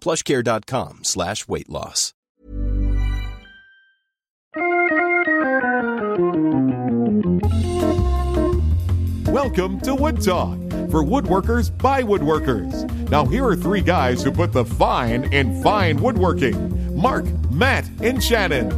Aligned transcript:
plushcare.com 0.00 1.00
slash 1.02 1.46
weight 1.48 1.68
loss. 1.68 2.14
Welcome 9.28 9.80
to 9.82 9.94
Wood 9.94 10.22
Talk 10.22 10.58
for 10.90 11.04
woodworkers 11.04 11.76
by 11.76 12.02
woodworkers. 12.02 12.90
Now, 13.10 13.24
here 13.26 13.44
are 13.44 13.54
three 13.56 13.82
guys 13.82 14.22
who 14.22 14.32
put 14.32 14.52
the 14.52 14.64
fine 14.64 15.32
in 15.32 15.62
fine 15.62 15.98
woodworking 15.98 16.96
Mark, 16.96 17.24
Matt, 17.50 17.88
and 18.02 18.22
Shannon. 18.22 18.72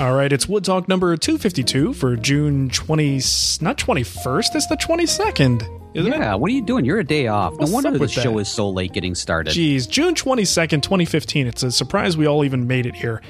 All 0.00 0.14
right, 0.14 0.32
it's 0.32 0.48
Wood 0.48 0.64
Talk 0.64 0.88
number 0.88 1.16
252 1.16 1.92
for 1.92 2.16
June 2.16 2.68
20, 2.70 3.14
not 3.60 3.76
21st, 3.76 4.54
it's 4.54 4.66
the 4.66 4.76
22nd, 4.76 5.83
isn't 5.94 6.12
it? 6.12 6.18
yeah, 6.18 6.34
what 6.34 6.50
are 6.50 6.54
you 6.54 6.62
doing? 6.62 6.84
You're 6.84 6.98
a 6.98 7.04
day 7.04 7.26
off. 7.28 7.54
What's 7.56 7.70
no 7.70 7.74
wonder 7.74 7.98
the 7.98 8.08
show 8.08 8.38
is 8.38 8.48
so 8.48 8.68
late 8.68 8.92
getting 8.92 9.14
started. 9.14 9.52
Geez, 9.52 9.86
June 9.86 10.14
22nd, 10.14 10.82
2015. 10.82 11.46
It's 11.46 11.62
a 11.62 11.70
surprise 11.70 12.16
we 12.16 12.26
all 12.26 12.44
even 12.44 12.66
made 12.66 12.86
it 12.86 12.94
here. 12.94 13.22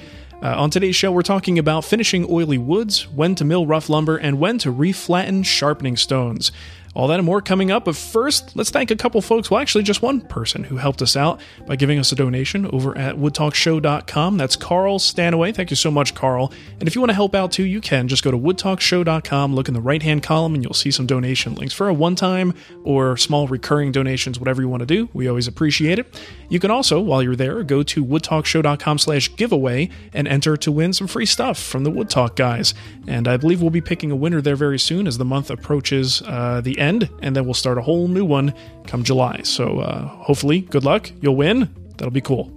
Uh, 0.42 0.54
on 0.60 0.68
today's 0.68 0.96
show, 0.96 1.10
we're 1.10 1.22
talking 1.22 1.58
about 1.58 1.84
finishing 1.84 2.26
oily 2.28 2.58
woods, 2.58 3.08
when 3.08 3.34
to 3.34 3.44
mill 3.44 3.66
rough 3.66 3.88
lumber, 3.88 4.16
and 4.16 4.38
when 4.38 4.58
to 4.58 4.72
reflatten 4.72 5.44
sharpening 5.44 5.96
stones. 5.96 6.52
All 6.94 7.08
that 7.08 7.18
and 7.18 7.26
more 7.26 7.42
coming 7.42 7.70
up, 7.70 7.84
but 7.84 7.96
first, 7.96 8.54
let's 8.54 8.70
thank 8.70 8.90
a 8.90 8.96
couple 8.96 9.20
folks, 9.20 9.50
well, 9.50 9.60
actually, 9.60 9.82
just 9.82 10.00
one 10.00 10.20
person 10.20 10.62
who 10.62 10.76
helped 10.76 11.02
us 11.02 11.16
out 11.16 11.40
by 11.66 11.74
giving 11.74 11.98
us 11.98 12.12
a 12.12 12.14
donation 12.14 12.66
over 12.66 12.96
at 12.96 13.16
woodtalkshow.com. 13.16 14.36
That's 14.36 14.54
Carl 14.54 14.98
Stanaway. 15.00 15.52
Thank 15.52 15.70
you 15.70 15.76
so 15.76 15.90
much, 15.90 16.14
Carl. 16.14 16.52
And 16.78 16.86
if 16.86 16.94
you 16.94 17.00
want 17.00 17.10
to 17.10 17.14
help 17.14 17.34
out 17.34 17.50
too, 17.50 17.64
you 17.64 17.80
can. 17.80 18.06
Just 18.06 18.22
go 18.22 18.30
to 18.30 18.38
woodtalkshow.com, 18.38 19.54
look 19.54 19.66
in 19.66 19.74
the 19.74 19.80
right 19.80 20.02
hand 20.02 20.22
column, 20.22 20.54
and 20.54 20.62
you'll 20.62 20.72
see 20.72 20.92
some 20.92 21.06
donation 21.06 21.56
links 21.56 21.74
for 21.74 21.88
a 21.88 21.94
one 21.94 22.14
time 22.14 22.54
or 22.84 23.16
small 23.16 23.48
recurring 23.48 23.90
donations, 23.90 24.38
whatever 24.38 24.62
you 24.62 24.68
want 24.68 24.80
to 24.80 24.86
do. 24.86 25.08
We 25.12 25.26
always 25.26 25.48
appreciate 25.48 25.98
it. 25.98 26.20
You 26.48 26.60
can 26.60 26.70
also, 26.70 27.00
while 27.00 27.22
you're 27.22 27.34
there, 27.34 27.64
go 27.64 27.82
to 27.82 28.04
woodtalkshow.com 28.04 28.98
slash 28.98 29.34
giveaway 29.34 29.90
and 30.12 30.28
enter 30.28 30.56
to 30.58 30.70
win 30.70 30.92
some 30.92 31.08
free 31.08 31.26
stuff 31.26 31.58
from 31.58 31.82
the 31.82 31.90
Wood 31.90 32.08
Talk 32.08 32.36
guys. 32.36 32.74
And 33.08 33.26
I 33.26 33.36
believe 33.36 33.60
we'll 33.60 33.70
be 33.70 33.80
picking 33.80 34.10
a 34.10 34.16
winner 34.16 34.40
there 34.40 34.56
very 34.56 34.78
soon 34.78 35.06
as 35.06 35.18
the 35.18 35.24
month 35.24 35.50
approaches 35.50 36.22
uh, 36.22 36.60
the 36.60 36.78
end, 36.78 36.83
and 36.92 37.34
then 37.36 37.44
we'll 37.44 37.54
start 37.54 37.78
a 37.78 37.82
whole 37.82 38.08
new 38.08 38.24
one 38.24 38.52
come 38.86 39.02
July. 39.04 39.40
So 39.44 39.80
uh, 39.80 40.06
hopefully, 40.06 40.60
good 40.60 40.84
luck. 40.84 41.10
You'll 41.20 41.36
win. 41.36 41.74
That'll 41.96 42.10
be 42.10 42.20
cool. 42.20 42.50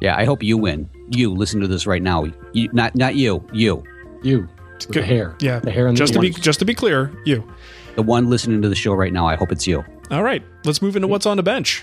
Yeah, 0.00 0.16
I 0.16 0.24
hope 0.24 0.42
you 0.42 0.56
win. 0.58 0.88
You 1.10 1.32
listen 1.32 1.60
to 1.60 1.66
this 1.68 1.86
right 1.86 2.02
now. 2.02 2.24
You, 2.52 2.68
not 2.72 2.94
not 2.94 3.14
you. 3.14 3.46
You, 3.52 3.82
You, 4.22 4.48
with 4.88 4.92
the 4.92 5.02
hair. 5.02 5.36
Yeah, 5.40 5.60
The 5.60 5.70
hair 5.70 5.86
and 5.86 5.96
just 5.96 6.12
the 6.14 6.20
to 6.20 6.22
be 6.22 6.30
just 6.30 6.58
to 6.60 6.64
be 6.64 6.74
clear, 6.74 7.12
you. 7.24 7.42
the 7.96 8.02
one 8.02 8.28
listening 8.30 8.62
to 8.62 8.68
the 8.68 8.74
show 8.74 8.92
right 8.94 9.12
now. 9.12 9.26
I 9.26 9.36
hope 9.36 9.52
it's 9.52 9.66
you. 9.66 9.84
All 10.10 10.22
right, 10.22 10.42
let's 10.64 10.80
move 10.82 10.96
into 10.96 11.08
what's 11.08 11.26
on 11.26 11.36
the 11.36 11.42
bench. 11.42 11.82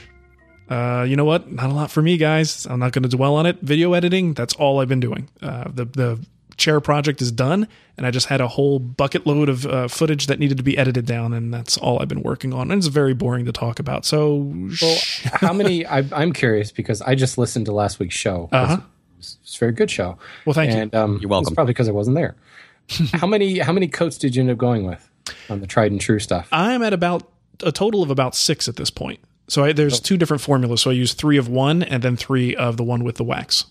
Uh, 0.69 1.03
you 1.07 1.15
know 1.15 1.25
what? 1.25 1.51
Not 1.51 1.69
a 1.69 1.73
lot 1.73 1.91
for 1.91 2.01
me, 2.01 2.15
guys. 2.17 2.65
I'm 2.65 2.79
not 2.79 2.93
going 2.93 3.03
to 3.03 3.09
dwell 3.09 3.35
on 3.35 3.45
it. 3.45 3.57
Video 3.61 3.93
editing, 3.93 4.33
that's 4.33 4.53
all 4.55 4.79
I've 4.79 4.87
been 4.87 4.99
doing. 5.01 5.27
Uh, 5.41 5.65
the 5.73 5.85
the 5.85 6.19
chair 6.61 6.79
project 6.79 7.21
is 7.21 7.31
done, 7.31 7.67
and 7.97 8.05
I 8.07 8.11
just 8.11 8.27
had 8.27 8.39
a 8.39 8.47
whole 8.47 8.79
bucket 8.79 9.25
load 9.27 9.49
of 9.49 9.65
uh, 9.65 9.87
footage 9.89 10.27
that 10.27 10.39
needed 10.39 10.55
to 10.57 10.63
be 10.63 10.77
edited 10.77 11.05
down, 11.05 11.33
and 11.33 11.53
that's 11.53 11.77
all 11.77 12.01
I've 12.01 12.07
been 12.07 12.21
working 12.23 12.53
on. 12.53 12.71
And 12.71 12.77
it's 12.79 12.87
very 12.87 13.13
boring 13.13 13.43
to 13.45 13.51
talk 13.51 13.79
about. 13.79 14.05
So, 14.05 14.53
Well, 14.81 14.97
how 15.33 15.51
many? 15.51 15.85
I, 15.85 16.05
I'm 16.13 16.31
curious 16.31 16.71
because 16.71 17.01
I 17.01 17.15
just 17.15 17.37
listened 17.37 17.65
to 17.65 17.73
last 17.73 17.99
week's 17.99 18.15
show. 18.15 18.47
Uh-huh. 18.51 18.77
It's, 19.19 19.37
it's 19.43 19.55
a 19.57 19.59
very 19.59 19.71
good 19.73 19.91
show. 19.91 20.17
Well, 20.45 20.53
thank 20.53 20.71
you. 20.71 20.77
and, 20.79 20.95
Um, 20.95 21.17
You're 21.21 21.29
welcome. 21.29 21.47
It's 21.51 21.55
probably 21.55 21.73
because 21.73 21.89
I 21.89 21.91
wasn't 21.91 22.15
there. 22.15 22.35
how 23.13 23.27
many? 23.27 23.59
How 23.59 23.73
many 23.73 23.87
coats 23.87 24.17
did 24.17 24.35
you 24.35 24.41
end 24.41 24.51
up 24.51 24.57
going 24.57 24.85
with 24.85 25.09
on 25.49 25.59
the 25.59 25.67
tried 25.67 25.91
and 25.91 25.99
true 25.99 26.19
stuff? 26.19 26.47
I'm 26.51 26.81
at 26.83 26.93
about 26.93 27.29
a 27.63 27.71
total 27.71 28.01
of 28.03 28.09
about 28.09 28.35
six 28.35 28.67
at 28.67 28.75
this 28.77 28.89
point. 28.89 29.19
So 29.47 29.65
I, 29.65 29.73
there's 29.73 29.99
two 29.99 30.15
different 30.17 30.41
formulas. 30.41 30.81
So 30.81 30.91
I 30.91 30.93
use 30.93 31.13
three 31.13 31.37
of 31.37 31.49
one 31.49 31.83
and 31.83 32.01
then 32.03 32.15
three 32.15 32.55
of 32.55 32.77
the 32.77 32.83
one 32.83 33.03
with 33.03 33.15
the 33.17 33.23
wax. 33.23 33.65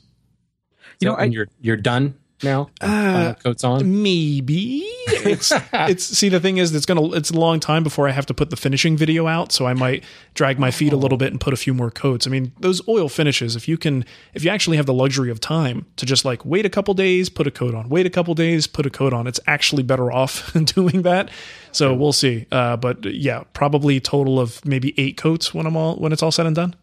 You 1.01 1.07
So- 1.07 1.13
know, 1.13 1.19
I- 1.19 1.25
and 1.25 1.33
you're 1.35 1.49
you're 1.61 1.77
done 1.79 2.15
now. 2.43 2.71
Uh, 2.81 3.35
coats 3.35 3.65
on. 3.65 4.03
Maybe 4.03 4.83
it's 5.09 5.53
it's 5.73 6.05
see 6.05 6.29
the 6.29 6.41
thing 6.41 6.59
is 6.59 6.75
it's 6.75 6.87
gonna 6.87 7.13
it's 7.13 7.31
a 7.31 7.39
long 7.39 7.61
time 7.61 7.83
before 7.83 8.09
I 8.09 8.13
have 8.13 8.27
to 8.27 8.35
put 8.35 8.51
the 8.51 8.57
finishing 8.57 8.97
video 8.97 9.27
out, 9.27 9.53
so 9.53 9.67
I 9.67 9.75
might 9.75 10.05
drag 10.35 10.59
my 10.59 10.71
feet 10.71 10.93
a 10.93 10.97
little 10.97 11.19
bit 11.19 11.31
and 11.33 11.41
put 11.41 11.53
a 11.53 11.57
few 11.57 11.75
more 11.75 11.91
coats. 11.91 12.27
I 12.27 12.31
mean, 12.31 12.53
those 12.61 12.87
oil 12.89 13.09
finishes, 13.09 13.57
if 13.57 13.69
you 13.69 13.77
can 13.77 14.05
if 14.35 14.45
you 14.45 14.51
actually 14.51 14.77
have 14.77 14.87
the 14.87 14.95
luxury 14.95 15.31
of 15.31 15.41
time 15.41 15.87
to 15.97 16.07
just 16.07 16.25
like 16.25 16.45
wait 16.45 16.67
a 16.67 16.71
couple 16.71 16.95
days, 16.95 17.29
put 17.29 17.47
a 17.47 17.51
coat 17.51 17.75
on, 17.75 17.89
wait 17.89 18.07
a 18.07 18.11
couple 18.11 18.35
days, 18.35 18.67
put 18.67 18.87
a 18.87 18.91
coat 18.91 19.13
on, 19.13 19.27
it's 19.27 19.41
actually 19.47 19.83
better 19.83 20.11
off 20.11 20.53
doing 20.65 21.03
that. 21.03 21.31
So 21.73 21.95
we'll 21.95 22.13
see. 22.13 22.47
Uh, 22.51 22.77
but 22.77 23.05
yeah, 23.05 23.45
probably 23.53 23.99
a 23.99 24.01
total 24.01 24.41
of 24.41 24.65
maybe 24.65 24.95
eight 24.99 25.17
coats 25.17 25.55
when 25.55 25.67
I'm 25.67 25.77
all 25.77 25.97
when 25.97 26.13
it's 26.13 26.23
all 26.23 26.33
said 26.33 26.47
and 26.47 26.57
done. 26.57 26.75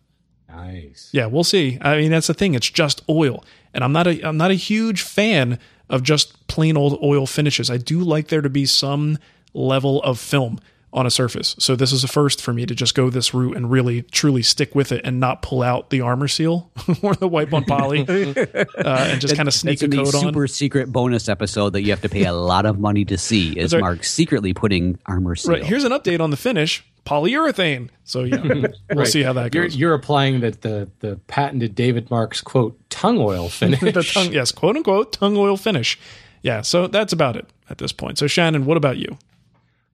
Nice. 0.50 1.10
Yeah, 1.12 1.28
we'll 1.28 1.44
see. 1.44 1.78
I 1.82 1.98
mean, 1.98 2.12
that's 2.12 2.28
the 2.28 2.34
thing. 2.34 2.56
It's 2.56 2.70
just 2.70 3.04
oil, 3.10 3.44
and 3.74 3.84
I'm 3.84 3.92
not 3.92 4.08
a 4.08 4.22
I'm 4.28 4.38
not 4.38 4.52
a 4.52 4.56
huge 4.56 5.02
fan 5.02 5.60
of 5.90 6.04
just 6.04 6.48
plain 6.48 6.78
old 6.78 7.00
oil 7.02 7.26
finishes. 7.26 7.70
I 7.70 7.78
do 7.78 8.00
like 8.00 8.28
there 8.28 8.42
to 8.42 8.50
be 8.50 8.66
some 8.66 9.18
level 9.54 10.02
of 10.04 10.20
film 10.20 10.60
on 10.94 11.06
a 11.06 11.12
surface. 11.12 11.56
So 11.60 11.76
this 11.76 11.92
is 11.92 12.04
a 12.04 12.08
first 12.08 12.42
for 12.42 12.54
me 12.54 12.66
to 12.66 12.74
just 12.74 12.96
go 12.96 13.10
this 13.10 13.34
route 13.34 13.58
and 13.58 13.70
really 13.70 14.04
truly 14.04 14.42
stick 14.42 14.74
with 14.74 14.92
it 14.92 15.02
and 15.04 15.20
not 15.20 15.42
pull 15.42 15.62
out 15.62 15.90
the 15.90 16.02
Arm-R-Seal 16.02 16.72
or 17.02 17.14
the 17.14 17.28
wipe 17.28 17.54
on 17.54 17.66
poly 17.66 18.00
uh, 18.08 18.56
and 18.78 19.22
just 19.22 19.36
kind 19.36 19.48
of 19.48 19.54
sneak 19.54 19.82
a 19.82 19.88
coat 19.88 20.16
on. 20.16 20.22
super 20.22 20.48
secret 20.48 20.92
bonus 20.92 21.28
episode 21.28 21.72
that 21.72 21.82
you 21.82 21.92
have 21.92 22.02
to 22.02 22.10
pay 22.10 22.24
a 22.24 22.34
lot 22.34 22.66
of 22.66 22.80
money 22.80 23.04
to 23.06 23.18
see. 23.18 23.52
Is 23.60 23.74
right. 23.74 23.82
Mark 23.82 24.04
secretly 24.04 24.54
putting 24.54 24.98
armor 25.06 25.36
seal? 25.36 25.54
Right 25.54 25.64
here's 25.64 25.84
an 25.84 25.92
update 25.92 26.22
on 26.22 26.32
the 26.32 26.38
finish: 26.38 26.86
polyurethane. 27.08 27.90
So 28.04 28.24
yeah, 28.24 28.42
we'll 28.42 28.66
Right. 28.96 29.08
see 29.08 29.24
how 29.24 29.34
that 29.34 29.54
You're, 29.54 29.66
goes. 29.66 29.76
you're 29.76 29.94
applying 29.94 30.40
the, 30.42 30.52
the 30.52 30.90
the 31.00 31.16
patented 31.28 31.76
David 31.76 32.10
Marks 32.12 32.42
quote 32.42 32.78
tung 32.90 33.18
oil 33.20 33.50
finish. 33.50 33.80
the 33.94 34.04
tongue, 34.04 34.32
yes, 34.34 34.52
quote 34.52 34.76
unquote 34.76 35.14
tung 35.14 35.38
oil 35.38 35.58
finish. 35.58 35.98
Yeah, 36.42 36.62
so 36.62 36.88
that's 36.88 37.14
about 37.14 37.36
it 37.36 37.48
at 37.70 37.78
this 37.78 37.92
point. 37.92 38.18
So 38.18 38.28
Shannon, 38.28 38.66
what 38.66 38.78
about 38.78 38.98
you? 38.98 39.18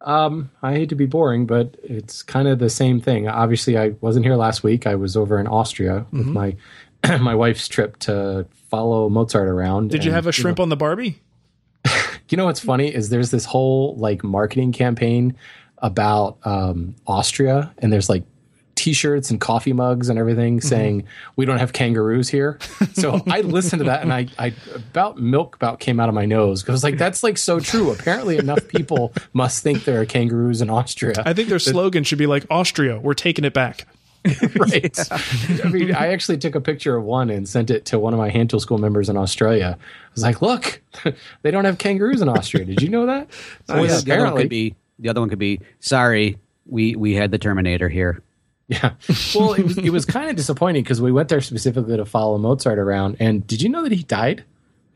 Um, 0.01 0.51
I 0.61 0.73
hate 0.73 0.89
to 0.89 0.95
be 0.95 1.05
boring, 1.05 1.45
but 1.45 1.77
it's 1.83 2.23
kind 2.23 2.47
of 2.49 2.59
the 2.59 2.69
same 2.69 2.99
thing. 2.99 3.27
Obviously, 3.29 3.77
I 3.77 3.89
wasn't 4.01 4.25
here 4.25 4.35
last 4.35 4.61
week. 4.61 4.85
I 4.85 4.95
was 4.95 5.15
over 5.15 5.39
in 5.39 5.47
Austria 5.47 6.05
Mm-hmm. 6.11 6.33
my 6.33 6.55
my 7.19 7.35
wife's 7.35 7.67
trip 7.67 7.97
to 7.99 8.45
follow 8.69 9.09
Mozart 9.09 9.47
around. 9.47 9.89
Did 9.91 10.03
you 10.05 10.11
have 10.11 10.25
a 10.27 10.31
shrimp 10.31 10.59
on 10.59 10.69
the 10.69 10.77
Barbie? 10.77 11.19
You 12.29 12.37
know 12.37 12.45
what's 12.45 12.61
funny 12.61 12.87
is 12.87 13.09
there's 13.09 13.29
this 13.29 13.45
whole 13.45 13.95
like 13.97 14.23
marketing 14.23 14.71
campaign 14.71 15.35
about 15.83 16.37
um, 16.45 16.95
Austria, 17.05 17.71
and 17.77 17.93
there's 17.93 18.09
like 18.09 18.23
t-shirts 18.75 19.29
and 19.29 19.39
coffee 19.39 19.71
mugs 19.71 20.09
and 20.09 20.17
everything 20.17 20.59
saying 20.59 21.05
we 21.35 21.45
don't 21.45 21.59
have 21.59 21.73
kangaroos 21.73 22.27
here. 22.27 22.57
So 22.93 23.21
i 23.27 23.41
listened 23.41 23.81
to 23.81 23.85
that 23.85 24.01
and 24.01 24.11
i 24.11 24.27
i 24.39 24.53
about 24.75 25.19
milk 25.19 25.55
about 25.55 25.79
came 25.79 25.99
out 25.99 26.09
of 26.09 26.15
my 26.15 26.25
nose. 26.25 26.63
Because 26.63 26.83
like 26.83 26.97
that's 26.97 27.21
like 27.23 27.37
so 27.37 27.59
true. 27.59 27.91
Apparently 27.91 28.37
enough 28.37 28.67
people 28.67 29.13
must 29.33 29.61
think 29.61 29.85
there 29.85 30.01
are 30.01 30.05
kangaroos 30.05 30.61
in 30.61 30.71
austria. 30.71 31.21
I 31.23 31.33
think 31.33 31.49
their 31.49 31.59
slogan 31.59 32.03
should 32.03 32.17
be 32.17 32.25
like 32.25 32.45
Austria, 32.49 32.99
we're 32.99 33.13
taking 33.13 33.45
it 33.45 33.53
back. 33.53 33.87
right. 34.55 34.97
I 35.11 35.69
mean 35.69 35.93
i 35.93 36.07
actually 36.07 36.37
took 36.37 36.55
a 36.55 36.61
picture 36.61 36.95
of 36.95 37.03
one 37.03 37.29
and 37.29 37.47
sent 37.47 37.69
it 37.69 37.85
to 37.85 37.99
one 37.99 38.13
of 38.13 38.19
my 38.19 38.29
hand 38.29 38.49
tool 38.49 38.59
school 38.59 38.79
members 38.79 39.07
in 39.07 39.17
australia. 39.17 39.77
I 39.79 40.09
was 40.13 40.23
like 40.23 40.41
look 40.41 40.81
they 41.43 41.51
don't 41.51 41.65
have 41.65 41.77
kangaroos 41.77 42.21
in 42.21 42.29
austria. 42.29 42.65
Did 42.65 42.81
you 42.81 42.89
know 42.89 43.05
that? 43.05 43.27
So, 43.67 43.75
Or 43.75 43.85
yeah, 43.85 43.99
the 43.99 44.17
other 44.17 44.37
could 44.37 44.49
be 44.49 44.75
the 44.99 45.09
other 45.09 45.19
one 45.19 45.29
could 45.29 45.39
be 45.39 45.59
sorry, 45.79 46.37
we 46.65 46.95
we 46.95 47.13
had 47.13 47.31
the 47.31 47.37
Terminator 47.37 47.89
here. 47.89 48.21
Yeah. 48.69 48.93
Well, 49.35 49.53
it 49.53 49.63
was, 49.63 49.77
it 49.77 49.89
was 49.91 50.05
kind 50.05 50.29
of 50.29 50.35
disappointing 50.37 50.83
because 50.83 51.01
we 51.01 51.11
went 51.11 51.27
there 51.29 51.41
specifically 51.41 51.97
to 51.97 52.05
follow 52.05 52.37
Mozart 52.37 52.79
around. 52.79 53.17
And 53.19 53.45
did 53.45 53.61
you 53.61 53.67
know 53.69 53.83
that 53.83 53.91
he 53.91 54.03
died? 54.03 54.45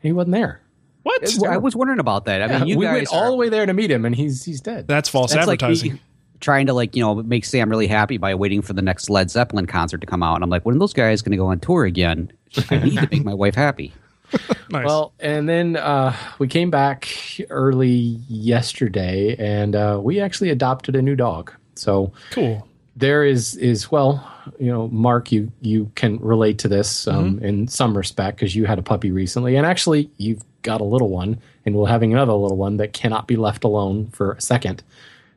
He 0.00 0.10
wasn't 0.10 0.32
there. 0.34 0.62
What? 1.02 1.44
I 1.46 1.58
was 1.58 1.76
wondering 1.76 1.98
about 2.00 2.24
that. 2.24 2.42
I 2.42 2.46
Yeah, 2.46 2.58
mean, 2.60 2.68
you 2.68 2.78
we 2.78 2.86
guys 2.86 2.94
went 2.94 3.08
all 3.12 3.30
the 3.30 3.36
way 3.36 3.48
there 3.50 3.66
to 3.66 3.72
meet 3.74 3.90
him, 3.90 4.04
and 4.04 4.14
he's 4.14 4.44
he's 4.44 4.60
dead. 4.60 4.88
That's 4.88 5.08
false 5.08 5.32
That's 5.32 5.46
like 5.46 5.62
advertising. 5.62 6.00
trying 6.40 6.66
to 6.66 6.72
like 6.72 6.96
you 6.96 7.02
know 7.02 7.16
make 7.16 7.44
Sam 7.44 7.68
really 7.70 7.86
happy 7.86 8.16
by 8.16 8.34
waiting 8.34 8.62
for 8.62 8.72
the 8.72 8.82
next 8.82 9.10
Led 9.10 9.30
Zeppelin 9.30 9.66
concert 9.66 10.00
to 10.00 10.06
come 10.06 10.22
out, 10.22 10.36
and 10.36 10.44
I'm 10.44 10.50
like, 10.50 10.64
when 10.64 10.74
are 10.76 10.78
those 10.78 10.94
guys 10.94 11.20
going 11.22 11.32
to 11.32 11.36
go 11.38 11.46
on 11.46 11.60
tour 11.60 11.84
again? 11.84 12.32
I 12.70 12.78
need 12.78 12.98
to 12.98 13.08
make 13.10 13.24
my 13.24 13.34
wife 13.34 13.54
happy. 13.54 13.92
nice. 14.70 14.84
Well, 14.84 15.12
and 15.20 15.48
then 15.48 15.76
uh, 15.76 16.14
we 16.38 16.48
came 16.48 16.70
back 16.70 17.08
early 17.50 18.18
yesterday, 18.28 19.36
and 19.38 19.74
uh, 19.74 20.00
we 20.02 20.20
actually 20.20 20.50
adopted 20.50 20.96
a 20.96 21.02
new 21.02 21.16
dog. 21.16 21.52
So 21.74 22.12
cool. 22.30 22.66
there 22.96 23.24
is 23.24 23.56
is 23.56 23.90
well, 23.90 24.28
you 24.58 24.70
know, 24.70 24.88
Mark, 24.88 25.32
you 25.32 25.52
you 25.60 25.90
can 25.94 26.18
relate 26.18 26.58
to 26.58 26.68
this 26.68 27.06
um, 27.06 27.38
in 27.40 27.68
some 27.68 27.96
respect 27.96 28.38
because 28.38 28.54
you 28.54 28.66
had 28.66 28.78
a 28.78 28.82
puppy 28.82 29.10
recently, 29.10 29.56
and 29.56 29.66
actually 29.66 30.10
you've 30.16 30.42
got 30.62 30.80
a 30.80 30.84
little 30.84 31.08
one, 31.08 31.38
and 31.64 31.74
we're 31.74 31.88
having 31.88 32.12
another 32.12 32.32
little 32.32 32.56
one 32.56 32.76
that 32.78 32.92
cannot 32.92 33.26
be 33.26 33.36
left 33.36 33.64
alone 33.64 34.08
for 34.08 34.32
a 34.32 34.40
second. 34.40 34.82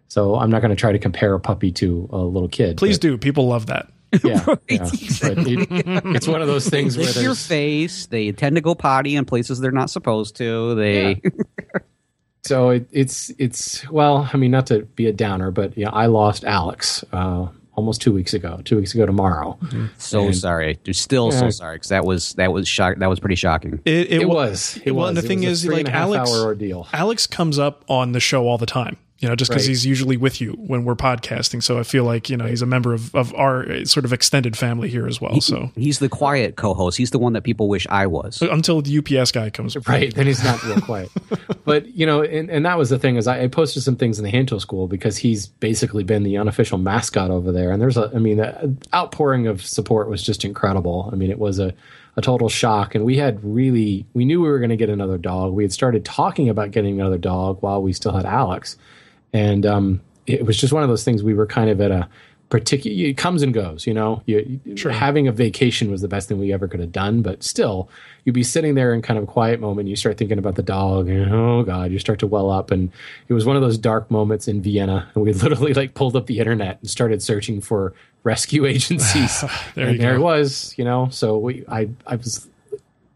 So 0.07 0.35
I'm 0.35 0.49
not 0.49 0.61
going 0.61 0.71
to 0.71 0.75
try 0.75 0.91
to 0.91 0.99
compare 0.99 1.33
a 1.33 1.39
puppy 1.39 1.71
to 1.73 2.09
a 2.11 2.17
little 2.17 2.49
kid. 2.49 2.75
Please 2.75 2.99
do. 2.99 3.17
People 3.17 3.47
love 3.47 3.67
that. 3.67 3.87
Yeah, 4.23 4.43
yeah. 4.69 4.89
But 5.21 5.37
it, 5.47 5.67
it's 6.15 6.27
one 6.27 6.41
of 6.41 6.47
those 6.47 6.67
things 6.69 6.97
where 6.97 7.05
Lick 7.07 7.15
your 7.21 7.35
face. 7.35 8.07
They 8.07 8.31
tend 8.33 8.55
to 8.57 8.61
go 8.61 8.75
potty 8.75 9.15
in 9.15 9.23
places 9.25 9.59
they're 9.59 9.71
not 9.71 9.89
supposed 9.89 10.35
to. 10.37 10.75
They 10.75 11.21
so 12.43 12.69
it, 12.71 12.87
it's 12.91 13.31
it's 13.37 13.89
well, 13.89 14.29
I 14.33 14.37
mean, 14.37 14.51
not 14.51 14.67
to 14.67 14.81
be 14.83 15.07
a 15.07 15.13
downer, 15.13 15.51
but 15.51 15.77
yeah, 15.77 15.89
I 15.89 16.07
lost 16.07 16.43
Alex 16.43 17.05
uh, 17.13 17.47
almost 17.73 18.01
two 18.01 18.11
weeks 18.13 18.33
ago. 18.33 18.59
Two 18.65 18.77
weeks 18.77 18.93
ago 18.93 19.05
tomorrow. 19.05 19.57
so 19.97 20.25
And- 20.25 20.35
sorry. 20.35 20.79
They're 20.83 20.93
still 20.93 21.31
so 21.31 21.49
sorry 21.49 21.75
because 21.77 21.89
that 21.89 22.03
was 22.05 22.33
that 22.33 22.51
was 22.51 22.67
shock. 22.67 22.97
That 22.97 23.07
was 23.09 23.19
pretty 23.19 23.35
shocking. 23.35 23.79
It, 23.85 24.11
it, 24.11 24.21
It 24.23 24.27
wa- 24.27 24.35
was. 24.35 24.79
It 24.83 24.91
well, 24.91 25.07
and 25.07 25.15
was. 25.15 25.23
the 25.23 25.27
It 25.27 25.37
thing 25.37 25.47
was 25.47 25.63
a 25.65 25.67
is, 25.67 25.73
like 25.73 25.79
and 25.79 25.87
a 25.87 25.91
half 25.91 26.01
Alex, 26.09 26.31
ordeal. 26.31 26.87
Alex 26.93 27.27
comes 27.27 27.59
up 27.59 27.85
on 27.87 28.11
the 28.11 28.19
show 28.19 28.47
all 28.47 28.57
the 28.57 28.65
time. 28.65 28.97
You 29.21 29.29
know, 29.29 29.35
just 29.35 29.51
because 29.51 29.63
Right. 29.63 29.69
he's 29.69 29.85
usually 29.85 30.18
with 30.18 30.41
you 30.41 30.53
when 30.53 30.83
we're 30.83 30.95
podcasting. 30.95 31.62
So 31.62 31.77
I 31.79 31.83
feel 31.83 32.03
like 32.03 32.27
you 32.29 32.35
know 32.38 32.45
he's 32.45 32.63
a 32.63 32.65
member 32.65 32.91
of, 32.94 33.13
of 33.13 33.33
our 33.35 33.69
uh, 33.71 33.85
sort 33.85 34.03
of 34.03 34.12
extended 34.13 34.57
family 34.57 34.89
here 34.89 35.07
as 35.07 35.21
well. 35.21 35.39
So 35.41 35.71
He's 35.75 36.00
the 36.00 36.09
quiet 36.09 36.56
co-host. 36.56 36.97
He's 36.97 37.12
the 37.12 37.19
one 37.19 37.33
that 37.33 37.44
people 37.44 37.69
wish 37.69 37.85
I 37.89 38.07
was. 38.07 38.41
until 38.41 38.81
the 38.81 38.97
UPS 38.97 39.31
guy 39.31 39.50
comes, 39.51 39.77
right 39.88 40.13
then 40.15 40.25
he's 40.25 40.44
not 40.44 40.63
real 40.63 40.81
quiet 40.81 41.09
but 41.65 41.85
you 41.95 42.06
know 42.06 42.23
and, 42.23 42.50
and 42.50 42.65
that 42.65 42.77
was 42.79 42.89
the 42.89 42.97
thing 42.97 43.15
is 43.15 43.27
I, 43.27 43.44
I 43.44 43.47
posted 43.47 43.83
some 43.83 43.95
things 43.95 44.18
in 44.18 44.25
the 44.25 44.31
hand 44.31 44.47
tool 44.47 44.59
school 44.59 44.88
because 44.88 45.18
he's 45.18 45.45
basically 45.47 46.03
been 46.03 46.23
the 46.23 46.38
unofficial 46.38 46.77
mascot 46.79 47.29
over 47.29 47.51
there 47.51 47.71
and 47.71 47.79
there's 47.81 47.97
a 47.97 48.12
i 48.15 48.18
mean 48.18 48.38
the 48.38 48.75
outpouring 48.94 49.45
of 49.47 49.63
support 49.63 50.09
was 50.09 50.23
just 50.23 50.44
incredible 50.44 51.09
i 51.13 51.15
mean 51.15 51.29
it 51.29 51.38
was 51.39 51.59
a, 51.59 51.73
a 52.18 52.21
total 52.21 52.50
shock 52.50 52.95
and 52.95 53.06
we 53.06 53.18
had 53.18 53.44
really 53.44 54.06
we 54.13 54.25
knew 54.25 54.41
we 54.41 54.50
were 54.50 54.59
going 54.59 54.69
to 54.71 54.75
get 54.77 54.89
another 54.89 55.18
dog 55.19 55.53
we 55.53 55.63
had 55.63 55.71
started 55.71 56.03
talking 56.03 56.50
about 56.50 56.71
getting 56.71 57.00
another 57.00 57.19
dog 57.19 57.62
while 57.62 57.81
we 57.81 57.94
still 57.94 58.12
had 58.13 58.25
alex 58.25 58.77
and 59.33 59.66
um, 59.66 60.01
it 60.28 60.45
was 60.45 60.57
just 60.57 60.74
one 60.74 60.83
of 60.83 60.89
those 60.89 61.04
things 61.04 61.24
we 61.24 61.33
were 61.33 61.48
kind 61.48 61.69
of 61.69 61.80
at 61.81 61.92
a 61.92 62.07
particular 62.50 63.07
it 63.07 63.16
comes 63.16 63.42
and 63.44 63.54
goes 63.54 63.88
you 63.88 63.94
know 63.94 64.22
you, 64.25 64.60
you- 64.66 64.89
having 64.89 65.25
a 65.25 65.31
vacation 65.31 65.89
was 65.89 66.01
the 66.01 66.07
best 66.10 66.28
thing 66.28 66.38
we 66.38 66.51
ever 66.51 66.68
could 66.68 66.81
have 66.81 66.92
done 66.92 67.22
but 67.22 67.42
still 67.44 67.88
you'd 68.25 68.33
be 68.33 68.44
sitting 68.44 68.75
there 68.75 68.94
in 68.94 69.01
kind 69.01 69.18
of 69.18 69.24
a 69.24 69.28
quiet 69.28 69.62
moment 69.62 69.88
you 69.88 69.95
start 69.95 70.18
thinking 70.18 70.38
about 70.38 70.56
the 70.56 70.62
dog 70.62 71.07
and 71.07 71.33
oh 71.33 71.63
god 71.63 71.92
you 71.94 71.98
start 71.98 72.19
to 72.19 72.28
well 72.28 72.50
up 72.50 72.69
and 72.69 72.92
it 73.30 73.33
was 73.33 73.45
one 73.45 73.56
of 73.56 73.62
those 73.62 73.78
dark 73.78 74.12
moments 74.12 74.50
in 74.50 74.62
vienna 74.62 75.10
and 75.16 75.24
we 75.24 75.31
literally 75.31 75.74
like 75.74 75.94
pulled 75.94 76.13
up 76.13 76.25
the 76.25 76.39
internet 76.39 76.78
and 76.81 76.89
started 76.89 77.24
searching 77.24 77.62
for 77.62 77.94
rescue 78.25 78.66
agencies 78.75 79.45
There 79.75 79.88
and 79.88 79.98
there 80.01 80.12
go. 80.18 80.19
it 80.19 80.22
was 80.22 80.75
you 80.78 80.83
know 80.83 81.07
so 81.10 81.38
we 81.38 81.63
i 81.69 81.88
i 82.06 82.18
was 82.18 82.50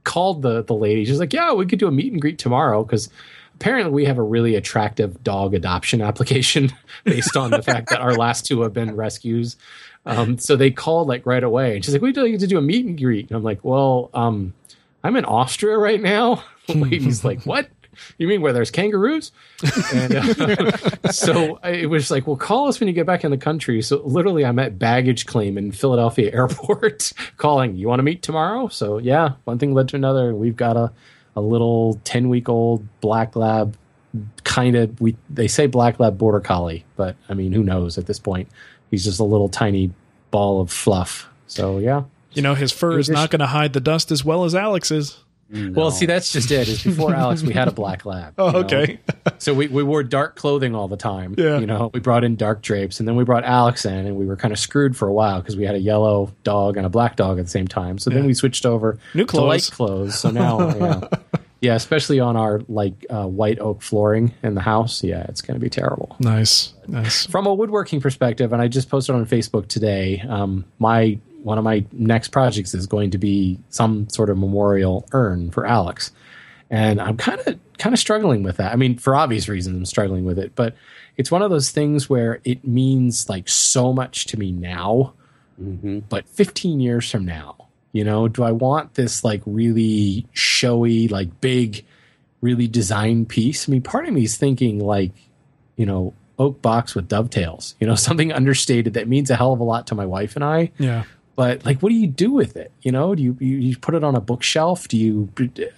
called 0.06 0.44
the 0.44 0.64
the 0.64 0.76
lady. 0.76 1.04
She's 1.04 1.20
like, 1.20 1.34
"Yeah, 1.34 1.52
we 1.54 1.66
could 1.66 1.80
do 1.80 1.88
a 1.88 1.92
meet 1.92 2.12
and 2.14 2.22
greet 2.22 2.38
tomorrow 2.38 2.84
because 2.84 3.10
apparently 3.56 3.92
we 3.92 4.06
have 4.06 4.18
a 4.18 4.24
really 4.24 4.56
attractive 4.56 5.24
dog 5.24 5.54
adoption 5.54 6.02
application 6.10 6.72
based 7.04 7.36
on 7.36 7.52
the 7.52 7.62
fact 7.64 7.90
that 7.90 8.02
our 8.02 8.14
last 8.14 8.46
two 8.46 8.62
have 8.62 8.74
been 8.74 8.96
rescues." 8.96 9.58
Um, 10.06 10.38
so 10.38 10.56
they 10.56 10.70
called 10.70 11.08
like 11.08 11.26
right 11.26 11.44
away, 11.44 11.76
and 11.76 11.84
she's 11.84 11.94
like, 11.94 12.02
"We'd 12.02 12.18
like 12.18 12.38
to 12.40 12.48
do 12.48 12.58
a 12.58 12.62
meet 12.62 12.86
and 12.86 12.98
greet." 12.98 13.30
And 13.30 13.38
I'm 13.38 13.44
like, 13.44 13.64
"Well, 13.64 14.10
um, 14.14 14.54
I'm 15.04 15.16
in 15.16 15.26
Austria 15.26 15.78
right 15.78 16.02
now." 16.02 16.44
The 16.66 16.74
lady's 16.74 17.24
like, 17.24 17.44
"What?" 17.44 17.70
You 18.18 18.28
mean 18.28 18.42
where 18.42 18.54
there's 18.54 18.72
kangaroos? 18.72 19.32
And 19.94 20.16
uh, 20.16 21.12
so 21.12 21.58
it 21.64 21.90
was 21.90 22.12
like, 22.12 22.28
well, 22.28 22.36
call 22.36 22.68
us 22.68 22.80
when 22.80 22.88
you 22.88 22.94
get 22.94 23.06
back 23.06 23.24
in 23.24 23.32
the 23.32 23.38
country. 23.38 23.82
So 23.82 24.02
literally, 24.04 24.46
I'm 24.46 24.60
at 24.60 24.78
baggage 24.80 25.26
claim 25.26 25.58
in 25.58 25.72
Philadelphia 25.72 26.34
airport, 26.34 27.14
calling. 27.38 27.76
You 27.76 27.88
want 27.88 28.00
to 28.00 28.04
meet 28.04 28.22
tomorrow? 28.22 28.68
So 28.68 28.98
yeah, 28.98 29.34
one 29.44 29.60
thing 29.60 29.74
led 29.74 29.90
to 29.90 29.96
another, 29.96 30.30
and 30.30 30.40
we've 30.40 30.58
got 30.58 30.76
a 30.76 30.92
a 31.36 31.42
little 31.42 32.00
ten 32.04 32.30
week 32.30 32.50
old 32.50 32.88
black 33.02 33.36
lab, 33.36 33.78
kind 34.44 34.76
of. 34.76 35.00
We 35.02 35.16
they 35.30 35.48
say 35.48 35.68
black 35.68 36.00
lab 36.00 36.18
border 36.18 36.40
collie, 36.40 36.86
but 36.96 37.16
I 37.30 37.34
mean, 37.34 37.52
who 37.52 37.64
knows 37.64 37.98
at 37.98 38.06
this 38.06 38.20
point? 38.20 38.50
He's 38.92 39.04
just 39.04 39.20
a 39.20 39.24
little 39.24 39.50
tiny 39.50 39.92
ball 40.32 40.62
of 40.62 40.72
fluff. 40.72 41.30
So 41.48 41.78
yeah. 41.80 42.04
you 42.34 42.42
know, 42.42 42.56
his 42.56 42.72
fur 42.72 43.00
is 43.00 43.10
not 43.10 43.30
going 43.30 43.40
to 43.40 43.48
hide 43.48 43.74
the 43.74 43.80
dust 43.80 44.12
as 44.12 44.24
well 44.24 44.44
as 44.44 44.56
Alex's. 44.56 45.18
Mm, 45.52 45.76
well, 45.76 45.92
see, 45.92 46.08
that's 46.08 46.32
just 46.32 46.50
it. 46.50 46.68
Is 46.68 46.84
before 46.84 47.14
Alex, 47.16 47.44
we 47.44 47.54
had 47.54 47.68
a 47.68 47.72
black 47.72 48.04
lab. 48.06 48.34
Oh, 48.38 48.48
you 48.48 48.52
know? 48.54 48.60
okay. 48.62 49.00
So 49.38 49.54
we, 49.54 49.68
we 49.68 49.84
wore 49.84 50.02
dark 50.02 50.36
clothing 50.36 50.74
all 50.74 50.88
the 50.88 50.98
time. 50.98 51.36
Yeah. 51.38 51.60
You 51.60 51.68
know, 51.68 51.92
we 51.94 52.00
brought 52.00 52.24
in 52.24 52.36
dark 52.36 52.64
drapes 52.64 53.00
and 53.00 53.08
then 53.08 53.16
we 53.16 53.24
brought 53.24 53.44
Alex 53.44 53.86
in 53.86 54.08
and 54.08 54.18
we 54.18 54.26
were 54.26 54.38
kind 54.38 54.52
of 54.52 54.60
screwed 54.60 54.98
for 54.98 55.08
a 55.08 55.14
while 55.14 55.42
because 55.42 55.56
we 55.56 55.64
had 55.64 55.76
a 55.76 55.80
yellow 55.80 56.34
dog 56.44 56.78
and 56.78 56.86
a 56.86 56.90
black 56.90 57.16
dog 57.16 57.38
at 57.38 57.46
the 57.46 57.52
same 57.52 57.68
time. 57.68 58.00
So 58.00 58.10
then 58.10 58.26
we 58.26 58.34
switched 58.34 58.66
over 58.66 58.98
New 59.14 59.26
to 59.26 59.42
light 59.42 59.70
clothes. 59.72 60.16
clothes. 60.16 60.20
So 60.20 60.32
now, 60.32 60.76
yeah. 60.76 61.08
Yeah, 61.62 61.76
especially 61.76 62.20
on 62.20 62.36
our 62.36 62.62
like 62.68 63.06
uh, 63.10 63.28
white 63.28 63.60
oak 63.60 63.82
flooring 63.82 64.34
in 64.44 64.56
the 64.56 64.62
house. 64.62 65.04
Yeah, 65.04 65.24
it's 65.30 65.42
going 65.42 65.56
to 65.56 65.64
be 65.64 65.70
terrible. 65.70 66.16
Nice, 66.20 66.74
nice. 66.88 67.26
From 67.26 67.48
a 67.48 67.54
woodworking 67.54 68.02
perspective, 68.02 68.54
and 68.54 68.62
I 68.62 68.68
just 68.68 68.90
posted 68.90 69.16
on 69.16 69.26
Facebook 69.26 69.68
today, 69.68 70.24
um, 70.28 70.66
my 70.80 71.20
one 71.44 71.58
of 71.58 71.64
my 71.64 71.86
next 71.92 72.30
projects 72.30 72.74
is 72.74 72.88
going 72.88 73.12
to 73.12 73.18
be 73.18 73.60
some 73.70 74.10
sort 74.10 74.30
of 74.30 74.38
memorial 74.38 75.08
urn 75.12 75.52
for 75.52 75.66
Alex, 75.66 76.12
and 76.70 77.00
I'm 77.00 77.18
kind 77.18 77.40
of 77.40 77.60
kind 77.78 77.94
of 77.94 78.00
struggling 78.00 78.44
with 78.44 78.58
that. 78.58 78.74
I 78.74 78.76
mean, 78.76 78.98
for 78.98 79.16
obvious 79.16 79.48
reasons, 79.48 79.78
I'm 79.78 79.86
struggling 79.86 80.26
with 80.26 80.40
it, 80.40 80.54
but 80.56 80.76
it's 81.18 81.32
one 81.32 81.42
of 81.42 81.50
those 81.50 81.72
things 81.72 82.10
where 82.10 82.42
it 82.44 82.66
means 82.68 83.30
like 83.30 83.48
so 83.48 83.94
much 83.94 84.26
to 84.28 84.38
me 84.38 84.52
now, 84.52 85.14
but 86.10 86.28
15 86.28 86.80
years 86.80 87.10
from 87.10 87.26
now, 87.26 87.70
you 87.96 88.04
know, 88.04 88.28
do 88.28 88.44
I 88.44 88.52
want 88.52 88.96
this 88.96 89.24
like 89.24 89.42
really 89.46 90.28
showy, 90.34 91.08
like 91.08 91.40
big, 91.40 91.86
really 92.42 92.68
designed 92.68 93.30
piece? 93.30 93.70
I 93.70 93.72
mean, 93.72 93.84
part 93.84 94.06
of 94.06 94.14
me 94.14 94.26
is 94.26 94.36
thinking 94.36 94.80
like, 94.80 95.14
you 95.78 95.86
know, 95.86 96.14
oak 96.38 96.62
box 96.62 96.94
with 96.94 97.08
dovetails, 97.08 97.74
you 97.80 97.88
know, 97.88 97.96
something 98.08 98.34
understated 98.34 98.96
that 98.96 99.08
means 99.08 99.30
a 99.30 99.38
hell 99.38 99.54
of 99.54 99.62
a 99.62 99.64
lot 99.64 99.88
to 99.88 99.96
my 99.96 100.06
wife 100.06 100.36
and 100.36 100.44
I. 100.44 100.74
Yeah. 100.78 101.06
But 101.38 101.64
like, 101.64 101.80
what 101.80 101.88
do 101.88 101.96
you 101.96 102.08
do 102.08 102.32
with 102.32 102.58
it? 102.58 102.74
You 102.82 102.92
know, 102.92 103.16
do 103.16 103.24
you 103.24 103.38
you, 103.40 103.58
you 103.60 103.78
put 103.78 103.96
it 103.96 104.04
on 104.04 104.14
a 104.14 104.22
bookshelf? 104.22 104.90
Do 104.90 104.98
you? 104.98 105.30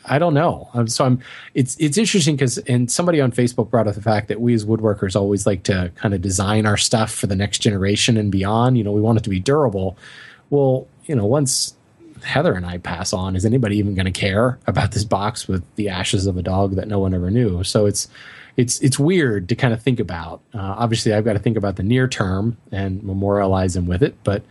I 0.06 0.18
don't 0.18 0.34
know. 0.34 0.72
Um, 0.74 0.88
so 0.88 1.06
I'm. 1.06 1.20
It's 1.54 1.78
it's 1.80 2.00
interesting 2.00 2.36
because 2.36 2.58
and 2.60 2.92
somebody 2.92 3.22
on 3.22 3.32
Facebook 3.32 3.70
brought 3.70 3.88
up 3.88 3.94
the 3.94 4.02
fact 4.02 4.28
that 4.30 4.42
we 4.42 4.56
as 4.56 4.66
woodworkers 4.66 5.16
always 5.16 5.46
like 5.46 5.64
to 5.64 5.92
kind 5.96 6.16
of 6.16 6.22
design 6.22 6.66
our 6.66 6.78
stuff 6.78 7.12
for 7.12 7.28
the 7.28 7.36
next 7.36 7.60
generation 7.60 8.18
and 8.18 8.32
beyond. 8.32 8.78
You 8.78 8.84
know, 8.84 8.92
we 8.92 9.02
want 9.02 9.20
it 9.20 9.24
to 9.24 9.30
be 9.30 9.40
durable. 9.40 9.98
Well, 10.50 10.88
you 11.06 11.16
know, 11.16 11.26
once 11.26 11.77
Heather 12.24 12.54
and 12.54 12.66
I 12.66 12.78
pass 12.78 13.14
on, 13.14 13.36
is 13.36 13.46
anybody 13.46 13.78
even 13.78 13.96
going 13.96 14.06
to 14.06 14.12
care 14.12 14.60
about 14.68 14.92
this 14.92 15.04
box 15.04 15.48
with 15.48 15.64
the 15.76 15.90
ashes 15.90 16.28
of 16.28 16.38
a 16.38 16.42
dog 16.42 16.76
that 16.76 16.88
no 16.88 17.00
one 17.00 17.14
ever 17.14 17.32
knew? 17.32 17.64
So 17.64 17.86
it's 17.86 18.08
it's 18.58 18.80
it's 18.82 18.98
weird 19.00 19.48
to 19.50 19.56
kind 19.56 19.74
of 19.74 19.82
think 19.82 20.00
about. 20.00 20.42
Uh, 20.54 20.76
obviously, 20.78 21.14
I've 21.14 21.24
got 21.26 21.34
to 21.34 21.40
think 21.40 21.58
about 21.58 21.76
the 21.76 21.84
near 21.84 22.08
term 22.08 22.58
and 22.72 23.02
memorialize 23.04 23.76
him 23.76 23.88
with 23.88 24.02
it, 24.04 24.16
but 24.24 24.44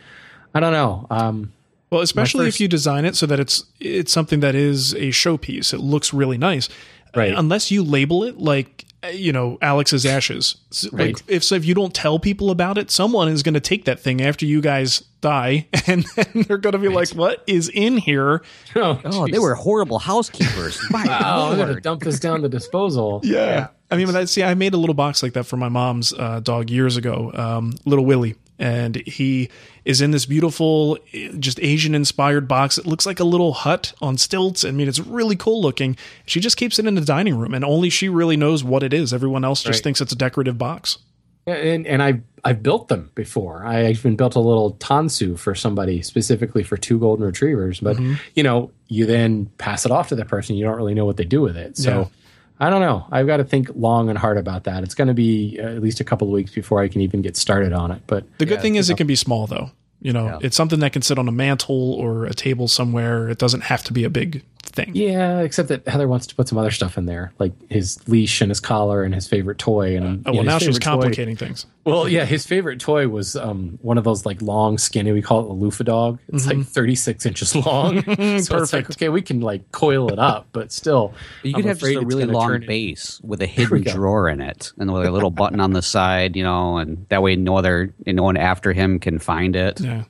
I 0.54 0.60
don't 0.60 0.72
know. 0.72 1.06
Um, 1.10 1.52
Well, 1.90 2.00
especially 2.00 2.46
first- 2.46 2.56
if 2.56 2.60
you 2.60 2.68
design 2.68 3.04
it 3.04 3.16
so 3.16 3.26
that 3.26 3.38
it's 3.40 3.64
it's 3.80 4.12
something 4.12 4.40
that 4.40 4.54
is 4.54 4.94
a 4.94 5.08
showpiece. 5.10 5.74
It 5.74 5.80
looks 5.80 6.14
really 6.14 6.38
nice. 6.38 6.68
Right. 7.14 7.34
Unless 7.36 7.70
you 7.70 7.82
label 7.82 8.24
it 8.24 8.38
like 8.38 8.84
you 9.12 9.32
know 9.32 9.58
Alex's 9.62 10.04
ashes. 10.06 10.56
Right. 10.92 11.14
Like 11.14 11.22
if 11.28 11.44
so, 11.44 11.54
if 11.54 11.64
you 11.64 11.74
don't 11.74 11.94
tell 11.94 12.18
people 12.18 12.50
about 12.50 12.78
it, 12.78 12.90
someone 12.90 13.28
is 13.28 13.42
going 13.42 13.54
to 13.54 13.60
take 13.60 13.84
that 13.84 14.00
thing 14.00 14.20
after 14.20 14.44
you 14.46 14.60
guys 14.60 15.00
die, 15.20 15.66
and 15.86 16.04
then 16.16 16.44
they're 16.46 16.58
going 16.58 16.72
to 16.72 16.78
be 16.78 16.88
like, 16.88 17.10
"What 17.10 17.42
is 17.46 17.68
in 17.68 17.98
here?" 17.98 18.42
Oh, 18.74 19.00
Oh, 19.04 19.26
they 19.28 19.38
were 19.38 19.54
horrible 19.54 19.98
housekeepers. 19.98 20.78
My 20.90 21.04
Oh, 21.08 21.52
I'm 21.52 21.58
gonna 21.58 21.80
dump 21.80 22.02
this 22.02 22.18
down 22.20 22.42
the 22.42 22.48
disposal. 22.48 23.20
Yeah. 23.24 23.68
I 23.88 23.96
mean, 23.96 24.08
that's, 24.08 24.32
see, 24.32 24.42
I 24.42 24.54
made 24.54 24.74
a 24.74 24.76
little 24.76 24.94
box 24.94 25.22
like 25.22 25.34
that 25.34 25.44
for 25.44 25.56
my 25.56 25.68
mom's 25.68 26.12
uh, 26.12 26.40
dog 26.40 26.70
years 26.70 26.96
ago, 26.96 27.30
um, 27.34 27.72
Little 27.84 28.04
Willie. 28.04 28.34
And 28.58 28.96
he 28.96 29.50
is 29.84 30.00
in 30.00 30.12
this 30.12 30.24
beautiful, 30.24 30.98
just 31.38 31.60
Asian 31.60 31.94
inspired 31.94 32.48
box. 32.48 32.78
It 32.78 32.86
looks 32.86 33.04
like 33.04 33.20
a 33.20 33.24
little 33.24 33.52
hut 33.52 33.92
on 34.00 34.16
stilts. 34.16 34.64
I 34.64 34.70
mean, 34.70 34.88
it's 34.88 34.98
really 34.98 35.36
cool 35.36 35.60
looking. 35.60 35.96
She 36.24 36.40
just 36.40 36.56
keeps 36.56 36.78
it 36.78 36.86
in 36.86 36.94
the 36.94 37.02
dining 37.02 37.36
room, 37.36 37.52
and 37.52 37.64
only 37.64 37.90
she 37.90 38.08
really 38.08 38.36
knows 38.36 38.64
what 38.64 38.82
it 38.82 38.94
is. 38.94 39.12
Everyone 39.12 39.44
else 39.44 39.62
just 39.62 39.78
Right. 39.78 39.84
thinks 39.84 40.00
it's 40.00 40.12
a 40.12 40.16
decorative 40.16 40.56
box. 40.56 40.98
And 41.46 41.86
and 41.86 42.02
I've 42.02 42.22
I've 42.44 42.62
built 42.62 42.88
them 42.88 43.10
before. 43.14 43.64
I've 43.64 43.90
even 43.90 44.16
built 44.16 44.34
a 44.36 44.40
little 44.40 44.72
tansu 44.74 45.38
for 45.38 45.54
somebody 45.54 46.02
specifically 46.02 46.62
for 46.64 46.76
two 46.76 46.98
golden 46.98 47.24
retrievers. 47.26 47.78
But 47.80 47.96
Mm-hmm. 47.98 48.14
you 48.34 48.42
know, 48.42 48.70
you 48.88 49.04
then 49.06 49.46
pass 49.58 49.84
it 49.84 49.92
off 49.92 50.08
to 50.08 50.16
the 50.16 50.24
person. 50.24 50.56
You 50.56 50.64
don't 50.64 50.76
really 50.76 50.94
know 50.94 51.04
what 51.04 51.18
they 51.18 51.24
do 51.24 51.40
with 51.42 51.56
it. 51.56 51.76
So. 51.76 52.10
I 52.58 52.70
don't 52.70 52.80
know. 52.80 53.06
I've 53.10 53.26
got 53.26 53.36
to 53.36 53.44
think 53.44 53.70
long 53.74 54.08
and 54.08 54.18
hard 54.18 54.38
about 54.38 54.64
that. 54.64 54.82
It's 54.82 54.94
going 54.94 55.08
to 55.08 55.14
be 55.14 55.58
uh, 55.60 55.66
at 55.66 55.82
least 55.82 56.00
a 56.00 56.04
couple 56.04 56.26
of 56.28 56.32
weeks 56.32 56.52
before 56.52 56.80
I 56.80 56.88
can 56.88 57.00
even 57.02 57.20
get 57.22 57.36
started 57.36 57.72
on 57.72 57.90
it. 57.90 58.02
But 58.06 58.24
The 58.38 58.46
good 58.46 58.62
thing 58.62 58.76
is 58.76 58.88
it 58.88 58.96
can 58.96 59.06
be 59.06 59.16
small, 59.16 59.46
though. 59.46 59.70
You 60.00 60.12
know, 60.12 60.38
it's 60.42 60.56
something 60.56 60.80
that 60.80 60.92
can 60.92 61.02
sit 61.02 61.18
on 61.18 61.26
a 61.26 61.32
mantle 61.32 61.94
or 61.94 62.26
a 62.26 62.34
table 62.34 62.68
somewhere. 62.68 63.28
It 63.28 63.38
doesn't 63.38 63.62
have 63.62 63.82
to 63.84 63.92
be 63.92 64.04
a 64.04 64.10
big 64.10 64.42
thing. 64.68 64.90
yeah, 64.94 65.40
except 65.40 65.68
that 65.68 65.86
Heather 65.88 66.08
wants 66.08 66.26
to 66.28 66.34
put 66.34 66.48
some 66.48 66.58
other 66.58 66.70
stuff 66.70 66.98
in 66.98 67.06
there, 67.06 67.32
like 67.38 67.52
his 67.70 68.06
leash 68.08 68.40
and 68.40 68.50
his 68.50 68.60
collar 68.60 69.02
and 69.02 69.14
his 69.14 69.26
favorite 69.28 69.58
toy. 69.58 69.96
And 69.96 70.22
Oh, 70.26 70.32
well, 70.32 70.42
now 70.42 70.58
she's 70.58 70.66
favorite 70.76 70.82
toy- 70.82 70.90
complicating 70.90 71.36
things. 71.36 71.66
Well, 71.84 72.08
yeah, 72.08 72.24
his 72.24 72.44
favorite 72.46 72.80
toy 72.80 73.06
was 73.08 73.36
um, 73.36 73.78
one 73.80 73.96
of 73.96 74.02
those 74.04 74.26
like 74.26 74.42
long, 74.42 74.76
skinny. 74.76 75.12
We 75.12 75.22
call 75.22 75.40
it 75.40 75.46
a 75.50 75.52
loofah 75.52 75.84
dog. 75.84 76.18
It's 76.32 76.46
like 76.46 76.64
36 76.66 77.24
inches 77.26 77.54
long. 77.54 78.02
so 78.42 78.58
It's 78.58 78.72
like, 78.72 78.90
okay, 78.90 79.08
we 79.08 79.22
can 79.22 79.40
like 79.40 79.70
coil 79.72 80.12
it 80.12 80.18
up, 80.18 80.48
but 80.52 80.72
still, 80.72 81.14
You 81.44 81.50
I'm 81.50 81.62
could 81.62 81.64
have 81.66 81.78
just 81.78 81.94
a 81.94 82.00
really 82.04 82.24
long 82.24 82.48
turn 82.48 82.62
it- 82.64 82.66
base 82.66 83.20
with 83.22 83.40
a 83.40 83.46
hidden 83.46 83.82
drawer 83.84 84.28
in 84.28 84.40
it, 84.40 84.72
and 84.78 84.92
with 84.92 85.06
a 85.06 85.10
little 85.12 85.30
button 85.30 85.60
on 85.60 85.72
the 85.72 85.82
side, 85.82 86.34
you 86.34 86.42
know, 86.42 86.78
and 86.78 87.06
that 87.08 87.22
way 87.22 87.36
no 87.36 87.56
other, 87.56 87.94
no 88.06 88.22
one 88.24 88.36
after 88.36 88.72
him 88.72 88.98
can 88.98 89.18
find 89.20 89.54
it. 89.54 89.80
Yeah. 89.80 90.04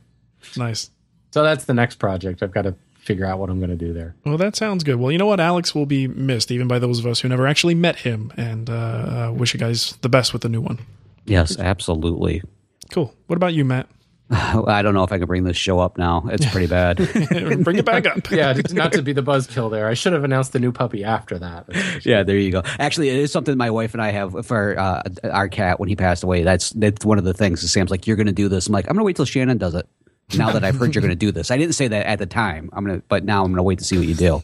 Nice. 0.56 0.90
So 1.32 1.42
that's 1.42 1.64
the 1.66 1.74
next 1.74 1.96
project. 1.96 2.42
I've 2.42 2.52
got 2.52 2.62
to 2.62 2.74
figure 3.06 3.24
out 3.24 3.38
what 3.38 3.48
I'm 3.48 3.58
going 3.58 3.70
to 3.70 3.76
do 3.76 3.92
there. 3.92 4.14
Well, 4.24 4.36
that 4.36 4.56
sounds 4.56 4.84
good. 4.84 4.96
Well, 4.96 5.12
you 5.12 5.18
know 5.18 5.26
what? 5.26 5.40
Alex 5.40 5.74
will 5.74 5.86
be 5.86 6.08
missed, 6.08 6.50
even 6.50 6.66
by 6.68 6.78
those 6.78 6.98
of 6.98 7.06
us 7.06 7.20
who 7.20 7.28
never 7.28 7.46
actually 7.46 7.74
met 7.74 7.96
him. 7.96 8.32
And 8.36 8.68
uh, 8.68 8.72
uh, 9.30 9.32
wish 9.34 9.54
you 9.54 9.60
guys 9.60 9.96
the 10.02 10.08
best 10.08 10.32
with 10.32 10.42
the 10.42 10.48
new 10.48 10.60
one. 10.60 10.80
Yes, 11.24 11.58
absolutely. 11.58 12.42
Cool. 12.90 13.14
What 13.26 13.36
about 13.36 13.54
you, 13.54 13.64
Matt? 13.64 13.88
I 14.30 14.82
don't 14.82 14.92
know 14.92 15.04
if 15.04 15.12
I 15.12 15.18
can 15.18 15.28
bring 15.28 15.44
this 15.44 15.56
show 15.56 15.78
up 15.78 15.98
now. 15.98 16.24
It's 16.30 16.44
pretty 16.50 16.66
bad. 16.66 16.96
Bring 17.62 17.78
it 17.78 17.84
back 17.84 18.06
up. 18.06 18.28
Yeah, 18.28 18.54
not 18.72 18.92
to 18.94 19.02
be 19.02 19.12
the 19.12 19.22
buzzkill 19.22 19.70
there. 19.70 19.86
I 19.86 19.94
should 19.94 20.14
have 20.14 20.24
announced 20.24 20.52
the 20.52 20.58
new 20.58 20.72
puppy 20.72 21.04
after 21.04 21.38
that. 21.38 22.04
yeah, 22.04 22.24
there 22.24 22.36
you 22.36 22.50
go. 22.50 22.62
Actually, 22.80 23.10
it 23.10 23.16
is 23.18 23.30
something 23.30 23.56
my 23.56 23.70
wife 23.70 23.94
and 23.94 24.02
I 24.02 24.10
have 24.10 24.44
for 24.44 24.76
uh, 24.76 25.02
our 25.22 25.48
cat 25.48 25.78
when 25.78 25.88
he 25.88 25.94
passed 25.94 26.24
away. 26.24 26.42
That's 26.42 26.70
that's 26.70 27.04
one 27.04 27.18
of 27.18 27.24
the 27.24 27.34
things. 27.34 27.70
Sam's 27.70 27.90
like, 27.92 28.08
"You're 28.08 28.16
going 28.16 28.26
to 28.26 28.32
do 28.32 28.48
this." 28.48 28.66
I'm 28.66 28.72
like, 28.72 28.86
"I'm 28.86 28.94
going 28.94 29.02
to 29.02 29.04
wait 29.04 29.14
till 29.14 29.26
Shannon 29.26 29.58
does 29.58 29.76
it." 29.76 29.86
Now 30.34 30.50
that 30.50 30.64
I've 30.64 30.74
heard 30.74 30.92
you're 30.92 31.02
going 31.02 31.10
to 31.10 31.14
do 31.14 31.30
this, 31.30 31.52
I 31.52 31.56
didn't 31.56 31.74
say 31.74 31.86
that 31.86 32.06
at 32.06 32.18
the 32.18 32.26
time. 32.26 32.68
I'm 32.72 32.84
gonna, 32.84 33.02
but 33.08 33.24
now 33.24 33.44
I'm 33.44 33.52
going 33.52 33.58
to 33.58 33.62
wait 33.62 33.78
to 33.78 33.84
see 33.84 33.96
what 33.96 34.08
you 34.08 34.14
do. 34.14 34.42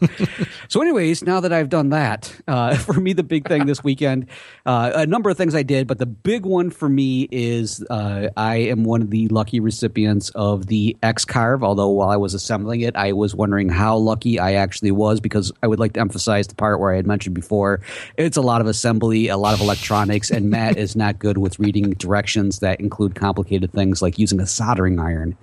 so, 0.69 0.81
anyways, 0.81 1.23
now 1.23 1.41
that 1.41 1.51
I've 1.51 1.67
done 1.67 1.89
that, 1.89 2.33
uh, 2.47 2.75
for 2.77 2.93
me, 2.93 3.11
the 3.11 3.23
big 3.23 3.47
thing 3.47 3.65
this 3.65 3.83
weekend, 3.83 4.27
uh, 4.65 4.91
a 4.95 5.05
number 5.05 5.29
of 5.29 5.35
things 5.35 5.55
I 5.55 5.63
did, 5.63 5.87
but 5.87 5.97
the 5.97 6.05
big 6.05 6.45
one 6.45 6.69
for 6.69 6.87
me 6.87 7.27
is 7.31 7.85
uh, 7.89 8.29
I 8.37 8.55
am 8.55 8.85
one 8.85 9.01
of 9.01 9.09
the 9.09 9.27
lucky 9.27 9.59
recipients 9.59 10.29
of 10.29 10.67
the 10.67 10.95
X 11.03 11.25
Carve. 11.25 11.63
Although 11.63 11.89
while 11.89 12.09
I 12.09 12.17
was 12.17 12.33
assembling 12.33 12.81
it, 12.81 12.95
I 12.95 13.11
was 13.11 13.35
wondering 13.35 13.67
how 13.67 13.97
lucky 13.97 14.39
I 14.39 14.53
actually 14.53 14.91
was 14.91 15.19
because 15.19 15.51
I 15.61 15.67
would 15.67 15.79
like 15.79 15.93
to 15.93 15.99
emphasize 15.99 16.47
the 16.47 16.55
part 16.55 16.79
where 16.79 16.93
I 16.93 16.95
had 16.95 17.07
mentioned 17.07 17.35
before. 17.35 17.81
It's 18.17 18.37
a 18.37 18.41
lot 18.41 18.61
of 18.61 18.67
assembly, 18.67 19.27
a 19.27 19.37
lot 19.37 19.53
of 19.53 19.59
electronics, 19.59 20.31
and 20.31 20.49
Matt 20.49 20.77
is 20.77 20.95
not 20.95 21.19
good 21.19 21.37
with 21.37 21.59
reading 21.59 21.91
directions 21.91 22.59
that 22.59 22.79
include 22.79 23.15
complicated 23.15 23.73
things 23.73 24.01
like 24.01 24.17
using 24.17 24.39
a 24.39 24.47
soldering 24.47 24.97
iron. 24.97 25.35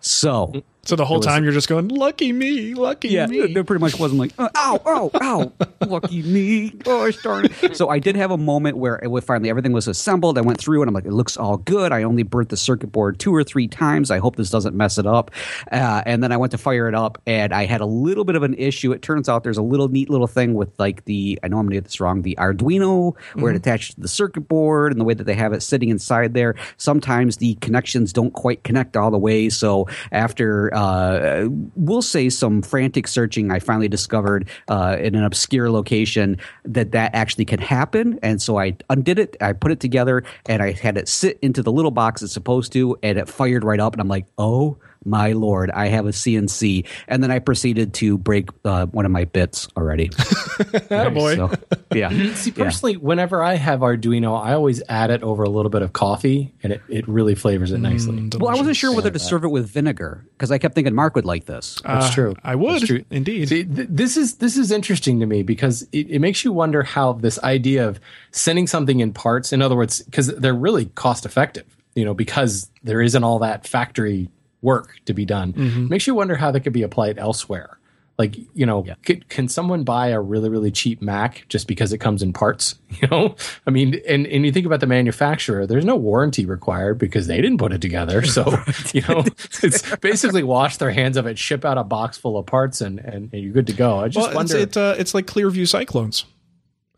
So 0.00 0.48
mm. 0.54 0.62
So 0.86 0.94
the 0.94 1.04
whole 1.04 1.18
time 1.18 1.42
you're 1.42 1.52
just 1.52 1.68
going, 1.68 1.88
lucky 1.88 2.32
me, 2.32 2.74
lucky 2.74 3.08
yeah, 3.08 3.26
me. 3.26 3.52
there 3.52 3.64
pretty 3.64 3.80
much 3.80 3.98
wasn't 3.98 4.20
like, 4.20 4.32
uh, 4.38 4.48
ow, 4.54 4.80
ow, 4.86 5.10
ow, 5.20 5.52
lucky 5.86 6.22
me. 6.22 6.72
Oh, 6.86 7.10
darn 7.10 7.46
it. 7.46 7.76
So 7.76 7.88
I 7.88 7.98
did 7.98 8.14
have 8.14 8.30
a 8.30 8.38
moment 8.38 8.76
where 8.76 8.96
it, 8.96 9.24
finally 9.24 9.50
everything 9.50 9.72
was 9.72 9.88
assembled. 9.88 10.38
I 10.38 10.42
went 10.42 10.60
through 10.60 10.82
and 10.82 10.88
I'm 10.88 10.94
like, 10.94 11.04
it 11.04 11.12
looks 11.12 11.36
all 11.36 11.56
good. 11.56 11.90
I 11.90 12.04
only 12.04 12.22
burnt 12.22 12.50
the 12.50 12.56
circuit 12.56 12.92
board 12.92 13.18
two 13.18 13.34
or 13.34 13.42
three 13.42 13.66
times. 13.66 14.12
I 14.12 14.18
hope 14.18 14.36
this 14.36 14.48
doesn't 14.48 14.76
mess 14.76 14.96
it 14.96 15.06
up. 15.06 15.32
Uh, 15.72 16.02
and 16.06 16.22
then 16.22 16.30
I 16.30 16.36
went 16.36 16.52
to 16.52 16.58
fire 16.58 16.86
it 16.86 16.94
up 16.94 17.20
and 17.26 17.52
I 17.52 17.66
had 17.66 17.80
a 17.80 17.86
little 17.86 18.24
bit 18.24 18.36
of 18.36 18.44
an 18.44 18.54
issue. 18.54 18.92
It 18.92 19.02
turns 19.02 19.28
out 19.28 19.42
there's 19.42 19.58
a 19.58 19.62
little 19.62 19.88
neat 19.88 20.08
little 20.08 20.28
thing 20.28 20.54
with 20.54 20.78
like 20.78 21.04
the, 21.06 21.38
I 21.42 21.48
know 21.48 21.58
I'm 21.58 21.64
going 21.64 21.70
to 21.70 21.76
get 21.78 21.84
this 21.84 22.00
wrong, 22.00 22.22
the 22.22 22.36
Arduino 22.36 23.16
where 23.34 23.52
it 23.52 23.56
attaches 23.56 23.96
to 23.96 24.00
the 24.00 24.08
circuit 24.08 24.42
board 24.42 24.92
and 24.92 25.00
the 25.00 25.04
way 25.04 25.14
that 25.14 25.24
they 25.24 25.34
have 25.34 25.52
it 25.52 25.62
sitting 25.62 25.88
inside 25.88 26.32
there. 26.32 26.54
Sometimes 26.76 27.38
the 27.38 27.54
connections 27.56 28.12
don't 28.12 28.32
quite 28.32 28.62
connect 28.62 28.96
all 28.96 29.10
the 29.10 29.18
way. 29.18 29.48
So 29.48 29.88
after, 30.12 30.72
uh, 30.76 31.48
we'll 31.74 32.02
say 32.02 32.28
some 32.28 32.60
frantic 32.60 33.08
searching, 33.08 33.50
I 33.50 33.60
finally 33.60 33.88
discovered 33.88 34.48
uh, 34.68 34.98
in 35.00 35.14
an 35.14 35.24
obscure 35.24 35.70
location 35.70 36.36
that 36.64 36.92
that 36.92 37.14
actually 37.14 37.46
can 37.46 37.60
happen. 37.60 38.18
And 38.22 38.42
so 38.42 38.58
I 38.58 38.76
undid 38.90 39.18
it, 39.18 39.38
I 39.40 39.54
put 39.54 39.72
it 39.72 39.80
together, 39.80 40.22
and 40.46 40.62
I 40.62 40.72
had 40.72 40.98
it 40.98 41.08
sit 41.08 41.38
into 41.40 41.62
the 41.62 41.72
little 41.72 41.90
box 41.90 42.22
it's 42.22 42.34
supposed 42.34 42.72
to, 42.74 42.98
and 43.02 43.16
it 43.16 43.26
fired 43.26 43.64
right 43.64 43.80
up. 43.80 43.94
And 43.94 44.02
I'm 44.02 44.08
like, 44.08 44.26
oh 44.36 44.76
my 45.06 45.32
lord, 45.32 45.70
I 45.70 45.86
have 45.88 46.06
a 46.06 46.10
CNC. 46.10 46.86
And 47.08 47.22
then 47.22 47.30
I 47.30 47.38
proceeded 47.38 47.94
to 47.94 48.18
break 48.18 48.50
uh, 48.64 48.86
one 48.86 49.06
of 49.06 49.12
my 49.12 49.24
bits 49.24 49.68
already. 49.76 50.08
boy. 50.88 51.36
So, 51.36 51.52
yeah. 51.94 52.10
See, 52.34 52.52
Yeah. 52.56 52.64
personally, 52.64 52.96
whenever 52.96 53.42
I 53.42 53.54
have 53.54 53.80
Arduino, 53.80 54.38
I 54.40 54.52
always 54.54 54.82
add 54.88 55.10
it 55.10 55.22
over 55.22 55.42
a 55.44 55.48
little 55.48 55.70
bit 55.70 55.82
of 55.82 55.92
coffee, 55.92 56.52
and 56.62 56.72
it, 56.72 56.82
it 56.88 57.08
really 57.08 57.34
flavors 57.34 57.72
it 57.72 57.78
nicely. 57.78 58.28
Well, 58.38 58.50
I 58.50 58.54
wasn't 58.58 58.76
sure 58.76 58.94
whether 58.94 59.10
to 59.10 59.18
serve 59.18 59.44
it 59.44 59.48
with 59.48 59.68
vinegar 59.68 60.24
because 60.32 60.50
I 60.50 60.58
kept 60.58 60.74
thinking 60.74 60.94
Mark 60.94 61.14
would 61.14 61.24
like 61.24 61.44
this. 61.46 61.80
That's 61.84 62.06
Uh, 62.06 62.12
true. 62.12 62.34
I 62.42 62.54
would, 62.54 62.74
That's 62.74 62.86
true. 62.86 63.04
indeed. 63.10 63.48
See, 63.48 63.64
th- 63.64 63.88
this 63.90 64.16
is 64.16 64.36
this 64.36 64.56
is 64.56 64.70
interesting 64.70 65.20
to 65.20 65.26
me 65.26 65.42
because 65.42 65.82
it, 65.92 66.10
it 66.10 66.18
makes 66.20 66.44
you 66.44 66.52
wonder 66.52 66.82
how 66.82 67.12
this 67.14 67.38
idea 67.42 67.86
of 67.88 68.00
sending 68.32 68.66
something 68.66 69.00
in 69.00 69.12
parts, 69.12 69.52
in 69.52 69.62
other 69.62 69.76
words, 69.76 70.02
because 70.02 70.28
they're 70.28 70.54
really 70.54 70.86
cost 70.86 71.24
effective, 71.26 71.64
you 71.94 72.04
know, 72.04 72.14
because 72.14 72.70
there 72.82 73.00
isn't 73.00 73.22
all 73.24 73.38
that 73.40 73.66
factory 73.66 74.28
work 74.62 74.96
to 75.06 75.14
be 75.14 75.24
done, 75.24 75.52
Mm-hmm. 75.52 75.88
makes 75.88 76.06
you 76.06 76.14
wonder 76.14 76.36
how 76.36 76.50
that 76.50 76.60
could 76.60 76.72
be 76.72 76.82
applied 76.82 77.18
elsewhere. 77.18 77.78
Like, 78.18 78.34
you 78.54 78.64
know, 78.64 78.86
could, 79.04 79.28
can 79.28 79.46
someone 79.46 79.84
buy 79.84 80.08
a 80.08 80.20
really, 80.20 80.48
really 80.48 80.70
cheap 80.70 81.02
Mac 81.02 81.44
just 81.50 81.68
because 81.68 81.92
it 81.92 81.98
comes 81.98 82.22
in 82.22 82.32
parts? 82.32 82.76
You 83.02 83.08
know, 83.08 83.36
I 83.66 83.70
mean, 83.70 84.00
and, 84.08 84.26
and 84.26 84.46
you 84.46 84.52
think 84.52 84.64
about 84.64 84.80
the 84.80 84.86
manufacturer, 84.86 85.66
there's 85.66 85.84
no 85.84 85.96
warranty 85.96 86.46
required 86.46 86.96
because 86.98 87.26
they 87.26 87.36
didn't 87.42 87.58
put 87.58 87.74
it 87.74 87.82
together. 87.82 88.24
So, 88.24 88.42
you 88.94 89.02
know, 89.02 89.22
it's 89.62 89.96
basically 89.96 90.42
wash 90.42 90.78
their 90.78 90.92
hands 90.92 91.18
of 91.18 91.26
it, 91.26 91.38
ship 91.38 91.66
out 91.66 91.76
a 91.76 91.84
box 91.84 92.16
full 92.16 92.38
of 92.38 92.46
parts, 92.46 92.80
and, 92.80 92.98
and, 93.00 93.28
and 93.34 93.42
you're 93.42 93.52
good 93.52 93.66
to 93.66 93.74
go. 93.74 93.98
I 93.98 94.08
just 94.08 94.16
well, 94.32 94.40
it's, 94.40 94.52
wonder. 94.54 94.56
it, 94.56 94.76
uh, 94.78 94.94
it's 94.98 95.12
like 95.12 95.26
ClearVue 95.26 95.68
Cyclones. 95.68 96.24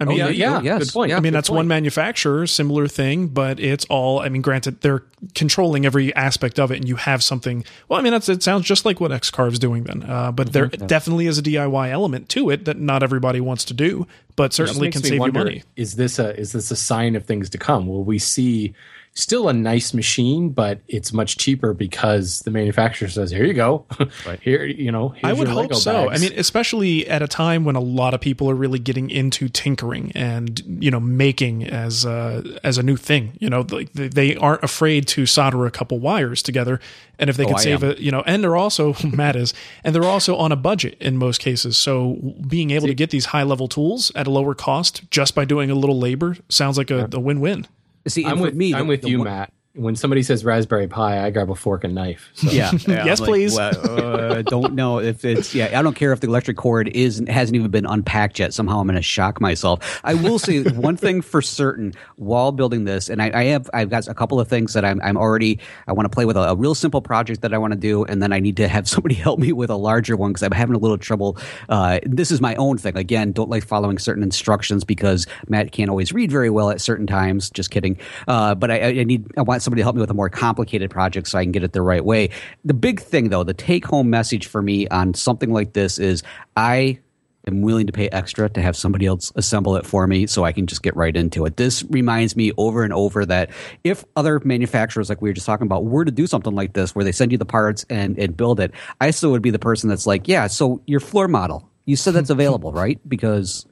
I 0.00 0.05
mean, 0.05 0.19
yeah, 0.19 0.28
yeah. 0.28 0.61
Yes. 0.61 0.85
good 0.85 0.93
point. 0.93 1.11
Yeah. 1.11 1.17
I 1.17 1.21
mean, 1.21 1.33
that's 1.33 1.49
point. 1.49 1.57
one 1.57 1.69
manufacturer, 1.69 2.47
similar 2.47 2.87
thing, 2.87 3.26
but 3.26 3.59
it's 3.59 3.85
all, 3.87 4.21
I 4.21 4.28
mean, 4.28 4.43
granted, 4.43 4.81
they're 4.81 5.02
controlling 5.35 5.85
every 5.85 6.14
aspect 6.14 6.61
of 6.61 6.71
it, 6.71 6.76
and 6.76 6.88
you 6.88 6.95
have 6.97 7.23
something. 7.25 7.64
Well, 7.88 7.99
I 7.99 8.02
mean, 8.02 8.12
that's, 8.12 8.28
it 8.28 8.43
sounds 8.43 8.64
just 8.64 8.85
like 8.85 9.00
what 9.00 9.11
Xcarve's 9.11 9.59
doing 9.59 9.83
then, 9.85 10.05
uh, 10.05 10.31
but 10.31 10.52
there 10.52 10.69
Mm-hmm. 10.69 10.87
definitely 10.87 11.26
is 11.26 11.38
a 11.38 11.43
DIY 11.43 11.90
element 11.90 12.28
to 12.31 12.50
it 12.50 12.64
that 12.67 12.78
not 12.78 13.02
everybody 13.02 13.40
wants 13.40 13.64
to 13.67 13.75
do, 13.75 14.07
but 14.37 14.52
certainly 14.52 14.90
can 14.90 15.02
me 15.02 15.09
save 15.09 15.21
you 15.21 15.33
money. 15.33 15.62
Is 15.76 15.97
this 15.97 16.19
a 16.19 16.38
is 16.38 16.52
this 16.52 16.71
a 16.71 16.76
sign 16.76 17.17
of 17.17 17.25
things 17.25 17.50
to 17.50 17.59
come? 17.59 17.87
Will 17.88 18.05
we 18.05 18.19
see 18.21 18.75
still 19.15 19.49
a 19.49 19.53
nice 19.53 19.93
machine, 19.93 20.50
but 20.50 20.81
it's 20.87 21.12
much 21.12 21.37
cheaper 21.37 21.75
because 21.75 22.41
the 22.41 22.50
manufacturer 22.50 23.09
says, 23.09 23.31
"Here 23.31 23.45
you 23.45 23.55
go, 23.55 23.85
right. 24.27 24.41
here 24.41 24.65
you 24.65 24.93
know." 24.93 25.15
I 25.23 25.33
would 25.33 25.49
hope 25.49 25.71
Lego 25.71 25.77
so. 25.77 26.09
bags." 26.09 26.23
I 26.23 26.29
mean, 26.29 26.38
especially 26.38 27.09
at 27.09 27.23
a 27.23 27.29
time 27.29 27.65
when 27.65 27.77
a 27.77 27.81
lot 27.81 28.15
of 28.15 28.21
people 28.21 28.49
are 28.50 28.55
really 28.55 28.79
getting 28.79 29.11
into 29.11 29.49
tinkering 29.49 30.12
and 30.15 30.62
you 30.83 30.91
know 30.91 31.00
making 31.00 31.65
as 31.65 32.05
a, 32.05 32.59
as 32.62 32.79
a 32.79 32.83
new 32.83 32.97
thing. 32.97 33.33
You 33.41 33.50
know, 33.50 33.67
like 33.69 33.93
they, 33.93 34.09
they 34.09 34.37
aren't 34.37 34.62
afraid 34.62 35.09
to 35.09 35.27
solder 35.27 35.67
a 35.67 35.71
couple 35.71 35.99
wires 35.99 36.43
together, 36.43 36.81
and 37.19 37.29
if 37.29 37.37
they 37.37 37.45
oh, 37.45 37.49
can 37.49 37.57
I 37.57 37.61
save 37.61 37.83
it, 37.83 37.99
you 37.99 38.11
know, 38.11 38.23
and 38.27 38.43
they're 38.43 38.57
also 38.57 38.95
Matt 39.05 39.37
is, 39.37 39.53
and 39.83 39.95
they're 39.95 40.05
also 40.05 40.37
on 40.37 40.53
a 40.53 40.57
budget 40.57 40.97
in 41.00 41.17
most 41.17 41.41
cases. 41.41 41.77
So 41.77 42.35
being 42.47 42.71
able 42.71 42.87
to 42.87 42.95
get 42.95 43.11
these 43.11 43.27
high 43.27 43.43
level 43.43 43.69
tools 43.69 44.12
at 44.15 44.27
a 44.27 44.31
lower 44.31 44.55
cost 44.55 45.11
just 45.11 45.35
by 45.35 45.45
doing 45.45 45.71
a 45.71 45.75
little 45.75 45.99
labor 45.99 46.37
sounds 46.49 46.79
like 46.79 46.91
a, 46.91 47.09
a 47.12 47.21
win 47.21 47.41
win. 47.41 47.67
See, 48.09 48.25
I'm 48.25 48.41
with 48.41 48.55
me, 48.55 48.75
I'm 48.75 48.81
the- 48.81 48.85
with 48.87 49.03
the 49.03 49.11
you, 49.11 49.19
one- 49.19 49.25
Matt. 49.27 49.53
When 49.78 49.94
somebody 49.94 50.23
says 50.23 50.44
Raspberry 50.44 50.88
Pi, 50.88 51.25
I 51.25 51.30
grab 51.30 51.50
a 51.50 51.54
fork 51.54 51.85
and 51.85 51.94
knife. 51.94 52.30
So. 52.35 52.50
Yeah. 52.50 52.73
yeah, 52.87 53.04
Yes, 53.04 53.20
like, 53.20 53.28
please. 53.28 53.56
well, 53.56 54.00
uh, 54.00 54.42
don't 54.42 54.75
know 54.75 54.99
if 54.99 55.25
it's 55.25 55.54
yeah. 55.54 55.78
I 55.78 55.82
don't 55.82 55.94
care 55.94 56.12
if 56.12 56.20
the 56.20 56.26
electric 56.26 56.56
cord 56.56 56.88
is 56.88 57.23
hasn't 57.28 57.54
even 57.54 57.70
been 57.70 57.87
unpacked 57.87 58.38
yet. 58.38 58.52
Somehow 58.52 58.80
I'm 58.80 58.87
going 58.87 58.97
to 58.97 59.02
shock 59.02 59.40
myself. 59.40 60.00
I 60.02 60.14
will 60.14 60.38
say 60.38 60.62
one 60.64 60.97
thing 60.97 61.23
for 61.23 61.40
certain 61.40 61.94
while 62.16 62.50
building 62.50 62.85
this, 62.85 63.08
and 63.08 63.23
I, 63.23 63.30
I 63.32 63.44
have 63.44 63.70
I've 63.73 63.88
got 63.90 64.08
a 64.08 64.14
couple 64.14 64.40
of 64.40 64.49
things 64.49 64.73
that 64.73 64.85
I'm 64.85 65.00
I'm 65.02 65.16
already 65.16 65.61
I 65.87 65.92
want 65.92 66.06
to 66.06 66.11
play 66.11 66.25
with 66.25 66.37
a, 66.37 66.50
a 66.50 66.56
real 66.56 66.75
simple 66.75 67.00
project 67.00 67.42
that 67.42 67.54
I 67.54 67.58
want 67.58 67.73
to 67.73 67.78
do, 67.78 68.04
and 68.04 68.20
then 68.20 68.32
I 68.32 68.40
need 68.40 68.56
to 68.56 68.66
have 68.66 68.88
somebody 68.88 69.14
help 69.14 69.38
me 69.38 69.52
with 69.52 69.70
a 69.70 69.76
larger 69.76 70.16
one 70.16 70.32
because 70.32 70.42
I'm 70.42 70.52
having 70.52 70.75
a 70.75 70.78
little 70.78 70.99
trouble. 70.99 71.38
Uh, 71.68 72.00
this 72.04 72.30
is 72.30 72.40
my 72.40 72.56
own 72.56 72.78
thing. 72.78 72.97
Again, 72.97 73.30
don't 73.32 73.50
like 73.50 73.64
following 73.64 73.99
certain 73.99 74.25
instructions 74.25 74.82
because 74.82 75.26
Matt 75.49 75.70
can't 75.70 75.88
always 75.88 76.12
read 76.12 76.32
very 76.32 76.50
well 76.50 76.70
at 76.70 76.80
certain 76.80 77.06
times. 77.06 77.49
Just 77.50 77.70
kidding. 77.70 77.99
Uh, 78.26 78.54
but 78.54 78.70
I, 78.70 79.00
I 79.00 79.04
need 79.04 79.26
I 79.37 79.42
want 79.42 79.62
somebody 79.68 79.80
to 79.80 79.84
help 79.84 79.96
me 79.96 80.00
with 80.00 80.10
a 80.10 80.14
more 80.14 80.30
complicated 80.30 80.90
project 80.90 81.28
so 81.28 81.38
I 81.38 81.44
can 81.44 81.52
get 81.52 81.62
it 81.62 81.72
the 81.72 81.82
right 81.82 82.04
way. 82.04 82.30
The 82.64 82.75
big 82.75 83.00
thing 83.00 83.28
though, 83.28 83.44
the 83.44 83.52
take 83.52 83.84
home 83.84 84.08
message 84.08 84.46
for 84.46 84.62
me 84.62 84.88
on 84.88 85.12
something 85.12 85.52
like 85.52 85.75
this 85.75 85.98
is 85.98 86.22
I 86.56 87.00
am 87.46 87.60
willing 87.60 87.87
to 87.87 87.92
pay 87.92 88.08
extra 88.08 88.48
to 88.48 88.62
have 88.62 88.76
somebody 88.76 89.04
else 89.04 89.30
assemble 89.37 89.76
it 89.76 89.84
for 89.84 90.06
me 90.06 90.26
so 90.26 90.44
I 90.44 90.52
can 90.52 90.66
just 90.66 90.82
get 90.82 90.96
right 90.96 91.14
into 91.14 91.44
it. 91.44 91.58
This 91.58 91.84
reminds 91.84 92.34
me 92.34 92.52
over 92.56 92.82
and 92.82 92.92
over 92.94 93.26
that 93.26 93.50
if 93.84 94.04
other 94.16 94.40
manufacturers, 94.42 95.10
like 95.10 95.20
we 95.20 95.28
were 95.28 95.34
just 95.34 95.46
talking 95.46 95.66
about, 95.66 95.84
were 95.84 96.04
to 96.04 96.10
do 96.10 96.26
something 96.26 96.54
like 96.54 96.72
this 96.72 96.94
where 96.94 97.04
they 97.04 97.12
send 97.12 97.32
you 97.32 97.38
the 97.38 97.44
parts 97.44 97.84
and, 97.90 98.18
and 98.18 98.37
build 98.37 98.60
it, 98.60 98.72
I 99.02 99.10
still 99.10 99.32
would 99.32 99.42
be 99.42 99.50
the 99.50 99.58
person 99.58 99.90
that's 99.90 100.06
like, 100.06 100.28
yeah, 100.28 100.46
so 100.46 100.80
your 100.87 101.00
floor 101.00 101.28
model, 101.28 101.68
you 101.84 101.96
said 101.96 102.14
that's 102.14 102.30
available, 102.30 102.72
right? 102.84 102.98
Because 103.06 103.66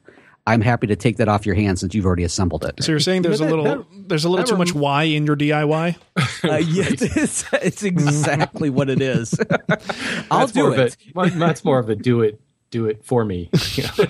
I'm 0.47 0.61
happy 0.61 0.87
to 0.87 0.95
take 0.95 1.17
that 1.17 1.27
off 1.27 1.45
your 1.45 1.55
hands 1.55 1.81
since 1.81 1.93
you've 1.93 2.05
already 2.05 2.23
assembled 2.23 2.63
it. 2.63 2.81
So 2.81 2.91
you're 2.93 2.99
saying 2.99 3.21
there's 3.21 3.41
a 3.41 3.45
little 3.45 3.63
that- 3.65 3.85
there's 4.07 4.23
a 4.25 4.29
little 4.29 4.45
that 4.45 4.49
too 4.49 4.57
much 4.57 4.71
rem- 4.71 4.81
Y 4.81 5.03
in 5.03 5.25
your 5.25 5.35
DIY. 5.35 5.95
Uh, 6.15 6.21
yeah, 6.43 6.85
it's, 6.87 7.45
it's 7.53 7.83
exactly 7.83 8.69
what 8.69 8.89
it 8.89 9.01
is. 9.01 9.37
I'll 10.31 10.39
That's 10.47 10.51
do 10.53 10.71
it. 10.71 10.95
Of 11.15 11.33
a, 11.33 11.37
that's 11.37 11.63
more 11.65 11.77
of 11.79 11.89
a 11.89 11.95
do 11.95 12.21
it, 12.21 12.39
do 12.71 12.85
it 12.85 13.03
for 13.03 13.23
me. 13.25 13.49
you 13.73 13.83
know? 13.83 14.05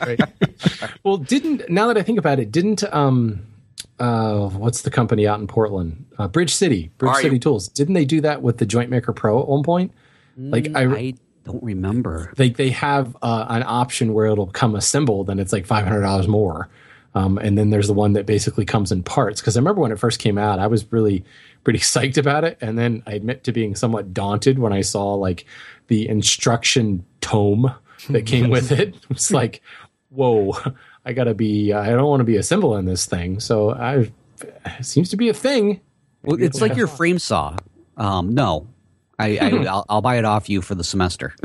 right. 0.00 0.20
Well, 1.04 1.16
didn't 1.18 1.70
now 1.70 1.86
that 1.86 1.96
I 1.96 2.02
think 2.02 2.18
about 2.18 2.40
it, 2.40 2.50
didn't 2.50 2.82
um, 2.92 3.46
uh, 4.00 4.48
what's 4.48 4.82
the 4.82 4.90
company 4.90 5.26
out 5.26 5.38
in 5.40 5.46
Portland? 5.46 6.04
Uh, 6.18 6.26
Bridge 6.28 6.52
City, 6.54 6.90
Bridge 6.98 7.10
Are 7.10 7.20
City 7.22 7.36
you- 7.36 7.40
Tools. 7.40 7.68
Didn't 7.68 7.94
they 7.94 8.04
do 8.04 8.20
that 8.22 8.42
with 8.42 8.58
the 8.58 8.66
Joint 8.66 8.90
Maker 8.90 9.12
Pro 9.12 9.40
at 9.40 9.46
one 9.48 9.62
point? 9.62 9.92
Like 10.36 10.68
I, 10.74 10.84
I 10.84 11.14
don't 11.50 11.62
remember. 11.62 12.32
they 12.36 12.50
they 12.50 12.70
have 12.70 13.16
uh, 13.22 13.46
an 13.48 13.64
option 13.66 14.12
where 14.14 14.26
it'll 14.26 14.46
come 14.46 14.74
assembled 14.74 15.30
and 15.30 15.40
it's 15.40 15.52
like 15.52 15.66
five 15.66 15.84
hundred 15.84 16.02
dollars 16.02 16.28
more. 16.28 16.68
Um, 17.14 17.38
and 17.38 17.58
then 17.58 17.70
there's 17.70 17.88
the 17.88 17.94
one 17.94 18.12
that 18.12 18.24
basically 18.24 18.64
comes 18.64 18.92
in 18.92 19.02
parts. 19.02 19.40
Because 19.40 19.56
I 19.56 19.60
remember 19.60 19.80
when 19.80 19.90
it 19.90 19.98
first 19.98 20.20
came 20.20 20.38
out, 20.38 20.60
I 20.60 20.68
was 20.68 20.90
really 20.92 21.24
pretty 21.64 21.80
psyched 21.80 22.18
about 22.18 22.44
it, 22.44 22.56
and 22.60 22.78
then 22.78 23.02
I 23.06 23.14
admit 23.14 23.44
to 23.44 23.52
being 23.52 23.74
somewhat 23.74 24.14
daunted 24.14 24.58
when 24.58 24.72
I 24.72 24.82
saw 24.82 25.14
like 25.14 25.44
the 25.88 26.08
instruction 26.08 27.04
tome 27.20 27.74
that 28.10 28.26
came 28.26 28.48
with 28.56 28.70
it. 28.72 28.94
It's 29.10 29.32
like, 29.32 29.60
whoa, 30.10 30.56
I 31.04 31.12
gotta 31.12 31.34
be. 31.34 31.72
I 31.72 31.90
don't 31.90 32.08
want 32.08 32.20
to 32.20 32.24
be 32.24 32.36
assembling 32.36 32.84
this 32.84 33.06
thing. 33.06 33.40
So 33.40 33.72
I 33.72 34.10
it 34.78 34.86
seems 34.86 35.10
to 35.10 35.16
be 35.16 35.28
a 35.28 35.34
thing. 35.34 35.80
Well, 36.22 36.40
it's 36.40 36.60
like 36.60 36.76
your 36.76 36.86
frame 36.86 37.18
saw. 37.18 37.56
Um, 37.96 38.34
no, 38.34 38.68
I, 39.20 39.38
I 39.40 39.50
I'll, 39.68 39.84
I'll 39.88 40.00
buy 40.00 40.16
it 40.18 40.24
off 40.24 40.48
you 40.48 40.62
for 40.62 40.74
the 40.74 40.84
semester. 40.84 41.34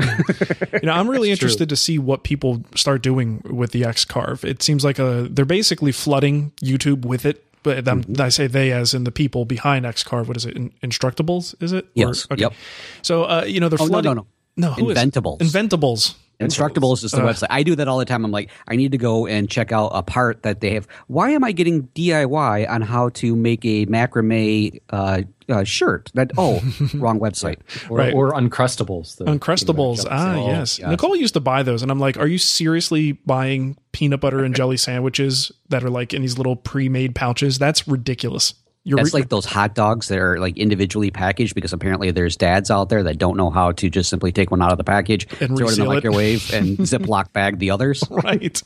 You 0.82 0.86
know, 0.88 0.92
I'm 0.92 1.08
really 1.08 1.30
interested 1.30 1.68
to 1.70 1.76
see 1.76 1.98
what 1.98 2.22
people 2.22 2.62
start 2.74 3.02
doing 3.02 3.40
with 3.44 3.72
the 3.72 3.84
X 3.84 4.04
Carve. 4.04 4.44
It 4.44 4.62
seems 4.62 4.84
like 4.84 4.98
a 4.98 5.26
they're 5.30 5.44
basically 5.44 5.90
flooding 5.92 6.52
YouTube 6.62 7.04
with 7.06 7.24
it. 7.24 7.42
But 7.62 7.84
them, 7.84 8.04
Mm-hmm. 8.04 8.20
I 8.20 8.28
say 8.28 8.46
they 8.46 8.70
as 8.72 8.94
in 8.94 9.04
the 9.04 9.10
people 9.10 9.44
behind 9.44 9.86
X 9.86 10.04
Carve. 10.04 10.28
What 10.28 10.36
is 10.36 10.44
it? 10.46 10.54
In, 10.56 10.70
Instructables? 10.82 11.60
Is 11.62 11.72
it? 11.72 11.84
Or- 11.86 11.88
Yes. 11.94 12.26
Yep. 12.36 12.52
So 13.02 13.24
uh, 13.24 13.44
you 13.46 13.58
know 13.60 13.68
they're 13.68 13.80
Oh, 13.80 13.86
no, 13.86 13.90
flooding. 13.90 14.10
no, 14.10 14.14
no. 14.14 14.26
No, 14.68 14.72
who 14.72 14.90
is 14.90 14.98
it? 14.98 15.12
Inventables. 15.12 16.14
Inventables. 16.40 16.46
Instructables 17.00 17.04
is 17.04 17.10
the 17.12 17.18
website. 17.22 17.46
I 17.50 17.62
do 17.62 17.74
that 17.76 17.88
all 17.88 17.98
the 17.98 18.04
time. 18.04 18.24
I'm 18.24 18.30
like, 18.30 18.50
I 18.68 18.76
need 18.76 18.92
to 18.92 18.98
go 18.98 19.26
and 19.26 19.48
check 19.48 19.72
out 19.72 19.88
a 19.94 20.02
part 20.02 20.42
that 20.42 20.60
they 20.60 20.74
have. 20.74 20.86
Why 21.06 21.30
am 21.30 21.42
I 21.44 21.52
getting 21.52 21.84
DIY 21.94 22.68
on 22.68 22.82
how 22.82 23.08
to 23.10 23.34
make 23.34 23.64
a 23.64 23.86
macrame 23.86 24.80
uh, 24.90 25.22
uh, 25.48 25.64
shirt? 25.64 26.10
That 26.14 26.32
oh, 26.36 26.60
wrong 26.94 27.20
website. 27.20 27.58
Or, 27.90 27.96
Right. 27.98 28.12
or 28.14 28.32
Uncrustables. 28.32 29.16
the- 29.16 29.24
Uncrustables. 29.24 30.04
ah, 30.10 30.34
jumps. 30.34 30.46
yes. 30.48 30.78
yes. 30.80 30.88
Nicole 30.90 31.16
used 31.16 31.34
to 31.34 31.40
buy 31.40 31.62
those, 31.62 31.82
and 31.82 31.90
I'm 31.90 32.00
like, 32.00 32.18
are 32.18 32.26
you 32.26 32.38
seriously 32.38 33.12
buying 33.12 33.76
peanut 33.92 34.20
butter 34.20 34.44
and 34.44 34.54
jelly 34.54 34.76
sandwiches 34.88 35.52
that 35.70 35.82
are 35.84 35.90
like 35.90 36.12
in 36.12 36.20
these 36.22 36.36
little 36.36 36.56
pre-made 36.56 37.14
pouches? 37.14 37.58
That's 37.58 37.88
ridiculous. 37.88 38.54
You're 38.88 38.98
That's 38.98 39.12
re- 39.12 39.20
like 39.22 39.28
those 39.30 39.44
hot 39.44 39.74
dogs 39.74 40.06
that 40.08 40.18
are 40.18 40.38
like 40.38 40.56
individually 40.56 41.10
packaged 41.10 41.56
because 41.56 41.72
apparently 41.72 42.12
there's 42.12 42.36
dads 42.36 42.70
out 42.70 42.88
there 42.88 43.02
that 43.02 43.18
don't 43.18 43.36
know 43.36 43.50
how 43.50 43.72
to 43.72 43.90
just 43.90 44.08
simply 44.08 44.30
take 44.30 44.52
one 44.52 44.62
out 44.62 44.70
of 44.70 44.78
the 44.78 44.84
package, 44.84 45.26
And 45.40 45.56
throw 45.56 45.66
it 45.66 45.78
in 45.78 45.84
the 45.84 45.84
reseal 45.84 45.90
it. 45.90 45.94
microwave, 45.96 46.52
and 46.54 46.78
Ziploc 46.92 47.32
bag 47.32 47.58
the 47.58 47.72
others. 47.72 48.04
right. 48.10 48.62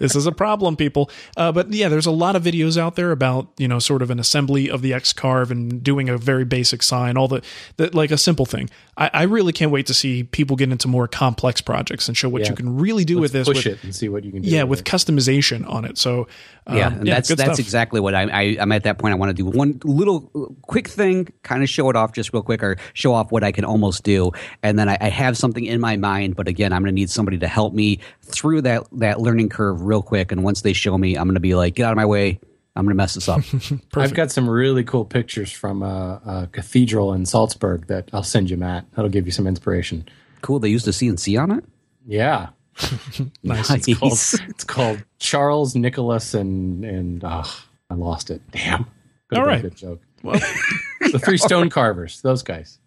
this 0.00 0.16
is 0.16 0.26
a 0.26 0.32
problem, 0.32 0.76
people. 0.76 1.08
Uh, 1.36 1.52
but 1.52 1.72
yeah, 1.72 1.88
there's 1.88 2.06
a 2.06 2.10
lot 2.10 2.34
of 2.34 2.42
videos 2.42 2.76
out 2.76 2.96
there 2.96 3.12
about 3.12 3.48
you 3.58 3.68
know 3.68 3.78
sort 3.78 4.02
of 4.02 4.10
an 4.10 4.18
assembly 4.18 4.68
of 4.68 4.82
the 4.82 4.92
X 4.92 5.12
carve 5.12 5.52
and 5.52 5.82
doing 5.84 6.08
a 6.08 6.18
very 6.18 6.44
basic 6.44 6.82
sign, 6.82 7.16
all 7.16 7.28
the, 7.28 7.40
the 7.76 7.94
like 7.96 8.10
a 8.10 8.18
simple 8.18 8.46
thing. 8.46 8.68
I, 8.96 9.10
I 9.14 9.22
really 9.22 9.52
can't 9.52 9.70
wait 9.70 9.86
to 9.86 9.94
see 9.94 10.24
people 10.24 10.56
get 10.56 10.72
into 10.72 10.88
more 10.88 11.06
complex 11.06 11.60
projects 11.60 12.08
and 12.08 12.16
show 12.16 12.28
what 12.28 12.42
Yeah. 12.42 12.48
you 12.50 12.56
can 12.56 12.76
really 12.76 13.04
do 13.04 13.18
with 13.20 13.30
this. 13.32 13.46
Push 13.46 13.64
with, 13.66 13.74
it 13.78 13.84
and 13.84 13.94
see 13.94 14.08
what 14.08 14.24
you 14.24 14.32
can 14.32 14.42
do. 14.42 14.48
yeah, 14.48 14.64
with 14.64 14.80
with 14.80 14.80
it. 14.80 14.84
customization 14.84 15.68
on 15.70 15.84
it. 15.84 15.96
So 15.96 16.26
um, 16.66 16.76
yeah, 16.76 16.88
and 16.92 17.06
that's 17.06 17.28
good 17.28 17.38
that's 17.38 17.50
stuff. 17.54 17.58
exactly 17.60 18.00
what 18.00 18.14
I, 18.14 18.22
I 18.24 18.56
I'm 18.60 18.72
at 18.72 18.82
that 18.84 18.98
point. 18.98 19.12
I 19.12 19.16
want 19.16 19.30
to 19.30 19.34
do 19.34 19.44
one 19.60 19.80
little 19.84 20.20
quick 20.62 20.88
thing, 20.88 21.28
kind 21.42 21.62
of 21.62 21.68
show 21.68 21.90
it 21.90 21.96
off 21.96 22.12
just 22.12 22.32
real 22.32 22.42
quick, 22.42 22.62
or 22.62 22.76
show 22.94 23.12
off 23.12 23.30
what 23.30 23.44
I 23.44 23.52
can 23.52 23.64
almost 23.64 24.02
do, 24.02 24.32
and 24.62 24.78
then 24.78 24.88
I, 24.88 24.96
I 25.00 25.08
have 25.10 25.36
something 25.36 25.64
in 25.66 25.80
my 25.80 25.96
mind. 25.96 26.34
But 26.34 26.48
again, 26.48 26.72
I'm 26.72 26.82
going 26.82 26.94
to 26.94 26.98
need 26.98 27.10
somebody 27.10 27.38
to 27.38 27.48
help 27.48 27.74
me 27.74 28.00
through 28.22 28.62
that 28.62 28.86
that 28.92 29.20
learning 29.20 29.50
curve 29.50 29.82
real 29.82 30.02
quick. 30.02 30.32
And 30.32 30.42
once 30.42 30.62
they 30.62 30.72
show 30.72 30.96
me, 30.96 31.14
I'm 31.16 31.26
going 31.26 31.34
to 31.34 31.40
be 31.40 31.54
like, 31.54 31.74
get 31.74 31.84
out 31.84 31.92
of 31.92 31.96
my 31.96 32.06
way. 32.06 32.40
I'm 32.74 32.84
going 32.84 32.94
to 32.94 32.96
mess 32.96 33.14
this 33.14 33.28
up. 33.28 33.42
I've 33.94 34.14
got 34.14 34.30
some 34.30 34.48
really 34.48 34.84
cool 34.84 35.04
pictures 35.04 35.52
from 35.52 35.82
a, 35.82 36.22
a 36.24 36.48
cathedral 36.52 37.12
in 37.12 37.26
Salzburg 37.26 37.88
that 37.88 38.08
I'll 38.12 38.22
send 38.22 38.48
you, 38.48 38.56
Matt. 38.56 38.86
That'll 38.92 39.10
give 39.10 39.26
you 39.26 39.32
some 39.32 39.46
inspiration. 39.46 40.08
cool. 40.40 40.60
They 40.60 40.68
used 40.68 40.88
a 40.88 40.92
CNC 40.92 41.40
on 41.42 41.50
it. 41.50 41.64
Yeah, 42.06 42.50
nice. 43.42 43.68
Nice. 43.68 43.98
called, 43.98 44.12
it's 44.48 44.64
called 44.64 45.04
Charles 45.18 45.74
Nicholas 45.74 46.32
and 46.32 46.84
and 46.84 47.24
uh, 47.24 47.44
I 47.90 47.94
lost 47.94 48.30
it. 48.30 48.40
Damn. 48.52 48.86
Could've 49.30 49.42
All 49.42 49.48
been 49.48 49.52
a 49.52 49.56
right. 49.56 49.62
Good 49.62 49.76
joke. 49.76 50.02
Well, 50.22 50.38
The 51.12 51.18
three 51.18 51.38
stone 51.38 51.70
carvers. 51.70 52.20
Those 52.20 52.42
guys. 52.42 52.78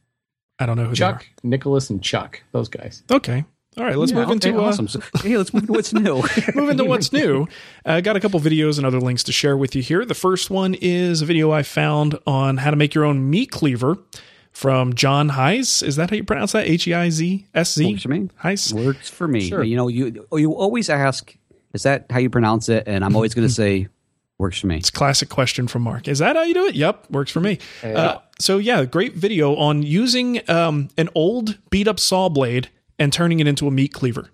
I 0.60 0.66
don't 0.68 0.78
know 0.78 0.86
who 0.86 0.94
Chuck, 0.96 1.26
Nicholas, 1.42 1.90
and 1.90 2.02
Chuck. 2.04 2.44
Those 2.52 2.70
guys. 2.70 3.04
Okay. 3.12 3.44
All 3.76 3.84
right, 3.84 3.98
let's 3.98 4.12
Yeah, 4.12 4.20
move 4.20 4.26
okay, 4.28 4.50
into 4.50 4.60
uh, 4.60 4.66
awesome. 4.66 4.88
So, 4.88 5.00
hey, 5.24 5.36
let's 5.36 5.52
move 5.52 5.66
to 5.66 5.72
what's 5.72 5.94
new. 5.94 6.22
move 6.56 6.70
into 6.70 6.86
what's 6.86 7.12
new. 7.12 7.48
I 7.84 8.02
got 8.02 8.16
a 8.16 8.20
couple 8.20 8.40
videos 8.40 8.78
and 8.78 8.86
other 8.86 9.00
links 9.00 9.24
to 9.24 9.32
share 9.32 9.58
with 9.58 9.76
you 9.76 9.82
here. 9.82 10.06
The 10.06 10.14
first 10.14 10.52
one 10.52 10.76
is 10.76 11.24
a 11.24 11.26
video 11.26 11.52
I 11.52 11.64
found 11.64 12.20
on 12.28 12.58
how 12.58 12.70
to 12.70 12.78
make 12.78 12.94
your 12.94 13.04
own 13.04 13.32
meat 13.32 13.50
cleaver 13.50 13.98
from 14.52 14.94
John 14.94 15.30
Heisz. 15.30 15.82
Is 15.82 15.96
that 15.96 16.12
how 16.12 16.16
you 16.16 16.24
pronounce 16.24 16.52
that? 16.52 16.68
H 16.68 16.88
E 16.88 16.94
I 16.94 17.10
Z 17.10 17.48
S 17.56 17.74
Z? 17.74 17.88
Works 17.94 18.04
for 18.04 18.10
me. 18.10 18.30
Heisz. 18.44 18.74
Works 18.74 19.10
for 19.10 19.28
me. 19.28 19.50
Sure. 19.50 19.64
You 19.64 19.76
know, 19.76 19.88
you 19.88 20.28
you 20.34 20.54
always 20.54 20.88
ask, 20.92 21.36
is 21.74 21.82
that 21.82 22.06
how 22.12 22.20
you 22.20 22.30
pronounce 22.30 22.70
it? 22.70 22.84
And 22.86 23.04
I'm 23.04 23.16
always 23.16 23.34
going 23.34 23.48
to 23.48 23.54
say, 23.54 23.88
works 24.40 24.60
for 24.60 24.68
me. 24.68 24.78
It's 24.78 24.90
a 24.90 24.94
classic 24.94 25.30
question 25.30 25.68
from 25.68 25.84
Mark. 25.84 26.08
Is 26.08 26.20
that 26.20 26.36
how 26.36 26.44
you 26.44 26.54
do 26.54 26.66
it? 26.66 26.76
Yep, 26.76 27.12
works 27.12 27.32
for 27.32 27.40
me. 27.40 27.60
Uh, 27.84 28.18
so 28.40 28.58
yeah, 28.58 28.86
great 28.86 29.14
video 29.14 29.56
on 29.56 29.84
using 29.84 30.48
um, 30.50 30.90
an 30.98 31.10
old 31.16 31.58
beat 31.70 31.88
up 31.88 32.00
saw 32.00 32.30
blade 32.30 32.70
and 33.00 33.12
turning 33.14 33.40
it 33.40 33.48
into 33.48 33.68
a 33.68 33.72
meat 33.72 33.94
cleaver. 33.94 34.30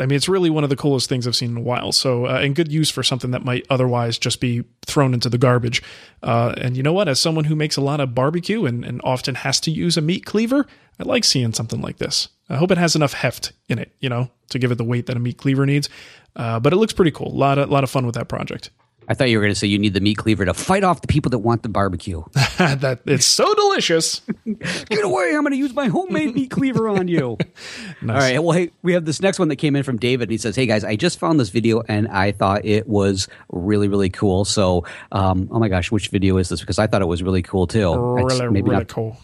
I 0.00 0.06
mean, 0.06 0.16
it's 0.16 0.28
really 0.28 0.48
one 0.48 0.64
of 0.64 0.70
the 0.70 0.76
coolest 0.76 1.08
things 1.08 1.26
I've 1.26 1.36
seen 1.36 1.50
in 1.50 1.56
a 1.58 1.60
while. 1.60 1.92
So, 1.92 2.24
uh, 2.26 2.40
and 2.42 2.56
good 2.56 2.72
use 2.72 2.88
for 2.88 3.02
something 3.02 3.30
that 3.32 3.44
might 3.44 3.66
otherwise 3.68 4.16
just 4.16 4.40
be 4.40 4.64
thrown 4.86 5.12
into 5.12 5.28
the 5.28 5.36
garbage. 5.36 5.82
Uh, 6.22 6.54
and 6.56 6.78
you 6.78 6.82
know 6.82 6.94
what? 6.94 7.08
As 7.08 7.20
someone 7.20 7.44
who 7.44 7.54
makes 7.54 7.76
a 7.76 7.82
lot 7.82 8.00
of 8.00 8.14
barbecue 8.14 8.64
and, 8.64 8.86
and 8.86 9.02
often 9.04 9.34
has 9.34 9.60
to 9.60 9.70
use 9.70 9.98
a 9.98 10.00
meat 10.00 10.24
cleaver, 10.24 10.66
I 10.98 11.02
like 11.02 11.24
seeing 11.24 11.52
something 11.52 11.82
like 11.82 11.98
this. 11.98 12.28
I 12.48 12.56
hope 12.56 12.70
it 12.70 12.78
has 12.78 12.96
enough 12.96 13.12
heft 13.12 13.52
in 13.68 13.78
it, 13.78 13.94
you 14.00 14.08
know, 14.08 14.30
to 14.48 14.58
give 14.58 14.72
it 14.72 14.76
the 14.76 14.84
weight 14.84 15.06
that 15.06 15.16
a 15.16 15.20
meat 15.20 15.36
cleaver 15.36 15.66
needs. 15.66 15.90
Uh, 16.34 16.58
but 16.58 16.72
it 16.72 16.76
looks 16.76 16.94
pretty 16.94 17.10
cool. 17.10 17.28
A 17.28 17.36
lot 17.36 17.58
of, 17.58 17.68
lot 17.68 17.84
of 17.84 17.90
fun 17.90 18.06
with 18.06 18.14
that 18.14 18.28
project. 18.28 18.70
I 19.08 19.14
thought 19.14 19.28
you 19.30 19.38
were 19.38 19.42
going 19.42 19.52
to 19.52 19.58
say 19.58 19.66
you 19.66 19.78
need 19.78 19.94
the 19.94 20.00
meat 20.00 20.16
cleaver 20.16 20.44
to 20.44 20.54
fight 20.54 20.84
off 20.84 21.00
the 21.00 21.06
people 21.08 21.30
that 21.30 21.38
want 21.38 21.62
the 21.62 21.68
barbecue. 21.68 22.22
that 22.58 23.00
it's 23.06 23.26
so 23.26 23.52
delicious. 23.54 24.20
Get 24.44 25.04
away! 25.04 25.34
I'm 25.34 25.42
going 25.42 25.52
to 25.52 25.56
use 25.56 25.74
my 25.74 25.88
homemade 25.88 26.34
meat 26.34 26.50
cleaver 26.50 26.88
on 26.88 27.08
you. 27.08 27.22
All 28.02 28.08
right. 28.08 28.38
Well, 28.42 28.52
hey, 28.52 28.70
we 28.82 28.92
have 28.94 29.04
this 29.04 29.20
next 29.20 29.38
one 29.38 29.48
that 29.48 29.56
came 29.56 29.76
in 29.76 29.82
from 29.82 29.96
David. 29.98 30.24
and 30.24 30.30
He 30.32 30.38
says, 30.38 30.54
"Hey 30.56 30.66
guys, 30.66 30.84
I 30.84 30.96
just 30.96 31.18
found 31.18 31.38
this 31.40 31.48
video 31.50 31.82
and 31.88 32.08
I 32.08 32.32
thought 32.32 32.64
it 32.64 32.88
was 32.88 33.28
really, 33.50 33.88
really 33.88 34.10
cool. 34.10 34.44
So, 34.44 34.84
um, 35.12 35.48
oh 35.50 35.58
my 35.58 35.68
gosh, 35.68 35.90
which 35.90 36.08
video 36.08 36.36
is 36.36 36.48
this? 36.48 36.60
Because 36.60 36.78
I 36.78 36.86
thought 36.86 37.02
it 37.02 37.06
was 37.08 37.22
really 37.22 37.42
cool 37.42 37.66
too. 37.66 38.14
That's 38.16 38.38
Really, 38.38 38.50
maybe 38.52 38.62
really 38.70 38.76
not. 38.78 38.88
cool. 38.88 39.16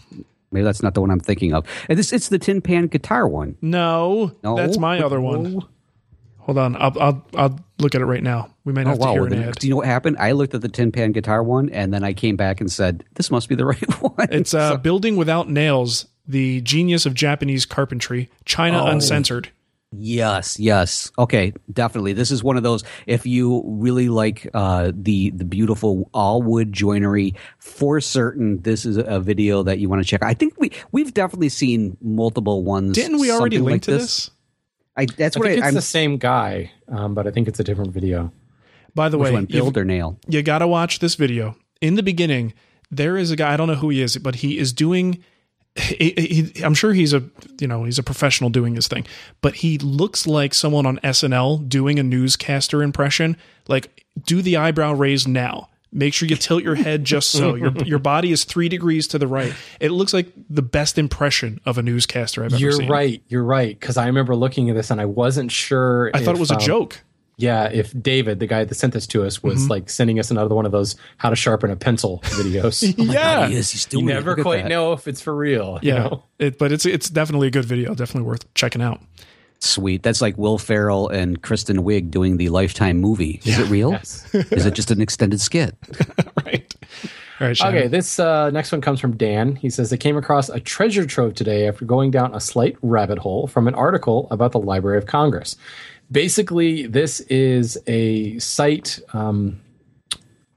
Maybe 0.51 0.63
that's 0.63 0.81
not 0.81 0.93
the 0.95 1.01
one 1.01 1.11
I'm 1.11 1.19
thinking 1.19 1.53
of. 1.53 1.65
And 1.89 1.97
this, 1.99 2.11
it's 2.11 2.29
the 2.29 2.39
tin 2.39 2.59
pan 2.61 2.87
guitar 2.87 3.27
one. 3.27 3.55
No, 3.61 4.31
No, 4.43 4.55
that's 4.55 4.77
my 4.79 4.99
other 4.99 5.21
one. 5.21 5.61
Hold 6.49 6.57
on, 6.57 6.75
I'll 6.77 6.99
I'll, 6.99 7.25
I'll 7.35 7.59
look 7.77 7.93
at 7.93 8.01
it 8.01 8.05
right 8.05 8.23
now. 8.23 8.49
We 8.65 8.73
might 8.73 8.87
Oh 8.87 8.89
have 8.89 8.97
to 8.99 9.05
wow! 9.05 9.13
hear 9.13 9.25
an 9.25 9.29
Then- 9.29 9.43
ad. 9.49 9.55
Do 9.59 9.67
you 9.67 9.71
know 9.71 9.77
what 9.77 9.85
happened? 9.85 10.17
I 10.19 10.31
looked 10.31 10.55
at 10.55 10.61
the 10.61 10.67
tin 10.67 10.91
pan 10.91 11.11
guitar 11.11 11.43
one, 11.43 11.69
and 11.69 11.93
then 11.93 12.03
I 12.03 12.13
came 12.13 12.35
back 12.35 12.59
and 12.59 12.71
said, 12.71 13.03
"This 13.13 13.29
must 13.29 13.49
be 13.49 13.53
the 13.55 13.65
right 13.73 14.01
one." 14.01 14.27
It's 14.31 14.55
uh, 14.55 14.77
building 14.77 15.15
without 15.15 15.47
nails. 15.47 16.07
The 16.27 16.61
genius 16.61 17.05
of 17.05 17.13
Japanese 17.13 17.67
carpentry, 17.67 18.29
China 18.45 18.83
Oh. 18.83 18.87
uncensored. 18.87 19.49
Yes, 19.91 20.59
yes. 20.59 21.11
Okay, 21.19 21.53
definitely. 21.71 22.13
This 22.13 22.31
is 22.31 22.43
one 22.43 22.57
of 22.57 22.63
those. 22.63 22.83
If 23.07 23.25
you 23.27 23.63
really 23.65 24.09
like 24.09 24.47
uh, 24.53 24.91
the 24.93 25.29
the 25.31 25.45
beautiful 25.45 26.09
all 26.15 26.41
wood 26.41 26.73
joinery, 26.73 27.35
for 27.59 28.01
certain, 28.01 28.61
this 28.61 28.85
is 28.85 28.97
a 28.97 29.19
video 29.19 29.61
that 29.63 29.77
you 29.79 29.87
want 29.89 30.01
to 30.01 30.07
check. 30.07 30.23
I 30.23 30.33
think 30.33 30.53
we 30.59 30.71
we've 30.91 31.13
definitely 31.13 31.49
seen 31.49 31.95
multiple 32.01 32.63
ones. 32.63 32.93
Didn't 32.95 33.19
we 33.19 33.31
already 33.31 33.57
link 33.59 33.71
like 33.71 33.81
to 33.83 33.91
this? 33.91 34.31
I, 34.99 35.05
that's 35.05 35.35
I 35.37 35.39
what 35.39 35.47
think 35.49 35.63
I, 35.63 35.65
it's 35.65 35.67
I'm. 35.69 35.73
the 35.75 35.81
same 35.81 36.17
guy, 36.17 36.71
um, 36.87 37.13
but 37.13 37.27
I 37.27 37.31
think 37.31 37.47
it's 37.47 37.59
a 37.59 37.63
different 37.63 37.91
video. 37.91 38.31
By 38.95 39.09
the 39.09 39.17
which 39.17 39.27
way, 39.27 39.33
one, 39.33 39.41
you've- 39.43 39.53
build 39.53 39.77
or 39.77 39.85
nail? 39.85 40.19
you 40.27 40.41
got 40.43 40.59
to 40.59 40.67
watch 40.67 40.99
this 40.99 41.15
video. 41.15 41.55
In 41.81 41.95
the 41.95 42.03
beginning, 42.03 42.53
there 42.91 43.17
is 43.17 43.31
a 43.31 43.35
guy. 43.35 43.53
I 43.53 43.57
don't 43.57 43.67
know 43.67 43.75
who 43.75 43.89
he 43.89 44.01
is, 44.01 44.17
but 44.17 44.35
he 44.35 44.57
is 44.57 44.73
doing. 44.73 45.23
He, 45.75 46.13
he, 46.55 46.63
I'm 46.63 46.73
sure 46.73 46.93
he's 46.93 47.13
a 47.13 47.23
you 47.61 47.67
know 47.67 47.83
he's 47.85 47.99
a 47.99 48.03
professional 48.03 48.49
doing 48.49 48.75
his 48.75 48.87
thing, 48.87 49.05
but 49.41 49.55
he 49.55 49.77
looks 49.77 50.27
like 50.27 50.53
someone 50.53 50.85
on 50.85 50.97
SNL 51.03 51.69
doing 51.69 51.99
a 51.99 52.03
newscaster 52.03 52.81
impression. 52.83 53.37
Like, 53.67 54.03
do 54.25 54.41
the 54.41 54.57
eyebrow 54.57 54.93
raise 54.93 55.27
now. 55.27 55.69
Make 55.91 56.13
sure 56.13 56.27
you 56.27 56.35
tilt 56.35 56.63
your 56.63 56.75
head 56.75 57.03
just 57.03 57.31
so 57.31 57.55
your 57.55 57.71
your 57.85 57.97
body 57.99 58.31
is 58.31 58.43
three 58.43 58.69
degrees 58.69 59.07
to 59.07 59.17
the 59.17 59.27
right. 59.27 59.53
It 59.79 59.89
looks 59.89 60.13
like 60.13 60.27
the 60.49 60.61
best 60.61 60.97
impression 60.99 61.59
of 61.65 61.77
a 61.77 61.81
newscaster 61.81 62.41
I've 62.43 62.53
ever 62.53 62.71
seen. 62.71 62.81
You're 62.81 62.89
right. 62.89 63.23
You're 63.27 63.43
right. 63.43 63.79
Because 63.79 63.97
I 63.97 64.05
remember 64.05 64.35
looking 64.35 64.69
at 64.69 64.75
this 64.75 64.91
and 64.91 65.01
I 65.01 65.05
wasn't 65.05 65.51
sure. 65.51 66.11
I 66.13 66.23
thought 66.23 66.35
it 66.35 66.39
was 66.39 66.51
a 66.51 66.55
um, 66.55 66.59
joke. 66.61 67.01
Yeah, 67.37 67.69
if 67.71 67.93
David, 67.99 68.39
the 68.39 68.47
guy 68.47 68.65
that 68.65 68.75
sent 68.75 68.91
this 68.93 69.07
to 69.07 69.23
us, 69.23 69.41
was 69.41 69.65
Mhm. 69.65 69.69
like 69.69 69.89
sending 69.89 70.19
us 70.19 70.29
another 70.29 70.53
one 70.53 70.65
of 70.65 70.73
those 70.73 70.97
how 71.17 71.29
to 71.29 71.37
sharpen 71.37 71.71
a 71.71 71.75
pencil 71.77 72.19
videos. 72.25 72.93
yeah, 73.11 73.47
he 73.47 73.55
is. 73.55 73.71
He's 73.71 73.85
you 73.85 74.01
doing 74.01 74.09
it. 74.09 74.13
never 74.15 74.35
Look 74.35 74.41
quite 74.43 74.63
that. 74.63 74.69
know 74.69 74.91
if 74.91 75.07
it's 75.07 75.21
for 75.21 75.33
real. 75.33 75.79
you 75.81 75.93
Yeah, 75.93 75.99
know? 76.03 76.23
it, 76.37 76.59
but 76.59 76.71
it's 76.73 76.85
it's 76.85 77.09
definitely 77.09 77.47
a 77.47 77.51
good 77.51 77.63
video. 77.65 77.95
Definitely 77.95 78.27
worth 78.27 78.53
checking 78.55 78.81
out. 78.81 78.99
Sweet. 79.61 80.03
That's 80.03 80.21
like 80.21 80.37
Will 80.37 80.57
Ferrell 80.57 81.09
and 81.09 81.41
Kristen 81.41 81.83
Wiig 81.83 82.09
doing 82.09 82.37
the 82.37 82.47
Lifetime 82.49 82.97
movie. 82.97 83.41
Is 83.43 83.59
it 83.59 83.69
real? 83.69 83.91
Yes. 83.91 84.33
Is 84.33 84.65
it 84.65 84.73
just 84.73 84.89
an 84.89 85.01
extended 85.01 85.41
skit? 85.41 85.75
right. 86.45 86.73
All 87.41 87.47
right. 87.47 87.57
Shannon. 87.57 87.77
Okay, 87.77 87.87
this 87.87 88.19
uh, 88.19 88.49
next 88.51 88.71
one 88.71 88.79
comes 88.79 89.01
from 89.01 89.17
Dan. 89.17 89.57
He 89.57 89.69
says 89.69 89.89
they 89.89 89.97
came 89.97 90.15
across 90.15 90.47
a 90.47 90.61
treasure 90.61 91.05
trove 91.05 91.33
today 91.33 91.67
after 91.67 91.83
going 91.83 92.09
down 92.09 92.33
a 92.33 92.39
slight 92.39 92.77
rabbit 92.81 93.17
hole 93.17 93.47
from 93.47 93.67
an 93.67 93.75
article 93.75 94.27
about 94.31 94.53
the 94.53 94.59
Library 94.59 94.97
of 94.97 95.05
Congress. 95.07 95.57
Basically, 96.09 96.87
this 96.87 97.19
is 97.21 97.77
a 97.85 98.39
site. 98.39 98.99
Um, 99.11 99.59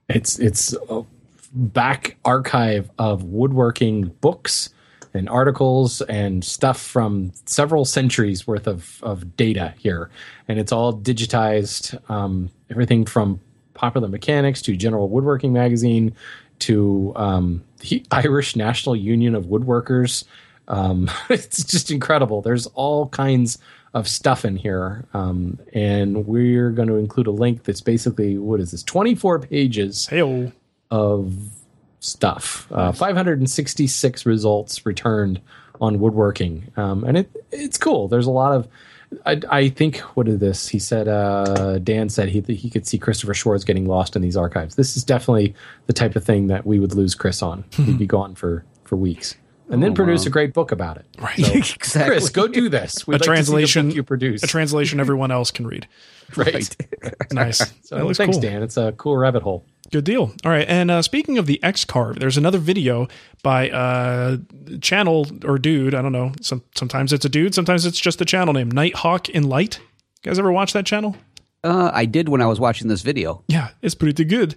it's 0.09 0.39
it's 0.39 0.77
a 0.89 1.05
back 1.53 2.17
archive 2.25 2.91
of 2.99 3.25
woodworking 3.25 4.05
books 4.21 4.71
and 5.15 5.29
articles 5.29 6.01
and 6.03 6.45
stuff 6.45 6.81
from 6.81 7.33
several 7.47 7.85
centuries 7.85 8.47
worth 8.47 8.67
of, 8.67 9.03
of 9.03 9.37
data 9.37 9.75
here. 9.79 10.11
And 10.49 10.59
it's 10.59 10.73
all 10.73 10.93
digitized, 10.93 11.99
um, 12.11 12.51
everything 12.71 13.05
from 13.05 13.41
Popular 13.75 14.09
Mechanics 14.09 14.63
to 14.63 14.77
General 14.77 15.09
Woodworking 15.09 15.53
Magazine 15.53 16.15
to 16.61 17.13
um, 17.17 17.65
the 17.81 18.05
Irish 18.11 18.57
National 18.57 18.97
Union 18.97 19.35
of 19.35 19.47
Woodworkers. 19.47 20.25
Um, 20.69 21.11
it's 21.31 21.65
just 21.65 21.91
incredible. 21.91 22.43
There's 22.43 22.67
all 22.69 23.09
kinds 23.09 23.59
of 23.95 24.09
stuff 24.09 24.45
in 24.45 24.57
here. 24.57 25.05
Um, 25.13 25.59
and 25.75 26.27
we're 26.27 26.71
going 26.71 26.89
to 26.89 26.97
include 26.97 27.27
a 27.27 27.33
link 27.33 27.65
that's 27.65 27.81
basically, 27.81 28.39
what 28.39 28.61
is 28.61 28.71
this, 28.71 28.83
24 28.83 29.41
pages 29.41 30.07
Hey, 30.07 30.53
of 30.91 31.35
stuff. 32.03 32.67
Uh, 32.71 32.93
566 32.93 34.27
results 34.27 34.85
returned 34.85 35.41
on 35.81 35.99
woodworking, 35.99 36.71
um, 36.77 37.05
and 37.05 37.17
it 37.19 37.31
it's 37.51 37.79
cool. 37.79 38.09
There's 38.09 38.27
a 38.27 38.31
lot 38.31 38.53
of. 38.55 38.69
I, 39.27 39.41
I 39.51 39.69
think 39.69 39.99
what 40.17 40.27
is 40.29 40.39
this? 40.39 40.69
He 40.69 40.79
said. 40.79 41.07
Uh, 41.09 41.79
Dan 41.79 42.09
said 42.09 42.29
he 42.29 42.41
he 42.55 42.71
could 42.71 42.87
see 42.87 42.99
Christopher 42.99 43.35
Schwarz 43.35 43.65
getting 43.65 43.87
lost 43.87 44.17
in 44.17 44.23
these 44.23 44.37
archives. 44.37 44.75
This 44.75 44.97
is 44.97 45.05
definitely 45.05 45.55
the 45.87 45.93
type 45.93 46.17
of 46.17 46.25
thing 46.25 46.47
that 46.49 46.67
we 46.67 46.79
would 46.79 46.95
lose 46.95 47.15
Chris 47.15 47.43
on. 47.43 47.65
He'd 47.73 47.99
be 47.99 48.07
gone 48.07 48.35
for 48.35 48.65
for 48.85 48.97
weeks, 48.97 49.37
and 49.69 49.83
then 49.83 49.93
Oh, 49.93 49.95
produce 49.95 50.25
wow. 50.25 50.29
a 50.29 50.31
great 50.31 50.55
book 50.55 50.73
about 50.73 50.97
it. 50.99 51.05
Right. 51.19 51.37
So, 51.39 51.53
Exactly. 51.55 52.11
Chris, 52.17 52.31
go 52.31 52.49
do 52.49 52.69
this. 52.69 53.07
We'd 53.07 53.15
a 53.15 53.19
like 53.19 53.21
to 53.21 53.25
see 53.25 53.29
the 53.31 53.35
translation 53.35 53.91
you 53.91 54.03
produce. 54.03 54.43
A 54.43 54.47
translation 54.47 54.99
everyone 55.07 55.31
else 55.31 55.51
can 55.51 55.67
read. 55.67 55.87
right. 56.37 56.75
Nice. 57.33 57.59
So 57.83 58.13
thanks, 58.15 58.37
cool. 58.37 58.41
Dan. 58.41 58.63
It's 58.63 58.77
a 58.79 58.93
cool 58.93 59.17
rabbit 59.17 59.43
hole. 59.43 59.65
Good 59.93 60.05
deal. 60.05 60.33
All 60.45 60.51
right. 60.51 60.67
And 60.67 60.91
uh, 60.91 61.03
speaking 61.03 61.37
of 61.37 61.45
the 61.45 61.63
X 61.63 61.85
Carve, 61.85 62.19
there's 62.19 62.39
another 62.39 62.57
video 62.57 63.09
by 63.43 63.69
uh, 63.69 64.39
channel 64.81 65.27
or 65.45 65.59
dude. 65.59 65.95
I 65.95 66.01
don't 66.01 66.13
know. 66.13 66.33
Some, 66.41 66.63
sometimes 66.75 67.13
it's 67.13 67.27
a 67.27 67.29
dude. 67.29 67.55
Sometimes 67.55 67.85
it's 67.85 68.01
just 68.01 68.19
the 68.19 68.25
channel 68.25 68.55
name. 68.55 68.71
Nighthawk 68.71 69.29
in 69.29 69.43
Light. 69.51 69.79
You 69.79 70.31
guys 70.31 70.39
ever 70.39 70.51
watch 70.51 70.73
that 70.73 70.87
channel? 70.87 71.15
Uh, 71.63 71.91
I 71.93 72.07
did 72.07 72.31
when 72.31 72.41
I 72.41 72.47
was 72.47 72.59
watching 72.59 72.89
this 72.89 73.03
video. 73.03 73.45
Yeah, 73.49 73.69
it's 73.83 73.95
pretty 73.95 74.25
good. 74.25 74.55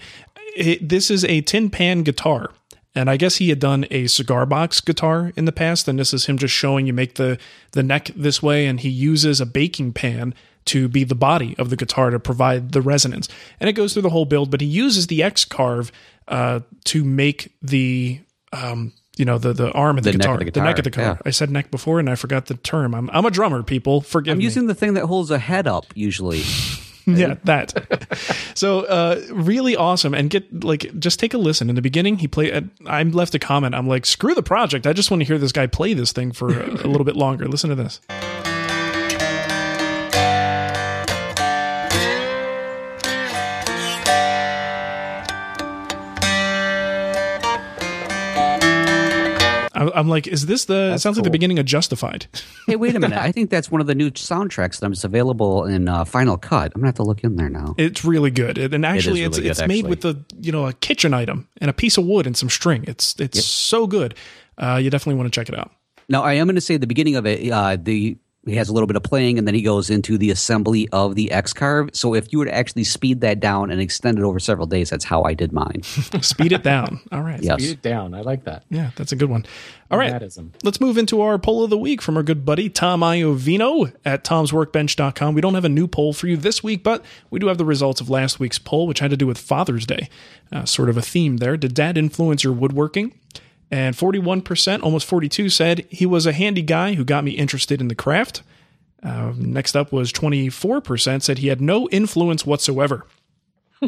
It, 0.56 0.88
this 0.88 1.12
is 1.12 1.26
a 1.26 1.42
tin 1.42 1.70
pan 1.70 2.04
guitar. 2.04 2.52
And 2.96 3.10
I 3.10 3.18
guess 3.18 3.36
he 3.36 3.50
had 3.50 3.60
done 3.60 3.86
a 3.92 4.08
cigar 4.08 4.46
box 4.46 4.80
guitar 4.80 5.34
in 5.36 5.44
the 5.44 5.52
past, 5.52 5.90
and 5.90 6.00
this 6.00 6.14
is 6.14 6.28
him 6.28 6.38
just 6.38 6.54
showing 6.54 6.88
you 6.88 6.94
make 6.94 7.16
the 7.16 7.38
the 7.72 7.84
neck 7.84 8.10
this 8.16 8.42
way, 8.42 8.68
and 8.68 8.80
he 8.80 8.88
uses 8.88 9.42
a 9.42 9.46
baking 9.46 9.92
pan 9.92 10.34
to 10.66 10.88
be 10.88 11.04
the 11.04 11.16
body 11.16 11.56
of 11.58 11.70
the 11.70 11.76
guitar 11.76 12.10
to 12.10 12.20
provide 12.20 12.72
the 12.72 12.82
resonance. 12.82 13.28
And 13.60 13.70
it 13.70 13.74
goes 13.74 13.94
through 13.94 14.02
the 14.04 14.10
whole 14.10 14.26
build, 14.26 14.52
but 14.52 14.62
he 14.62 14.68
uses 14.68 15.08
the 15.08 15.24
X 15.24 15.46
carve 15.46 15.92
uh, 16.28 16.62
to 16.86 17.04
make 17.04 17.54
the 17.62 18.20
um, 18.52 18.94
you 19.18 19.26
know 19.26 19.38
the 19.38 19.54
the 19.54 19.72
arm 19.72 19.98
of 19.98 20.04
the, 20.04 20.12
The 20.12 20.18
guitar, 20.18 20.34
of 20.36 20.40
the 20.40 20.52
the 20.52 20.62
neck 20.62 20.78
of 20.78 20.84
the 20.84 20.90
guitar. 20.90 21.06
yeah. 21.06 21.18
I 21.26 21.30
said 21.30 21.50
neck 21.50 21.72
before, 21.72 22.00
and 22.00 22.10
I 22.10 22.16
forgot 22.16 22.48
the 22.48 22.56
term. 22.56 22.94
I'm 22.96 23.10
I'm 23.12 23.26
a 23.26 23.32
drummer, 23.32 23.64
people. 23.64 24.02
Forgive 24.02 24.32
me. 24.32 24.32
I'm 24.34 24.38
me. 24.40 24.44
using 24.46 24.68
the 24.68 24.76
thing 24.76 24.96
that 24.96 25.06
holds 25.06 25.32
a 25.32 25.40
head 25.40 25.68
up 25.68 25.86
usually. 25.96 26.42
yeah 27.08 27.36
that 27.44 27.72
so 28.56 28.80
uh 28.86 29.22
really 29.30 29.76
awesome 29.76 30.16
and 30.16 30.32
get 30.32 30.64
like 30.64 30.98
just 30.98 31.20
take 31.20 31.36
a 31.36 31.38
listen 31.38 31.70
in 31.70 31.76
the 31.76 31.82
beginning 31.82 32.18
he 32.18 32.28
played 32.28 32.68
i 32.88 33.04
left 33.04 33.36
a 33.36 33.38
comment 33.38 33.76
i'm 33.76 33.88
like 33.88 34.08
screw 34.08 34.34
the 34.34 34.42
project 34.42 34.88
i 34.88 34.92
just 34.92 35.12
want 35.12 35.22
to 35.22 35.26
hear 35.26 35.38
this 35.38 35.52
guy 35.52 35.68
play 35.68 35.94
this 35.94 36.12
thing 36.12 36.32
for 36.32 36.50
a, 36.50 36.68
a 36.68 36.88
little 36.88 37.04
bit 37.04 37.16
longer 37.16 37.48
listen 37.48 37.70
to 37.70 37.76
this 37.76 38.02
I- 49.94 50.00
I'm 50.00 50.08
like, 50.10 50.28
is 50.28 50.46
this 50.46 50.66
the? 50.66 50.94
it 50.96 51.00
sounds 51.00 51.18
like 51.18 51.24
the 51.24 51.30
beginning 51.30 51.60
of 51.60 51.66
Justified. 51.66 52.28
hey, 52.68 52.76
wait 52.76 52.96
a 52.96 53.00
minute. 53.00 53.18
I 53.20 53.32
think 53.32 53.50
that's 53.50 53.70
one 53.72 53.82
of 53.82 53.88
the 53.88 53.96
new 53.96 54.12
soundtracks 54.12 54.80
that's 54.80 55.04
available 55.04 55.66
in 55.66 55.88
uh, 55.88 56.06
Final 56.06 56.38
Cut. 56.38 56.72
I'm 56.76 56.82
gonna 56.82 56.88
have 56.88 56.96
to 56.96 57.04
look 57.04 57.24
in 57.24 57.36
there 57.36 57.50
now. 57.50 57.76
It's 57.78 58.04
really 58.06 58.32
good, 58.32 58.58
It- 58.58 58.74
and 58.74 58.86
actually, 58.86 59.22
really 59.22 59.26
it's 59.26 59.38
good, 59.40 59.48
it's 59.64 59.68
made 59.68 59.88
with 59.88 60.06
a 60.06 60.18
you 60.42 60.52
know 60.52 60.68
a 60.68 60.74
kitchen 60.74 61.14
item 61.14 61.48
and 61.62 61.70
a 61.70 61.74
piece 61.74 61.98
of 61.98 62.06
wood 62.06 62.26
and 62.28 62.36
some 62.36 62.50
string. 62.50 62.84
It's 62.88 63.16
it's 63.20 63.44
so 63.46 63.88
good. 63.88 64.16
Uh, 64.58 64.80
you 64.82 64.90
definitely 64.90 65.16
want 65.20 65.32
to 65.34 65.38
check 65.40 65.50
it 65.50 65.58
out. 65.60 65.72
Now, 66.08 66.22
I 66.24 66.34
am 66.34 66.46
going 66.48 66.56
to 66.56 66.62
say 66.62 66.78
the 66.78 66.86
beginning 66.88 67.16
of 67.16 67.26
it, 67.26 67.52
uh, 67.52 67.78
the 67.82 68.16
he 68.46 68.56
has 68.56 68.70
a 68.70 68.74
little 68.74 68.88
bit 68.88 68.96
of 68.96 69.04
playing, 69.04 69.38
and 69.38 69.48
then 69.48 69.56
he 69.56 69.62
goes 69.62 69.90
into 69.90 70.18
the 70.18 70.30
assembly 70.30 70.88
of 70.92 71.16
the 71.16 71.32
X 71.32 71.54
carve. 71.54 71.90
So 71.94 72.14
if 72.14 72.32
you 72.32 72.40
were 72.40 72.46
to 72.46 72.54
actually 72.54 72.84
speed 72.84 73.22
that 73.22 73.40
down 73.40 73.72
and 73.72 73.82
extend 73.82 74.20
it 74.20 74.24
over 74.24 74.40
several 74.40 74.68
days, 74.68 74.90
that's 74.90 75.06
how 75.06 75.24
I 75.24 75.34
did 75.34 75.52
mine. 75.52 75.84
Speed 76.22 76.52
it 76.52 76.64
down. 76.64 77.00
All 77.12 77.22
right. 77.22 77.42
Yes. 77.42 77.58
Beat 77.58 77.72
it 77.72 77.82
down. 77.82 78.14
I 78.14 78.22
like 78.22 78.44
that. 78.44 78.64
Yeah, 78.70 78.92
that's 78.96 79.12
a 79.12 79.16
good 79.16 79.30
one. 79.30 79.46
All 79.90 79.98
right. 79.98 80.12
Madism. 80.12 80.54
Let's 80.64 80.80
move 80.80 80.98
into 80.98 81.22
our 81.22 81.38
poll 81.38 81.64
of 81.64 81.70
the 81.70 81.78
week 81.78 82.02
from 82.02 82.18
our 82.18 82.24
good 82.24 82.46
buddy 82.46 82.70
Tom 82.70 83.02
Iovino 83.02 83.94
at 84.04 84.24
tomsworkbench.com. 84.24 85.34
We 85.34 85.42
don't 85.42 85.56
have 85.56 85.66
a 85.66 85.70
new 85.70 85.88
poll 85.88 86.14
for 86.14 86.28
you 86.28 86.38
this 86.38 86.64
week, 86.64 86.84
but 86.84 87.04
we 87.30 87.40
do 87.40 87.48
have 87.48 87.58
the 87.58 87.66
results 87.66 88.02
of 88.02 88.10
last 88.10 88.40
week's 88.40 88.60
poll, 88.60 88.88
which 88.88 89.00
had 89.00 89.12
to 89.12 89.18
do 89.18 89.28
with 89.28 89.38
Father's 89.38 89.86
Day. 89.86 90.10
Uh, 90.52 90.66
sort 90.66 90.90
of 90.90 90.98
a 90.98 91.02
theme 91.02 91.38
there. 91.38 91.58
Did 91.58 91.74
dad 91.74 91.98
influence 91.98 92.44
your 92.44 92.54
woodworking? 92.54 93.14
And 93.72 93.96
41%, 93.96 94.84
almost 94.84 95.08
42 95.08 95.50
said 95.50 95.86
he 95.90 96.06
was 96.06 96.26
a 96.26 96.32
handy 96.32 96.62
guy 96.62 96.94
who 96.94 97.04
got 97.04 97.24
me 97.24 97.32
interested 97.32 97.82
in 97.82 97.88
the 97.88 97.96
craft. 97.96 98.44
Uh, 99.04 99.34
next 99.38 99.76
up 99.76 99.92
was 99.92 100.12
24% 100.12 101.22
said 101.22 101.40
he 101.40 101.48
had 101.48 101.62
no 101.62 101.88
influence 101.90 102.46
whatsoever. 102.46 103.06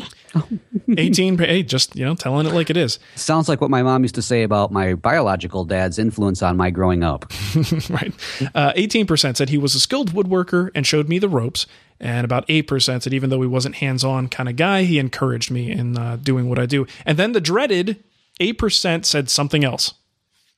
18, 0.98 1.38
hey, 1.38 1.64
just, 1.64 1.96
you 1.96 2.06
know, 2.06 2.16
telling 2.16 2.46
it 2.46 2.54
like 2.54 2.70
it 2.70 2.78
is. 2.78 3.00
Sounds 3.16 3.50
like 3.50 3.62
what 3.62 3.70
my 3.70 3.82
mom 3.82 4.04
used 4.04 4.16
to 4.16 4.22
say 4.22 4.44
about 4.44 4.72
my 4.72 4.94
biological 4.94 5.66
dad's 5.66 5.98
influence 5.98 6.42
on 6.42 6.58
my 6.58 6.70
growing 6.70 7.04
up. 7.04 7.26
right. 7.90 8.14
Uh, 8.54 8.74
18% 8.74 9.38
said 9.38 9.50
he 9.50 9.58
was 9.58 9.76
a 9.76 9.80
skilled 9.80 10.12
woodworker 10.12 10.70
and 10.76 10.86
showed 10.86 11.10
me 11.10 11.20
the 11.20 11.30
ropes. 11.30 11.66
And 12.00 12.26
about 12.26 12.48
8% 12.48 13.02
said 13.02 13.14
even 13.14 13.30
though 13.30 13.42
he 13.42 13.48
wasn't 13.48 13.76
hands 13.76 14.04
on 14.04 14.28
kind 14.28 14.50
of 14.50 14.56
guy, 14.56 14.84
he 14.84 15.00
encouraged 15.00 15.50
me 15.50 15.72
in 15.72 15.98
uh, 15.98 16.18
doing 16.22 16.48
what 16.48 16.60
I 16.60 16.66
do. 16.66 16.86
And 17.06 17.18
then 17.18 17.32
the 17.32 17.42
dreaded 17.42 18.04
8% 18.40 19.06
said 19.06 19.30
something 19.30 19.64
else. 19.64 19.94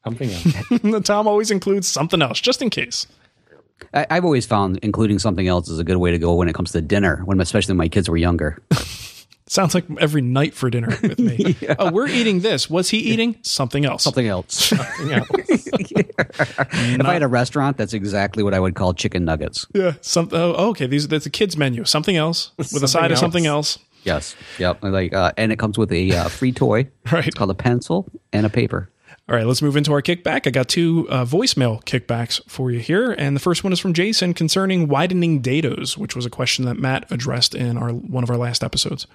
Something 0.03 0.29
else. 0.31 1.03
Tom 1.07 1.27
always 1.27 1.51
includes 1.51 1.87
something 1.87 2.21
else, 2.21 2.39
just 2.39 2.61
in 2.61 2.69
case. 2.69 3.07
I, 3.93 4.05
I've 4.09 4.25
always 4.25 4.45
found 4.45 4.79
including 4.81 5.19
something 5.19 5.47
else 5.47 5.69
is 5.69 5.79
a 5.79 5.83
good 5.83 5.97
way 5.97 6.11
to 6.11 6.17
go 6.17 6.35
when 6.35 6.49
it 6.49 6.53
comes 6.53 6.71
to 6.71 6.81
dinner, 6.81 7.21
when 7.25 7.39
especially 7.39 7.73
when 7.73 7.77
my 7.77 7.87
kids 7.89 8.09
were 8.09 8.17
younger. 8.17 8.61
Sounds 9.47 9.73
like 9.73 9.85
every 9.99 10.21
night 10.21 10.53
for 10.53 10.69
dinner 10.69 10.89
with 11.01 11.17
me. 11.17 11.55
Oh, 11.79 11.91
we're 11.91 12.07
eating 12.07 12.41
this. 12.41 12.69
What's 12.69 12.89
he 12.89 12.99
eating? 12.99 13.35
Something 13.41 13.83
else. 13.83 14.03
Something 14.03 14.27
else. 14.27 14.71
Yeah. 14.71 15.23
if 15.31 17.05
I 17.05 17.13
had 17.13 17.23
a 17.23 17.27
restaurant, 17.27 17.75
that's 17.75 17.93
exactly 17.93 18.43
what 18.43 18.53
I 18.53 18.59
would 18.59 18.75
call 18.75 18.93
chicken 18.93 19.25
nuggets. 19.25 19.65
Yeah. 19.73 19.93
Some, 20.01 20.29
oh, 20.33 20.69
okay. 20.69 20.85
These 20.85 21.07
that's 21.07 21.25
a 21.25 21.31
kids 21.31 21.57
menu. 21.57 21.83
Something 21.83 22.15
else 22.15 22.51
with 22.57 22.67
a 22.67 22.69
Something 22.69 22.87
side 22.87 23.11
of 23.11 23.17
something 23.17 23.47
else. 23.47 23.79
Yes. 24.03 24.35
Yep. 24.57 24.83
Like, 24.83 25.13
uh, 25.13 25.31
and 25.38 25.51
it 25.51 25.59
comes 25.59 25.77
with 25.77 25.91
a 25.91 26.12
uh, 26.15 26.29
free 26.29 26.51
toy. 26.51 26.89
Right. 27.12 27.25
It's 27.25 27.35
called 27.35 27.49
a 27.49 27.55
pencil 27.55 28.07
and 28.31 28.45
a 28.45 28.49
paper. 28.49 28.91
All 29.27 29.35
right, 29.35 29.45
let's 29.45 29.62
move 29.62 29.75
into 29.75 29.91
our 29.93 30.01
kickback. 30.01 30.47
I 30.47 30.49
got 30.49 30.67
two 30.67 31.07
uh, 31.09 31.23
voicemail 31.23 31.83
kickbacks 31.83 32.41
for 32.47 32.71
you 32.71 32.79
here, 32.79 33.12
and 33.12 33.35
the 33.35 33.39
first 33.39 33.63
one 33.63 33.73
is 33.73 33.79
from 33.79 33.93
Jason 33.93 34.33
concerning 34.33 34.88
widening 34.88 35.41
dados, 35.41 35.97
which 35.97 36.15
was 36.15 36.25
a 36.25 36.31
question 36.31 36.65
that 36.65 36.77
Matt 36.77 37.12
addressed 37.12 37.53
in 37.53 37.77
our 37.77 37.89
one 37.89 38.23
of 38.23 38.29
our 38.29 38.38
last 38.38 38.63
episodes. 38.63 39.05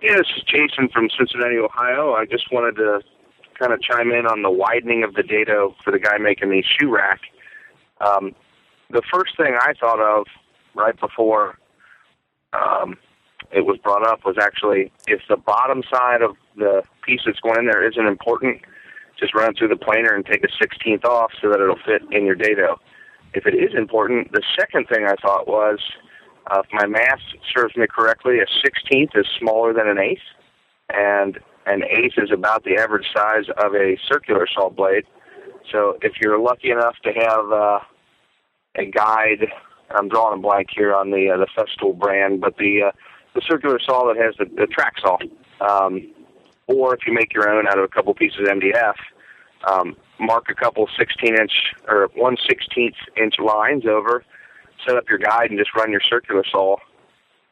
Yeah, 0.00 0.16
this 0.16 0.26
is 0.36 0.42
Jason 0.44 0.88
from 0.92 1.08
Cincinnati, 1.16 1.56
Ohio. 1.56 2.14
I 2.14 2.24
just 2.24 2.52
wanted 2.52 2.76
to 2.76 3.00
kind 3.58 3.72
of 3.72 3.80
chime 3.82 4.12
in 4.12 4.26
on 4.26 4.42
the 4.42 4.50
widening 4.50 5.02
of 5.02 5.14
the 5.14 5.22
dado 5.22 5.74
for 5.82 5.90
the 5.90 5.98
guy 5.98 6.18
making 6.18 6.50
the 6.50 6.62
shoe 6.62 6.94
rack. 6.94 7.20
Um, 8.00 8.34
the 8.90 9.02
first 9.12 9.36
thing 9.36 9.56
I 9.58 9.72
thought 9.80 10.00
of 10.00 10.26
right 10.74 10.98
before 11.00 11.58
um, 12.54 12.96
it 13.50 13.66
was 13.66 13.78
brought 13.78 14.06
up 14.06 14.24
was 14.24 14.36
actually 14.40 14.92
if 15.06 15.20
the 15.28 15.36
bottom 15.36 15.82
side 15.92 16.22
of 16.22 16.36
the 16.56 16.82
piece 17.04 17.20
that's 17.26 17.40
going 17.40 17.58
in 17.58 17.66
there 17.66 17.86
isn't 17.86 18.06
important, 18.06 18.62
just 19.18 19.34
run 19.34 19.54
through 19.54 19.68
the 19.68 19.76
planer 19.76 20.14
and 20.14 20.24
take 20.24 20.42
a 20.44 20.48
sixteenth 20.60 21.04
off 21.04 21.32
so 21.40 21.48
that 21.50 21.60
it'll 21.60 21.78
fit 21.84 22.02
in 22.10 22.24
your 22.26 22.34
dado. 22.34 22.80
If 23.32 23.46
it 23.46 23.54
is 23.54 23.74
important, 23.74 24.32
the 24.32 24.42
second 24.58 24.86
thing 24.88 25.06
I 25.06 25.14
thought 25.20 25.46
was 25.48 25.78
uh, 26.50 26.62
if 26.64 26.70
my 26.72 26.86
math 26.86 27.20
serves 27.54 27.76
me 27.76 27.86
correctly, 27.86 28.38
a 28.38 28.46
sixteenth 28.64 29.10
is 29.14 29.26
smaller 29.38 29.72
than 29.72 29.88
an 29.88 29.98
eighth, 29.98 30.28
and 30.90 31.38
an 31.66 31.82
eighth 31.84 32.14
is 32.18 32.30
about 32.30 32.64
the 32.64 32.76
average 32.76 33.06
size 33.16 33.44
of 33.56 33.74
a 33.74 33.96
circular 34.06 34.46
saw 34.52 34.68
blade. 34.68 35.04
So 35.72 35.96
if 36.02 36.12
you're 36.20 36.38
lucky 36.38 36.70
enough 36.70 36.96
to 37.04 37.12
have 37.12 37.52
uh, 37.52 37.78
a 38.76 38.84
guide, 38.90 39.46
I'm 39.90 40.08
drawing 40.08 40.38
a 40.38 40.42
blank 40.42 40.68
here 40.74 40.94
on 40.94 41.10
the 41.10 41.30
uh, 41.30 41.38
the 41.38 41.46
Festool 41.56 41.98
brand, 41.98 42.40
but 42.40 42.56
the 42.56 42.84
uh, 42.88 42.92
the 43.34 43.42
circular 43.46 43.78
saw 43.78 44.06
that 44.06 44.16
has 44.16 44.34
the, 44.38 44.46
the 44.56 44.66
track 44.66 44.94
saw, 45.00 45.18
um, 45.60 46.12
or 46.66 46.94
if 46.94 47.00
you 47.06 47.12
make 47.12 47.32
your 47.34 47.48
own 47.48 47.66
out 47.66 47.78
of 47.78 47.84
a 47.84 47.88
couple 47.88 48.14
pieces 48.14 48.38
of 48.40 48.46
MDF, 48.46 48.94
um, 49.68 49.96
mark 50.18 50.46
a 50.48 50.54
couple 50.54 50.88
16 50.96 51.34
inch 51.38 51.52
or 51.88 52.08
one 52.14 52.36
sixteenth 52.48 52.96
inch 53.16 53.34
lines 53.38 53.84
over, 53.86 54.24
set 54.86 54.96
up 54.96 55.08
your 55.08 55.18
guide, 55.18 55.50
and 55.50 55.58
just 55.58 55.74
run 55.74 55.90
your 55.90 56.02
circular 56.08 56.44
saw 56.50 56.76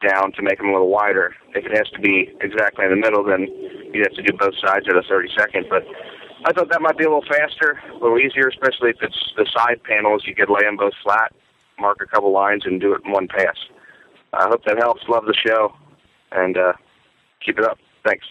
down 0.07 0.31
to 0.33 0.41
make 0.41 0.57
them 0.57 0.69
a 0.69 0.73
little 0.73 0.89
wider. 0.89 1.35
If 1.55 1.65
it 1.65 1.77
has 1.77 1.89
to 1.91 1.99
be 1.99 2.31
exactly 2.41 2.85
in 2.85 2.91
the 2.91 2.97
middle, 2.97 3.23
then 3.23 3.47
you'd 3.93 4.05
have 4.05 4.15
to 4.15 4.21
do 4.21 4.33
both 4.37 4.53
sides 4.59 4.85
at 4.89 4.95
a 4.95 5.03
30 5.07 5.29
second. 5.37 5.67
But 5.69 5.83
I 6.45 6.51
thought 6.51 6.69
that 6.69 6.81
might 6.81 6.97
be 6.97 7.05
a 7.05 7.07
little 7.07 7.25
faster, 7.25 7.79
a 7.89 7.93
little 7.93 8.19
easier, 8.19 8.47
especially 8.47 8.89
if 8.89 8.97
it's 9.01 9.33
the 9.37 9.47
side 9.55 9.81
panels. 9.83 10.23
You 10.25 10.35
could 10.35 10.49
lay 10.49 10.63
them 10.63 10.75
both 10.75 10.93
flat, 11.01 11.31
mark 11.79 11.97
a 12.01 12.05
couple 12.07 12.31
lines, 12.31 12.63
and 12.65 12.79
do 12.81 12.93
it 12.93 13.01
in 13.05 13.11
one 13.11 13.27
pass. 13.27 13.55
I 14.33 14.47
hope 14.47 14.63
that 14.65 14.77
helps. 14.77 15.01
Love 15.07 15.25
the 15.25 15.33
show, 15.35 15.73
and 16.31 16.57
uh, 16.57 16.73
keep 17.45 17.57
it 17.59 17.65
up. 17.65 17.77
Thanks. 18.05 18.25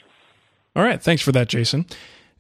All 0.74 0.82
right, 0.82 1.02
thanks 1.02 1.22
for 1.22 1.32
that, 1.32 1.48
Jason. 1.48 1.86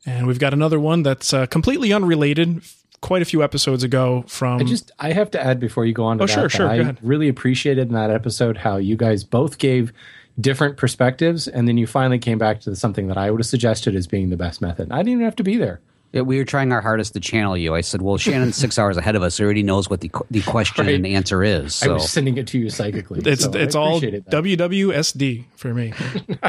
And 0.06 0.26
we've 0.26 0.38
got 0.38 0.52
another 0.52 0.80
one 0.80 1.02
that's 1.02 1.32
uh, 1.32 1.46
completely 1.46 1.92
unrelated. 1.92 2.62
Quite 3.00 3.20
a 3.22 3.24
few 3.24 3.42
episodes 3.42 3.82
ago 3.82 4.24
from 4.28 4.60
I 4.60 4.64
just 4.64 4.92
I 5.00 5.10
have 5.12 5.28
to 5.32 5.42
add 5.44 5.58
before 5.58 5.84
you 5.84 5.92
go 5.92 6.04
on 6.04 6.18
to 6.18 6.24
Oh, 6.24 6.26
that. 6.28 6.32
sure, 6.32 6.42
that 6.44 6.50
sure, 6.52 6.66
go 6.68 6.72
I 6.72 6.76
ahead. 6.76 6.98
really 7.02 7.28
appreciated 7.28 7.88
in 7.88 7.94
that 7.94 8.12
episode 8.12 8.58
how 8.58 8.76
you 8.76 8.96
guys 8.96 9.24
both 9.24 9.58
gave 9.58 9.92
different 10.40 10.76
perspectives, 10.76 11.48
and 11.48 11.66
then 11.66 11.76
you 11.76 11.86
finally 11.88 12.20
came 12.20 12.38
back 12.38 12.60
to 12.60 12.76
something 12.76 13.08
that 13.08 13.18
I 13.18 13.30
would 13.32 13.40
have 13.40 13.46
suggested 13.46 13.96
as 13.96 14.06
being 14.06 14.30
the 14.30 14.36
best 14.36 14.60
method. 14.60 14.92
I 14.92 14.98
didn't 14.98 15.14
even 15.14 15.24
have 15.24 15.34
to 15.36 15.42
be 15.42 15.56
there. 15.56 15.80
Yeah, 16.12 16.20
we 16.22 16.36
were 16.36 16.44
trying 16.44 16.72
our 16.72 16.82
hardest 16.82 17.14
to 17.14 17.20
channel 17.20 17.56
you. 17.56 17.74
I 17.74 17.80
said, 17.80 18.02
"Well, 18.02 18.18
Shannon's 18.18 18.56
six 18.56 18.78
hours 18.78 18.98
ahead 18.98 19.16
of 19.16 19.22
us. 19.22 19.38
He 19.38 19.44
already 19.44 19.62
knows 19.62 19.88
what 19.88 20.00
the 20.02 20.10
the 20.30 20.42
question 20.46 20.84
Right. 20.86 20.94
and 20.94 21.06
answer 21.06 21.42
is." 21.42 21.82
I 21.82 21.86
So 21.86 21.94
was 21.94 22.10
sending 22.10 22.36
it 22.36 22.46
to 22.48 22.58
you 22.58 22.68
psychically. 22.68 23.20
It's 23.24 23.44
so 23.44 23.52
I 23.54 23.58
it's 23.62 23.74
all 23.74 23.96
appreciated 23.96 24.26
that. 24.26 24.42
WWSD 24.44 25.44
for 25.56 25.72
me. 25.72 25.94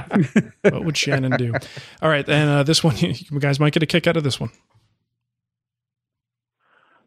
what 0.63 0.83
would 0.83 0.97
Shannon 0.97 1.31
do? 1.37 1.53
All 2.01 2.09
right, 2.09 2.27
and 2.27 2.49
uh, 2.49 2.63
this 2.63 2.83
one, 2.83 2.97
you 2.97 3.39
guys 3.39 3.59
might 3.59 3.71
get 3.73 3.81
a 3.83 3.85
kick 3.87 4.05
out 4.05 4.17
of 4.17 4.23
this 4.23 4.37
one. 4.39 4.49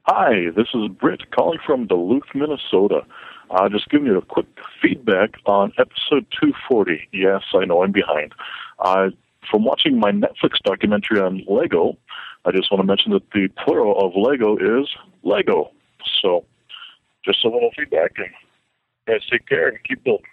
Hi, 0.05 0.47
this 0.57 0.69
is 0.73 0.89
Britt 1.01 1.31
calling 1.33 1.59
from 1.67 1.87
Duluth, 1.87 2.23
Minnesota. 2.35 3.01
Uh, 3.51 3.69
just 3.69 3.89
giving 3.91 4.07
you 4.07 4.19
a 4.19 4.23
quick 4.23 4.47
feedback 4.81 5.35
on 5.47 5.73
episode 5.79 6.27
240. 6.41 7.09
Yes, 7.13 7.43
I 7.55 7.65
know 7.65 7.83
I'm 7.83 7.93
behind. 7.93 8.33
Uh, 8.79 9.11
from 9.51 9.65
watching 9.65 9.99
my 9.99 10.11
Netflix 10.13 10.59
documentary 10.65 11.21
on 11.21 11.43
Lego, 11.49 11.97
I 12.47 12.53
just 12.53 12.71
want 12.71 12.81
to 12.81 12.87
mention 12.87 13.13
that 13.13 13.29
the 13.33 13.49
plural 13.65 13.99
of 13.99 14.13
Lego 14.15 14.57
is 14.57 14.89
Lego. 15.25 15.73
So, 16.23 16.45
just 17.25 17.45
a 17.45 17.49
little 17.49 17.71
feedback. 17.77 18.13
And 18.19 18.29
guys, 19.09 19.27
take 19.29 19.47
care 19.49 19.69
and 19.69 19.79
keep 19.83 20.05
building. 20.05 20.27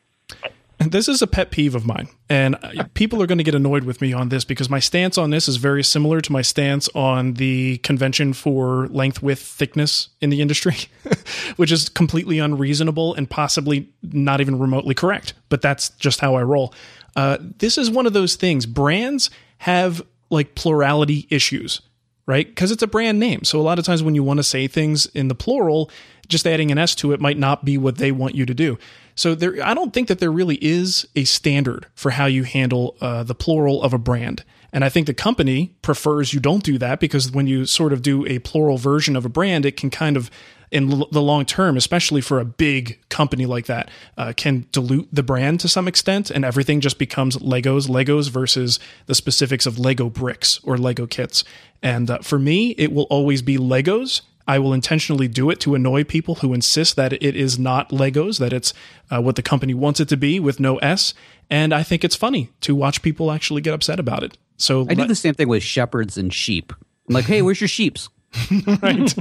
This 0.79 1.07
is 1.07 1.21
a 1.21 1.27
pet 1.27 1.49
peeve 1.49 1.75
of 1.75 1.85
mine, 1.85 2.09
and 2.29 2.57
people 2.93 3.21
are 3.21 3.25
going 3.25 3.37
to 3.37 3.43
get 3.43 3.55
annoyed 3.55 3.85
with 3.85 4.01
me 4.01 4.11
on 4.11 4.29
this 4.29 4.43
because 4.43 4.69
my 4.69 4.79
stance 4.79 5.17
on 5.17 5.29
this 5.29 5.47
is 5.47 5.55
very 5.55 5.81
similar 5.81 6.19
to 6.19 6.31
my 6.31 6.41
stance 6.41 6.89
on 6.89 7.35
the 7.35 7.77
convention 7.77 8.33
for 8.33 8.87
length, 8.89 9.23
width, 9.23 9.41
thickness 9.41 10.09
in 10.19 10.29
the 10.29 10.41
industry, 10.41 10.75
which 11.55 11.71
is 11.71 11.87
completely 11.87 12.37
unreasonable 12.37 13.13
and 13.13 13.29
possibly 13.29 13.89
not 14.01 14.41
even 14.41 14.59
remotely 14.59 14.93
correct. 14.93 15.33
But 15.47 15.61
that's 15.61 15.89
just 15.91 16.19
how 16.19 16.35
I 16.35 16.43
roll. 16.43 16.73
Uh, 17.15 17.37
this 17.39 17.77
is 17.77 17.89
one 17.89 18.05
of 18.05 18.11
those 18.11 18.35
things. 18.35 18.65
Brands 18.65 19.29
have 19.59 20.01
like 20.29 20.53
plurality 20.53 21.27
issues 21.29 21.81
right? 22.25 22.47
Because 22.47 22.71
it's 22.71 22.83
a 22.83 22.87
brand 22.87 23.19
name. 23.19 23.43
So 23.43 23.59
a 23.59 23.63
lot 23.63 23.79
of 23.79 23.85
times 23.85 24.03
when 24.03 24.15
you 24.15 24.23
want 24.23 24.37
to 24.37 24.43
say 24.43 24.67
things 24.67 25.05
in 25.07 25.27
the 25.27 25.35
plural, 25.35 25.89
just 26.27 26.47
adding 26.47 26.71
an 26.71 26.77
S 26.77 26.95
to 26.95 27.11
it 27.11 27.19
might 27.19 27.37
not 27.37 27.65
be 27.65 27.77
what 27.77 27.97
they 27.97 28.11
want 28.11 28.35
you 28.35 28.45
to 28.45 28.53
do. 28.53 28.77
So 29.15 29.35
there, 29.35 29.63
I 29.63 29.73
don't 29.73 29.93
think 29.93 30.07
that 30.07 30.19
there 30.19 30.31
really 30.31 30.57
is 30.61 31.05
a 31.15 31.23
standard 31.25 31.87
for 31.93 32.11
how 32.11 32.25
you 32.25 32.43
handle 32.43 32.95
uh, 33.01 33.23
the 33.23 33.35
plural 33.35 33.83
of 33.83 33.93
a 33.93 33.97
brand. 33.97 34.43
And 34.71 34.83
I 34.83 34.89
think 34.89 35.05
the 35.05 35.13
company 35.13 35.75
prefers 35.83 36.33
you 36.33 36.39
don't 36.39 36.63
do 36.63 36.79
that 36.79 36.99
because 36.99 37.31
when 37.31 37.45
you 37.45 37.65
sort 37.65 37.93
of 37.93 38.01
do 38.01 38.25
a 38.25 38.39
plural 38.39 38.77
version 38.77 39.15
of 39.15 39.23
a 39.23 39.29
brand, 39.29 39.65
it 39.65 39.77
can 39.77 39.91
kind 39.91 40.17
of, 40.17 40.31
in 40.73 40.91
l- 40.91 41.07
the 41.11 41.21
long 41.21 41.45
term, 41.45 41.77
especially 41.77 42.19
for 42.19 42.39
a 42.39 42.45
big 42.45 42.99
company 43.09 43.45
like 43.45 43.67
that, 43.67 43.89
uh, 44.17 44.33
can 44.35 44.65
dilute 44.71 45.07
the 45.11 45.23
brand 45.23 45.59
to 45.61 45.67
some 45.69 45.87
extent, 45.87 46.29
and 46.31 46.43
everything 46.43 46.81
just 46.81 46.97
becomes 46.97 47.37
Legos, 47.37 47.87
Legos 47.87 48.29
versus 48.29 48.79
the 49.05 49.15
specifics 49.15 49.65
of 49.65 49.77
Lego 49.79 50.09
bricks 50.09 50.59
or 50.63 50.77
Lego 50.77 51.05
kits. 51.05 51.43
And 51.81 52.09
uh, 52.09 52.19
for 52.19 52.39
me, 52.39 52.71
it 52.71 52.91
will 52.91 53.03
always 53.03 53.41
be 53.41 53.57
Legos. 53.57 54.21
I 54.47 54.59
will 54.59 54.73
intentionally 54.73 55.29
do 55.29 55.49
it 55.49 55.61
to 55.61 55.75
annoy 55.75 56.03
people 56.03 56.35
who 56.35 56.53
insist 56.53 56.95
that 56.97 57.13
it 57.13 57.35
is 57.35 57.57
not 57.57 57.91
Legos, 57.91 58.39
that 58.39 58.51
it's 58.51 58.73
uh, 59.09 59.21
what 59.21 59.37
the 59.37 59.41
company 59.41 59.73
wants 59.73 59.99
it 60.01 60.09
to 60.09 60.17
be 60.17 60.39
with 60.39 60.59
no 60.59 60.77
S. 60.77 61.13
And 61.49 61.71
I 61.73 61.83
think 61.83 62.03
it's 62.03 62.15
funny 62.15 62.49
to 62.61 62.75
watch 62.75 63.01
people 63.01 63.31
actually 63.31 63.61
get 63.61 63.73
upset 63.73 63.99
about 63.99 64.23
it. 64.23 64.37
So 64.57 64.81
I 64.89 64.95
did 64.95 65.07
the 65.07 65.15
same 65.15 65.33
thing 65.33 65.47
with 65.47 65.63
shepherds 65.63 66.17
and 66.17 66.33
sheep. 66.33 66.73
I'm 67.07 67.15
like, 67.15 67.25
"Hey, 67.25 67.41
where's 67.41 67.61
your 67.61 67.67
sheeps?" 67.67 68.09
right. 68.81 69.13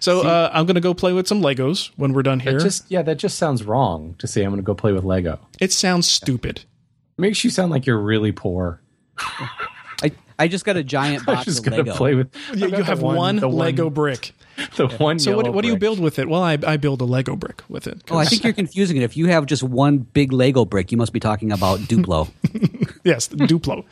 so 0.00 0.22
uh, 0.26 0.50
I'm 0.52 0.66
going 0.66 0.74
to 0.74 0.80
go 0.80 0.94
play 0.94 1.12
with 1.12 1.26
some 1.26 1.40
Legos 1.40 1.90
when 1.96 2.12
we're 2.12 2.22
done 2.22 2.40
here. 2.40 2.54
That 2.54 2.62
just 2.62 2.90
yeah, 2.90 3.02
that 3.02 3.16
just 3.16 3.38
sounds 3.38 3.64
wrong 3.64 4.14
to 4.18 4.26
say 4.26 4.42
I'm 4.42 4.50
going 4.50 4.62
to 4.62 4.66
go 4.66 4.74
play 4.74 4.92
with 4.92 5.04
Lego. 5.04 5.38
it 5.60 5.72
sounds 5.72 6.08
stupid. 6.08 6.58
It 6.58 7.20
Makes 7.20 7.44
you 7.44 7.50
sound 7.50 7.70
like 7.70 7.86
you're 7.86 7.98
really 8.00 8.32
poor. 8.32 8.80
I 9.18 10.12
I 10.38 10.48
just 10.48 10.64
got 10.64 10.76
a 10.76 10.84
giant 10.84 11.20
I'm 11.28 11.34
box 11.36 11.46
just 11.46 11.58
of 11.60 11.64
gonna 11.64 11.78
Lego. 11.78 11.94
play 11.94 12.14
with. 12.14 12.34
You, 12.54 12.66
I've 12.66 12.78
you 12.78 12.84
have 12.84 13.00
one, 13.02 13.36
the 13.36 13.48
Lego 13.48 13.90
brick. 13.90 14.32
The 14.76 14.88
one. 14.88 15.18
So 15.18 15.36
what, 15.36 15.44
yellow 15.44 15.54
what 15.54 15.62
do 15.64 15.68
you 15.68 15.76
build 15.76 16.00
with 16.00 16.18
it? 16.18 16.30
Well, 16.30 16.42
I, 16.42 16.56
I 16.66 16.78
build 16.78 17.02
a 17.02 17.04
Lego 17.04 17.36
brick 17.36 17.62
with 17.68 17.86
it. 17.86 18.02
Oh, 18.10 18.16
I 18.16 18.24
think 18.24 18.42
you're 18.42 18.54
confusing 18.54 18.96
it. 18.96 19.02
If 19.02 19.14
you 19.14 19.26
have 19.26 19.44
just 19.44 19.62
one 19.62 19.98
big 19.98 20.32
Lego 20.32 20.64
brick, 20.64 20.90
you 20.90 20.96
must 20.96 21.12
be 21.12 21.20
talking 21.20 21.52
about 21.52 21.80
Duplo. 21.80 22.30
Yes, 23.06 23.28
Duplo. 23.50 23.84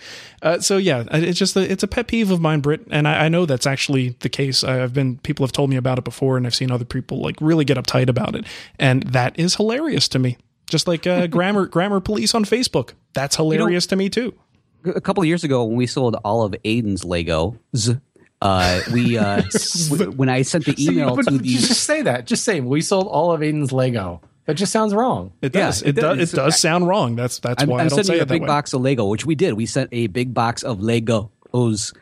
Uh, 0.42 0.58
so 0.60 0.76
yeah, 0.76 1.04
it's 1.12 1.38
just 1.38 1.56
a, 1.56 1.70
it's 1.70 1.82
a 1.82 1.88
pet 1.88 2.06
peeve 2.08 2.30
of 2.30 2.40
mine, 2.40 2.60
Brit, 2.60 2.86
and 2.90 3.08
I, 3.08 3.24
I 3.24 3.28
know 3.28 3.46
that's 3.46 3.66
actually 3.66 4.10
the 4.20 4.28
case. 4.28 4.62
I've 4.64 4.92
been 4.92 5.18
people 5.18 5.46
have 5.46 5.52
told 5.52 5.70
me 5.70 5.76
about 5.76 5.98
it 5.98 6.04
before, 6.04 6.36
and 6.36 6.46
I've 6.46 6.54
seen 6.54 6.70
other 6.70 6.84
people 6.84 7.20
like 7.20 7.36
really 7.40 7.64
get 7.64 7.76
uptight 7.78 8.08
about 8.08 8.34
it, 8.34 8.44
and 8.78 9.02
that 9.04 9.38
is 9.38 9.54
hilarious 9.56 10.08
to 10.08 10.18
me. 10.18 10.36
Just 10.68 10.86
like 10.88 11.06
uh, 11.06 11.26
grammar 11.36 11.66
grammar 11.66 12.00
police 12.00 12.34
on 12.34 12.44
Facebook, 12.44 12.92
that's 13.14 13.36
hilarious 13.36 13.86
to 13.86 13.96
me 13.96 14.08
too. 14.10 14.34
a 14.84 15.00
couple 15.00 15.22
of 15.22 15.26
years 15.26 15.44
ago, 15.44 15.64
when 15.64 15.76
we 15.76 15.86
sold 15.86 16.16
all 16.24 16.42
of 16.42 16.52
Aiden's 16.64 17.04
Legos, 17.04 18.00
uh, 18.42 18.80
we 18.92 19.16
uh, 19.18 19.42
w- 19.90 20.10
when 20.10 20.28
I 20.28 20.42
sent 20.42 20.64
the 20.66 20.74
email 20.78 21.16
but 21.16 21.26
to 21.26 21.38
the 21.38 21.48
just 21.48 21.84
say 21.84 22.02
that. 22.02 22.26
Just 22.26 22.44
say 22.44 22.60
we 22.60 22.80
sold 22.80 23.06
all 23.08 23.32
of 23.32 23.40
Aiden's 23.40 23.72
Lego. 23.72 24.20
That 24.46 24.54
just 24.54 24.72
sounds 24.72 24.94
wrong. 24.94 25.32
It 25.40 25.54
Yeah, 25.54 25.66
does. 25.66 25.82
it 25.82 25.88
it, 25.88 25.92
does. 25.96 26.18
does. 26.18 26.32
It 26.32 26.36
does 26.36 26.60
sound 26.60 26.86
wrong. 26.86 27.16
That's 27.16 27.38
that's 27.38 27.62
I'm, 27.62 27.68
why 27.68 27.80
I'm 27.80 27.86
I 27.86 27.88
don't 27.88 27.96
sending 28.04 28.16
you 28.16 28.22
a 28.22 28.26
big 28.26 28.42
way. 28.42 28.46
box 28.46 28.72
of 28.74 28.82
Lego, 28.82 29.06
which 29.06 29.24
we 29.24 29.34
did. 29.34 29.54
We 29.54 29.64
sent 29.66 29.88
a 29.92 30.06
big 30.08 30.34
box 30.34 30.62
of 30.62 30.80
Lego. 30.82 31.30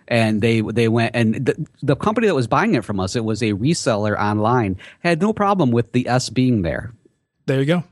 And 0.09 0.41
they 0.41 0.63
they 0.63 0.89
went 0.89 1.15
and 1.15 1.35
the, 1.35 1.67
the 1.83 1.95
company 1.95 2.27
that 2.27 2.35
was 2.35 2.47
buying 2.47 2.75
it 2.75 2.85
from 2.85 2.99
us, 2.99 3.15
it 3.17 3.25
was 3.25 3.43
a 3.43 3.53
reseller 3.53 4.19
online, 4.19 4.79
had 5.01 5.21
no 5.21 5.35
problem 5.35 5.71
with 5.73 5.93
the 5.93 6.09
S 6.09 6.31
being 6.31 6.63
there. 6.63 6.95
There 7.45 7.61
you 7.61 7.67
go. 7.67 7.85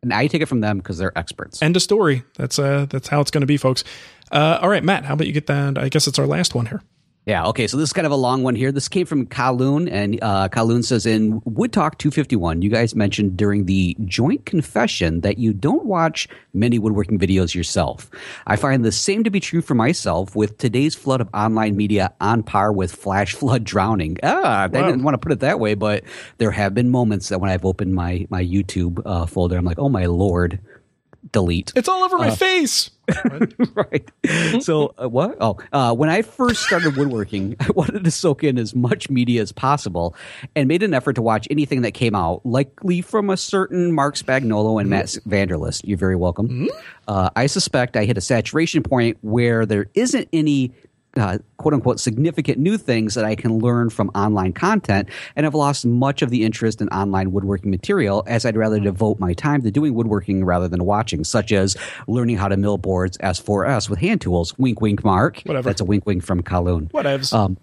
And 0.00 0.12
I 0.14 0.28
take 0.28 0.42
it 0.42 0.46
from 0.46 0.60
them 0.60 0.78
because 0.78 0.96
they're 0.98 1.16
experts. 1.18 1.60
End 1.60 1.74
of 1.74 1.82
story. 1.82 2.22
That's 2.38 2.58
uh 2.60 2.86
that's 2.88 3.08
how 3.08 3.20
it's 3.20 3.32
going 3.32 3.40
to 3.40 3.46
be, 3.48 3.56
folks. 3.56 3.82
Uh, 4.30 4.58
all 4.62 4.68
right, 4.68 4.84
Matt. 4.84 5.04
How 5.04 5.14
about 5.14 5.26
you 5.26 5.32
get 5.32 5.48
that? 5.48 5.76
I 5.76 5.88
guess 5.88 6.06
it's 6.06 6.18
our 6.20 6.26
last 6.26 6.54
one 6.54 6.66
here. 6.66 6.82
Yeah, 7.26 7.46
okay, 7.46 7.66
so 7.66 7.78
this 7.78 7.88
is 7.88 7.92
kind 7.94 8.04
of 8.04 8.12
a 8.12 8.16
long 8.16 8.42
one 8.42 8.54
here. 8.54 8.70
This 8.70 8.86
came 8.86 9.06
from 9.06 9.26
Kaloon, 9.26 9.90
and 9.90 10.18
uh, 10.20 10.50
Kaloon 10.50 10.84
says 10.84 11.06
in 11.06 11.40
Wood 11.46 11.72
Talk 11.72 11.96
251, 11.96 12.60
you 12.60 12.68
guys 12.68 12.94
mentioned 12.94 13.34
during 13.34 13.64
the 13.64 13.96
joint 14.04 14.44
confession 14.44 15.22
that 15.22 15.38
you 15.38 15.54
don't 15.54 15.86
watch 15.86 16.28
many 16.52 16.78
woodworking 16.78 17.18
videos 17.18 17.54
yourself. 17.54 18.10
I 18.46 18.56
find 18.56 18.84
the 18.84 18.92
same 18.92 19.24
to 19.24 19.30
be 19.30 19.40
true 19.40 19.62
for 19.62 19.74
myself 19.74 20.36
with 20.36 20.58
today's 20.58 20.94
flood 20.94 21.22
of 21.22 21.30
online 21.32 21.76
media 21.78 22.12
on 22.20 22.42
par 22.42 22.72
with 22.74 22.94
flash 22.94 23.32
flood 23.34 23.64
drowning. 23.64 24.18
Ah, 24.22 24.64
I 24.64 24.68
didn't 24.68 25.02
want 25.02 25.14
to 25.14 25.18
put 25.18 25.32
it 25.32 25.40
that 25.40 25.58
way, 25.58 25.72
but 25.72 26.04
there 26.36 26.50
have 26.50 26.74
been 26.74 26.90
moments 26.90 27.30
that 27.30 27.40
when 27.40 27.48
I've 27.50 27.64
opened 27.64 27.94
my, 27.94 28.26
my 28.28 28.44
YouTube 28.44 29.00
uh, 29.06 29.24
folder, 29.24 29.56
I'm 29.56 29.64
like, 29.64 29.78
oh 29.78 29.88
my 29.88 30.04
lord, 30.04 30.60
delete. 31.32 31.72
It's 31.74 31.88
all 31.88 32.04
over 32.04 32.18
my 32.18 32.28
Uh, 32.28 32.36
face. 32.36 32.90
right. 33.74 34.10
So 34.62 34.94
uh, 35.02 35.08
what? 35.08 35.36
Oh, 35.40 35.58
uh, 35.72 35.94
when 35.94 36.08
I 36.08 36.22
first 36.22 36.62
started 36.62 36.96
woodworking, 36.96 37.56
I 37.60 37.68
wanted 37.74 38.04
to 38.04 38.10
soak 38.10 38.44
in 38.44 38.58
as 38.58 38.74
much 38.74 39.10
media 39.10 39.42
as 39.42 39.52
possible, 39.52 40.14
and 40.56 40.68
made 40.68 40.82
an 40.82 40.94
effort 40.94 41.14
to 41.14 41.22
watch 41.22 41.46
anything 41.50 41.82
that 41.82 41.92
came 41.92 42.14
out, 42.14 42.44
likely 42.44 43.00
from 43.00 43.30
a 43.30 43.36
certain 43.36 43.92
Mark 43.92 44.16
Spagnuolo 44.16 44.80
and 44.80 44.88
Matt 44.90 45.06
Vanderlist. 45.28 45.82
You're 45.84 45.98
very 45.98 46.16
welcome. 46.16 46.68
Uh, 47.06 47.30
I 47.36 47.46
suspect 47.46 47.96
I 47.96 48.04
hit 48.04 48.16
a 48.16 48.22
saturation 48.22 48.82
point 48.82 49.18
where 49.22 49.66
there 49.66 49.86
isn't 49.94 50.28
any. 50.32 50.72
Uh, 51.16 51.38
quote 51.58 51.72
unquote 51.72 52.00
significant 52.00 52.58
new 52.58 52.76
things 52.76 53.14
that 53.14 53.24
I 53.24 53.36
can 53.36 53.58
learn 53.58 53.88
from 53.88 54.10
online 54.16 54.52
content, 54.52 55.08
and 55.36 55.46
I've 55.46 55.54
lost 55.54 55.86
much 55.86 56.22
of 56.22 56.30
the 56.30 56.42
interest 56.44 56.80
in 56.80 56.88
online 56.88 57.30
woodworking 57.30 57.70
material 57.70 58.24
as 58.26 58.44
I'd 58.44 58.56
rather 58.56 58.80
devote 58.80 59.20
my 59.20 59.32
time 59.32 59.62
to 59.62 59.70
doing 59.70 59.94
woodworking 59.94 60.44
rather 60.44 60.66
than 60.66 60.84
watching, 60.84 61.22
such 61.22 61.52
as 61.52 61.76
learning 62.08 62.36
how 62.38 62.48
to 62.48 62.56
mill 62.56 62.78
boards 62.78 63.16
S4S 63.18 63.88
with 63.88 64.00
hand 64.00 64.22
tools. 64.22 64.58
Wink, 64.58 64.80
wink, 64.80 65.04
Mark. 65.04 65.40
Whatever. 65.44 65.68
That's 65.68 65.80
a 65.80 65.84
wink, 65.84 66.04
wink 66.04 66.24
from 66.24 66.42
Kowloon. 66.42 66.90
Whatevs. 66.90 67.32
Um, 67.32 67.58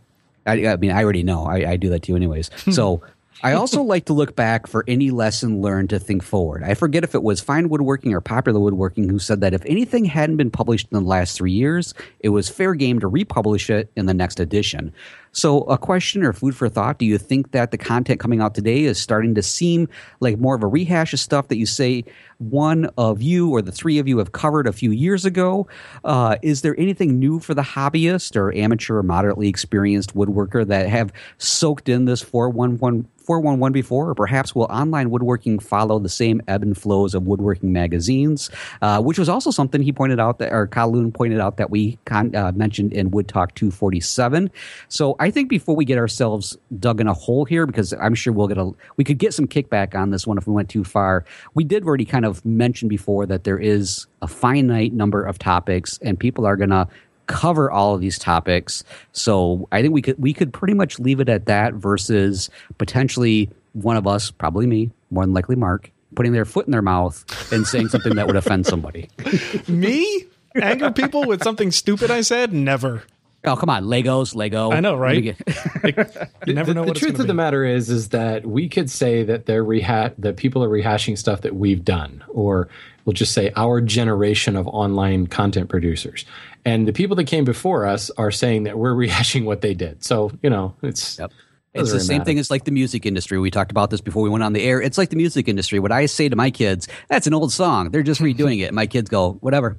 I, 0.46 0.68
I 0.68 0.78
mean, 0.78 0.92
I 0.92 1.04
already 1.04 1.24
know. 1.24 1.46
I, 1.46 1.72
I 1.72 1.78
do 1.78 1.90
that 1.90 2.04
too, 2.04 2.16
anyways. 2.16 2.50
So 2.72 3.02
I 3.44 3.54
also 3.54 3.82
like 3.84 4.06
to 4.06 4.14
look 4.14 4.36
back 4.36 4.68
for 4.68 4.84
any 4.88 5.12
lesson 5.12 5.62
learned 5.62 5.90
to 5.92 6.00
think 6.00 6.24
forward. 6.24 6.64
I 6.64 6.74
forget 6.74 7.04
if 7.04 7.16
it 7.16 7.24
was 7.24 7.42
Fine 7.42 7.70
Woodworking 7.70 8.14
or 8.14 8.22
Popular 8.22 8.60
Woodworking 8.60 9.10
who 9.10 9.20
said 9.20 9.42
that 9.42 9.54
if 9.54 9.66
anything 9.66 10.06
hadn't 10.06 10.38
been 10.38 10.52
published 10.52 10.88
in 10.92 10.98
the 10.98 11.08
last 11.08 11.38
three 11.38 11.52
years, 11.52 11.94
it 12.20 12.30
was 12.30 12.50
fair 12.50 12.74
game 12.76 13.00
to 13.00 13.08
republish 13.08 13.70
it 13.70 13.92
in 13.96 14.06
the 14.06 14.14
next 14.14 14.40
edition. 14.40 14.94
So, 15.34 15.62
a 15.64 15.78
question 15.78 16.24
or 16.24 16.34
food 16.34 16.56
for 16.56 16.68
thought 16.68 17.00
do 17.00 17.06
you 17.06 17.18
think 17.18 17.52
that 17.52 17.72
the 17.72 17.78
content 17.78 18.20
coming 18.20 18.42
out 18.42 18.54
today 18.54 18.84
is 18.84 19.00
starting 19.00 19.34
to 19.36 19.42
seem 19.42 19.88
like 20.20 20.38
more 20.38 20.56
of 20.56 20.64
a 20.64 20.68
rehash 20.68 21.14
of 21.14 21.20
stuff 21.20 21.48
that 21.48 21.58
you 21.58 21.66
say 21.66 22.04
one 22.40 22.90
of 22.98 23.22
you 23.22 23.50
or 23.50 23.62
the 23.62 23.72
three 23.72 23.98
of 24.00 24.08
you 24.08 24.18
have 24.18 24.34
covered 24.34 24.68
a 24.68 24.74
few 24.74 24.92
years 24.92 25.24
ago? 25.24 25.68
Uh, 26.04 26.36
is 26.42 26.64
there 26.64 26.78
anything 26.78 27.18
new 27.18 27.40
for 27.40 27.54
the 27.54 27.62
hobbyist 27.62 28.36
or 28.36 28.54
amateur 28.54 28.98
or 28.98 29.04
moderately 29.04 29.48
experienced 29.48 30.16
woodworker 30.16 30.68
that 30.68 30.90
have 30.90 31.14
soaked 31.38 31.88
in 31.88 32.06
this 32.06 32.22
411? 32.22 33.08
411 33.22 33.74
before, 33.74 34.10
or 34.10 34.16
perhaps 34.16 34.56
will 34.56 34.64
online 34.64 35.10
woodworking 35.10 35.60
follow 35.60 36.00
the 36.00 36.10
same 36.10 36.42
ebb 36.48 36.64
and 36.64 36.78
flows 36.78 37.14
of 37.14 37.24
woodworking 37.24 37.72
magazines, 37.72 38.50
uh, 38.82 39.02
which 39.02 39.20
was 39.20 39.30
also 39.30 39.52
something 39.52 39.82
he 39.82 39.92
pointed 39.92 40.20
out 40.20 40.40
that, 40.40 40.52
or 40.52 40.68
Kowloon 40.68 41.14
pointed 41.14 41.40
out 41.40 41.58
that 41.58 41.70
we 41.70 41.98
con- 42.06 42.36
uh, 42.36 42.52
mentioned 42.54 42.94
in 42.94 43.12
Wood 43.12 43.28
Talk 43.28 43.56
247. 43.56 44.50
So 44.88 45.16
I 45.20 45.32
think 45.32 45.50
before 45.50 45.76
we 45.76 45.86
get 45.86 45.98
ourselves 45.98 46.58
dug 46.80 47.00
in 47.00 47.08
a 47.08 47.14
hole 47.14 47.46
here, 47.46 47.66
because 47.66 47.94
I'm 47.94 48.16
sure 48.16 48.34
we'll 48.34 48.48
get 48.48 48.58
a, 48.58 48.72
we 48.98 49.04
could 49.04 49.18
get 49.18 49.34
some 49.34 49.48
kickback 49.48 49.96
on 49.96 50.10
this 50.10 50.26
one 50.26 50.38
if 50.38 50.48
we 50.48 50.54
went 50.54 50.70
too 50.70 50.84
far. 50.84 51.26
We 51.54 51.64
did 51.64 51.84
already 51.84 52.06
kind 52.06 52.26
of 52.26 52.44
mention 52.46 52.88
before 52.88 53.26
that 53.28 53.44
there 53.44 53.60
is 53.60 54.08
a 54.22 54.28
finite 54.28 54.94
number 54.94 55.24
of 55.24 55.40
topics, 55.40 55.98
and 56.02 56.20
people 56.20 56.46
are 56.46 56.56
going 56.56 56.70
to 56.70 56.88
cover 57.32 57.72
all 57.72 57.96
of 57.96 58.02
these 58.02 58.20
topics. 58.20 58.84
So 59.12 59.68
I 59.72 59.82
think 59.82 59.94
we 59.94 60.02
could 60.02 60.18
we 60.20 60.34
could 60.34 60.54
pretty 60.54 60.74
much 60.74 61.00
leave 61.00 61.20
it 61.20 61.30
at 61.30 61.46
that 61.46 61.74
versus 61.74 62.50
potentially 62.78 63.50
one 63.74 63.98
of 63.98 64.06
us, 64.08 64.32
probably 64.32 64.68
me, 64.68 64.92
more 65.12 65.24
than 65.26 65.34
likely 65.34 65.56
Mark, 65.56 65.92
putting 66.16 66.34
their 66.34 66.46
foot 66.46 66.66
in 66.66 66.72
their 66.72 66.82
mouth 66.82 67.24
and 67.52 67.66
saying 67.66 67.88
something 67.90 68.16
that 68.16 68.28
would 68.28 68.36
offend 68.36 68.66
somebody. 68.66 69.10
Me? 69.68 70.26
Anger 70.56 70.92
people 70.92 71.26
with 71.26 71.42
something 71.44 71.72
stupid 71.72 72.12
I 72.12 72.22
said? 72.22 72.52
Never. 72.54 73.04
Oh 73.44 73.56
come 73.56 73.70
on, 73.70 73.86
Legos, 73.86 74.36
Lego. 74.36 74.72
I 74.72 74.82
know, 74.82 74.96
right? 74.96 75.24
Get- 75.24 75.38
You 76.46 76.54
never 76.54 76.68
the, 76.68 76.74
know 76.76 76.82
the 76.82 76.88
what 76.88 76.90
it's 76.92 77.00
truth 77.00 77.14
gonna 77.14 77.24
of 77.24 77.28
the 77.28 77.34
matter 77.34 77.64
is 77.66 77.90
is 77.90 78.10
that 78.10 78.46
we 78.46 78.68
could 78.70 78.90
say 78.90 79.24
that 79.24 79.46
they're 79.46 79.64
reha- 79.64 80.14
that 80.20 80.38
people 80.38 80.64
are 80.64 80.70
rehashing 80.70 81.18
stuff 81.18 81.42
that 81.42 81.56
we've 81.56 81.84
done 81.84 82.24
or 82.28 82.68
we'll 83.06 83.14
just 83.14 83.34
say 83.34 83.52
our 83.56 83.82
generation 83.82 84.56
of 84.56 84.68
online 84.68 85.28
content 85.28 85.70
producers 85.70 86.26
and 86.66 86.88
the 86.88 86.94
people 86.94 87.16
that 87.16 87.26
came 87.26 87.44
before 87.46 87.86
us 87.86 88.12
are 88.18 88.32
saying 88.32 88.64
that 88.64 88.78
we're 88.78 88.94
rehashing 89.08 89.46
what 89.46 89.62
they 89.62 89.74
did 89.74 90.04
so 90.04 90.32
you 90.44 90.50
know 90.50 90.74
it's 90.82 91.20
It's 91.20 91.20
doesn't 91.20 91.32
the 91.74 91.82
really 91.84 92.00
same 92.00 92.18
matter. 92.18 92.26
thing 92.26 92.40
as 92.40 92.52
like 92.52 92.66
the 92.66 92.72
music 92.72 93.06
industry. 93.06 93.40
We 93.40 93.50
talked 93.50 93.72
about 93.72 93.92
this 93.92 94.02
before 94.02 94.24
we 94.24 94.30
went 94.30 94.44
on 94.44 94.52
the 94.52 94.62
air. 94.62 94.82
It's 94.82 94.98
like 94.98 95.10
the 95.10 95.16
music 95.16 95.48
industry. 95.48 95.80
What 95.80 95.94
I 95.94 96.06
say 96.06 96.28
to 96.28 96.36
my 96.36 96.52
kids, 96.52 96.90
that's 97.08 97.28
an 97.28 97.34
old 97.34 97.54
song. 97.54 97.92
They're 97.92 98.04
just 98.04 98.20
redoing 98.30 98.62
it. 98.62 98.74
My 98.74 98.88
kids 98.88 99.10
go, 99.10 99.36
whatever. 99.40 99.78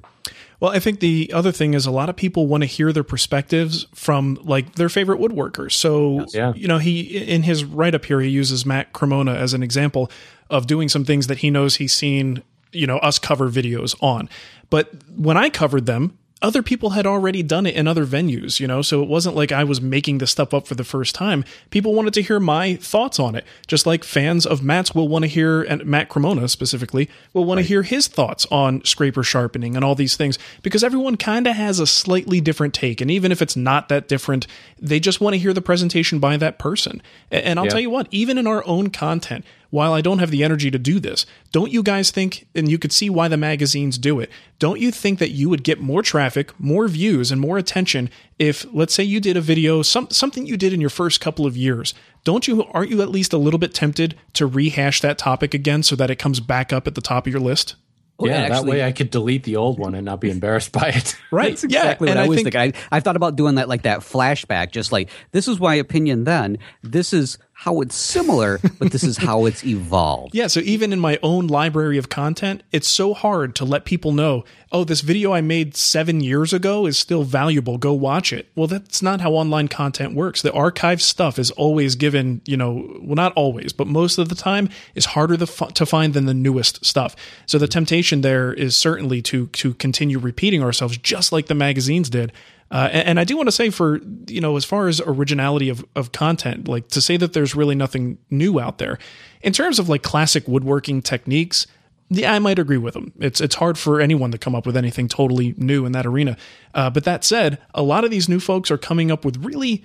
Well, 0.59 0.71
I 0.71 0.79
think 0.79 1.01
the 1.01 1.31
other 1.35 1.53
thing 1.53 1.75
is 1.75 1.85
a 1.85 1.91
lot 1.91 2.09
of 2.09 2.17
people 2.17 2.47
want 2.47 2.63
to 2.63 2.67
hear 2.67 2.95
their 2.95 3.05
perspectives 3.05 3.87
from 3.95 4.39
like 4.43 4.77
their 4.77 4.89
favorite 4.89 5.21
woodworkers. 5.21 5.73
So, 5.73 6.25
Yeah. 6.33 6.55
you 6.57 6.67
know, 6.67 6.79
he 6.79 7.01
in 7.03 7.43
his 7.43 7.63
write 7.63 7.95
up 7.95 8.07
here 8.07 8.21
he 8.23 8.29
uses 8.31 8.65
Matt 8.65 8.95
Cremona 8.95 9.35
as 9.35 9.53
an 9.53 9.63
example 9.63 10.11
of 10.49 10.67
doing 10.67 10.89
some 10.89 11.05
things 11.05 11.27
that 11.27 11.39
he 11.39 11.51
knows 11.51 11.77
he's 11.77 11.93
seen, 11.93 12.43
you 12.73 12.87
know, 12.87 12.99
us 12.99 13.19
cover 13.19 13.49
videos 13.51 13.95
on. 14.03 14.29
But 14.71 14.91
when 15.17 15.37
I 15.37 15.51
covered 15.51 15.87
them, 15.87 16.19
other 16.41 16.61
people 16.61 16.91
had 16.91 17.07
already 17.07 17.41
done 17.41 17.67
it 17.67 17.77
in 17.77 17.87
other 17.87 18.05
venues, 18.05 18.59
you 18.59 18.67
know, 18.67 18.83
so 18.83 19.01
it 19.01 19.09
wasn't 19.09 19.37
like 19.37 19.53
I 19.53 19.63
was 19.63 19.81
making 19.81 20.19
this 20.19 20.33
stuff 20.33 20.53
up 20.53 20.67
for 20.67 20.75
the 20.75 20.83
first 20.83 21.15
time. 21.15 21.45
People 21.71 21.95
wanted 21.95 22.15
to 22.15 22.23
hear 22.23 22.41
my 22.41 22.75
thoughts 22.75 23.21
on 23.21 23.37
it, 23.37 23.45
just 23.69 23.87
like 23.87 24.03
fans 24.03 24.45
of 24.45 24.61
Matt's 24.61 24.93
will 24.93 25.07
want 25.07 25.23
to 25.23 25.29
hear, 25.29 25.63
and 25.63 25.87
Matt 25.87 26.09
Cremona 26.09 26.49
specifically, 26.49 27.09
will 27.33 27.45
want 27.45 27.59
to 27.59 27.65
hear 27.65 27.85
his 27.85 28.09
thoughts 28.09 28.45
on 28.51 28.85
scraper 28.85 29.23
sharpening 29.23 29.77
and 29.77 29.85
all 29.85 29.95
these 29.95 30.17
things, 30.17 30.37
because 30.63 30.83
everyone 30.83 31.17
kind 31.17 31.47
of 31.47 31.55
has 31.55 31.79
a 31.79 31.87
slightly 31.87 32.41
different 32.41 32.75
take. 32.75 33.01
And 33.01 33.09
even 33.09 33.31
if 33.31 33.41
it's 33.41 33.55
not 33.55 33.89
that 33.89 34.09
different, 34.09 34.49
they 34.81 34.99
just 34.99 35.21
want 35.21 35.35
to 35.35 35.39
hear 35.39 35.53
the 35.53 35.63
presentation 35.63 36.19
by 36.19 36.37
that 36.39 36.59
person. 36.59 37.03
And 37.31 37.57
I'll 37.61 37.67
Yeah. 37.67 37.71
tell 37.71 37.81
you 37.81 37.91
what, 37.91 38.09
even 38.11 38.37
in 38.37 38.49
our 38.49 38.67
own 38.67 38.91
content, 38.91 39.45
while 39.73 39.95
I 39.95 40.03
don't 40.03 40.19
have 40.19 40.31
the 40.31 40.45
energy 40.45 40.71
to 40.71 40.79
do 40.79 41.01
this, 41.01 41.25
don't 41.51 41.73
you 41.73 41.83
guys 41.83 42.11
think, 42.11 42.47
and 42.55 42.71
you 42.71 42.79
could 42.79 42.93
see 42.93 43.09
why 43.09 43.27
the 43.27 43.39
magazines 43.39 43.97
do 43.97 44.21
it, 44.21 44.31
don't 44.59 44.79
you 44.79 44.93
think 44.93 45.19
that 45.19 45.31
you 45.31 45.49
would 45.49 45.65
get 45.65 45.81
more 45.81 46.03
traffic, 46.03 46.53
more 46.61 46.87
views, 46.89 47.33
and 47.33 47.41
more 47.41 47.57
attention 47.57 48.11
if, 48.39 48.67
let's 48.75 48.93
say, 48.93 49.03
you 49.03 49.19
did 49.19 49.35
a 49.35 49.41
video, 49.41 49.81
some, 49.81 50.11
something 50.11 50.45
you 50.45 50.59
did 50.59 50.75
in 50.75 50.81
your 50.83 50.91
first 50.91 51.23
couple 51.23 51.47
of 51.47 51.57
years? 51.57 51.95
Don't 52.23 52.47
you, 52.47 52.65
aren't 52.65 52.91
you 52.91 53.01
at 53.01 53.09
least 53.09 53.33
a 53.33 53.39
little 53.39 53.59
bit 53.59 53.73
tempted 53.73 54.15
to 54.35 54.47
rehash 54.47 55.01
that 55.01 55.17
topic 55.17 55.55
again 55.55 55.83
so 55.83 55.97
that 55.97 56.11
it 56.11 56.17
comes 56.17 56.39
back 56.39 56.71
up 56.71 56.87
at 56.87 56.95
the 56.95 57.01
top 57.01 57.27
of 57.27 57.33
your 57.33 57.41
list? 57.41 57.75
Well, 58.19 58.31
yeah 58.31 58.43
and 58.45 58.55
that 58.55 58.65
way 58.67 58.85
i 58.85 58.93
could 58.93 59.11
delete 59.11 59.43
the 59.43 59.57
old 59.57 59.81
one 59.81 59.97
and 59.97 60.05
not 60.05 60.21
be 60.21 60.31
embarrassed 60.31 60.71
by 60.71 60.91
it 60.91 61.17
Right. 61.33 61.49
That's 61.49 61.65
exactly 61.65 62.09
yeah. 62.09 62.15
what 62.15 62.19
and 62.19 62.27
I 62.27 62.29
was 62.29 62.37
think, 62.37 62.53
thinking. 62.53 62.81
I, 62.93 62.97
I 62.99 63.01
thought 63.01 63.17
about 63.17 63.37
doing 63.37 63.55
that 63.55 63.71
like 63.71 63.83
that 63.83 64.01
flashback, 64.01 64.71
just 64.71 64.93
like 64.93 65.09
this 65.31 65.49
is 65.49 65.59
my 65.59 65.75
opinion 65.75 66.25
then. 66.25 66.59
This 66.83 67.15
is 67.15 67.39
how 67.63 67.81
it's 67.81 67.95
similar, 67.95 68.59
but 68.81 68.91
this 68.91 69.05
is 69.05 69.17
how 69.17 69.47
it's 69.47 69.65
evolved. 69.65 70.35
Yeah, 70.43 70.47
so 70.49 70.61
even 70.61 70.93
in 70.93 70.99
my 70.99 71.19
own 71.23 71.47
library 71.47 71.97
of 71.99 72.09
content, 72.09 72.63
it's 72.73 72.89
so 72.89 73.15
hard 73.15 73.55
to 73.57 73.65
let 73.65 73.85
people 73.85 74.11
know, 74.11 74.45
oh, 74.73 74.83
this 74.83 75.01
video 75.01 75.33
I 75.33 75.43
made 75.43 75.77
seven 75.77 76.21
years 76.21 76.53
ago 76.53 76.87
is 76.87 76.99
still 76.99 77.23
valuable. 77.23 77.79
Go 77.79 77.93
watch 77.93 78.33
it. 78.33 78.49
Well, 78.57 78.67
that's 78.67 79.03
not 79.03 79.21
how 79.21 79.33
online 79.33 79.69
content 79.69 80.15
works. 80.15 80.43
The 80.43 80.51
archived 80.51 81.03
stuff 81.03 81.39
is 81.39 81.53
always 81.53 81.95
given, 81.95 82.41
you 82.47 82.57
know, 82.57 82.99
well, 83.01 83.15
not 83.15 83.33
always, 83.35 83.73
but 83.73 83.87
most 83.87 84.19
of 84.19 84.29
the 84.29 84.35
time 84.35 84.69
is 84.95 85.05
harder 85.05 85.37
to, 85.37 85.47
to 85.47 85.87
find 85.87 86.15
than 86.15 86.27
the 86.27 86.35
newest 86.35 86.85
stuff. 86.85 87.15
So 87.47 87.59
the 87.59 87.69
temptation 87.69 88.23
there 88.23 88.53
is 88.53 88.75
certainly 88.75 89.23
to 89.23 89.47
to 89.49 89.75
continue 89.75 90.19
repeating 90.19 90.63
ourselves, 90.63 90.97
just 90.97 91.31
like 91.31 91.47
the 91.47 91.55
magazines 91.55 92.11
did. 92.11 92.33
Uh, 92.73 92.89
and, 92.91 93.09
and 93.09 93.21
I 93.21 93.25
do 93.25 93.37
want 93.37 93.49
to 93.49 93.53
say, 93.53 93.69
for 93.71 94.01
you 94.27 94.41
know, 94.41 94.57
as 94.57 94.65
far 94.65 94.89
as 94.89 95.01
originality 95.03 95.69
of, 95.69 95.85
of 95.95 96.11
content, 96.11 96.67
like 96.67 96.89
to 96.89 97.03
say 97.03 97.19
that 97.19 97.35
there's 97.35 97.55
really 97.55 97.75
nothing 97.75 98.19
new 98.31 98.59
out 98.59 98.79
there 98.79 98.99
in 99.43 99.53
terms 99.53 99.79
of 99.79 99.89
like 99.89 100.03
classic 100.03 100.49
woodworking 100.49 101.03
techniques. 101.03 101.67
Yeah, 102.09 102.33
I 102.35 102.39
might 102.39 102.59
agree 102.59 102.79
with 102.79 102.95
them. 102.95 103.13
It's 103.19 103.41
it's 103.41 103.55
hard 103.57 103.79
for 103.79 104.01
anyone 104.01 104.33
to 104.33 104.39
come 104.39 104.55
up 104.55 104.67
with 104.67 104.77
anything 104.77 105.07
totally 105.07 105.55
new 105.57 105.85
in 105.85 105.93
that 105.93 106.07
arena. 106.07 106.37
Uh, 106.75 106.91
but 106.91 107.05
that 107.05 107.25
said, 107.25 107.59
a 107.75 107.83
lot 107.83 108.05
of 108.05 108.11
these 108.11 108.29
new 108.29 108.41
folks 108.41 108.71
are 108.71 108.79
coming 108.79 109.11
up 109.11 109.25
with 109.25 109.45
really 109.45 109.85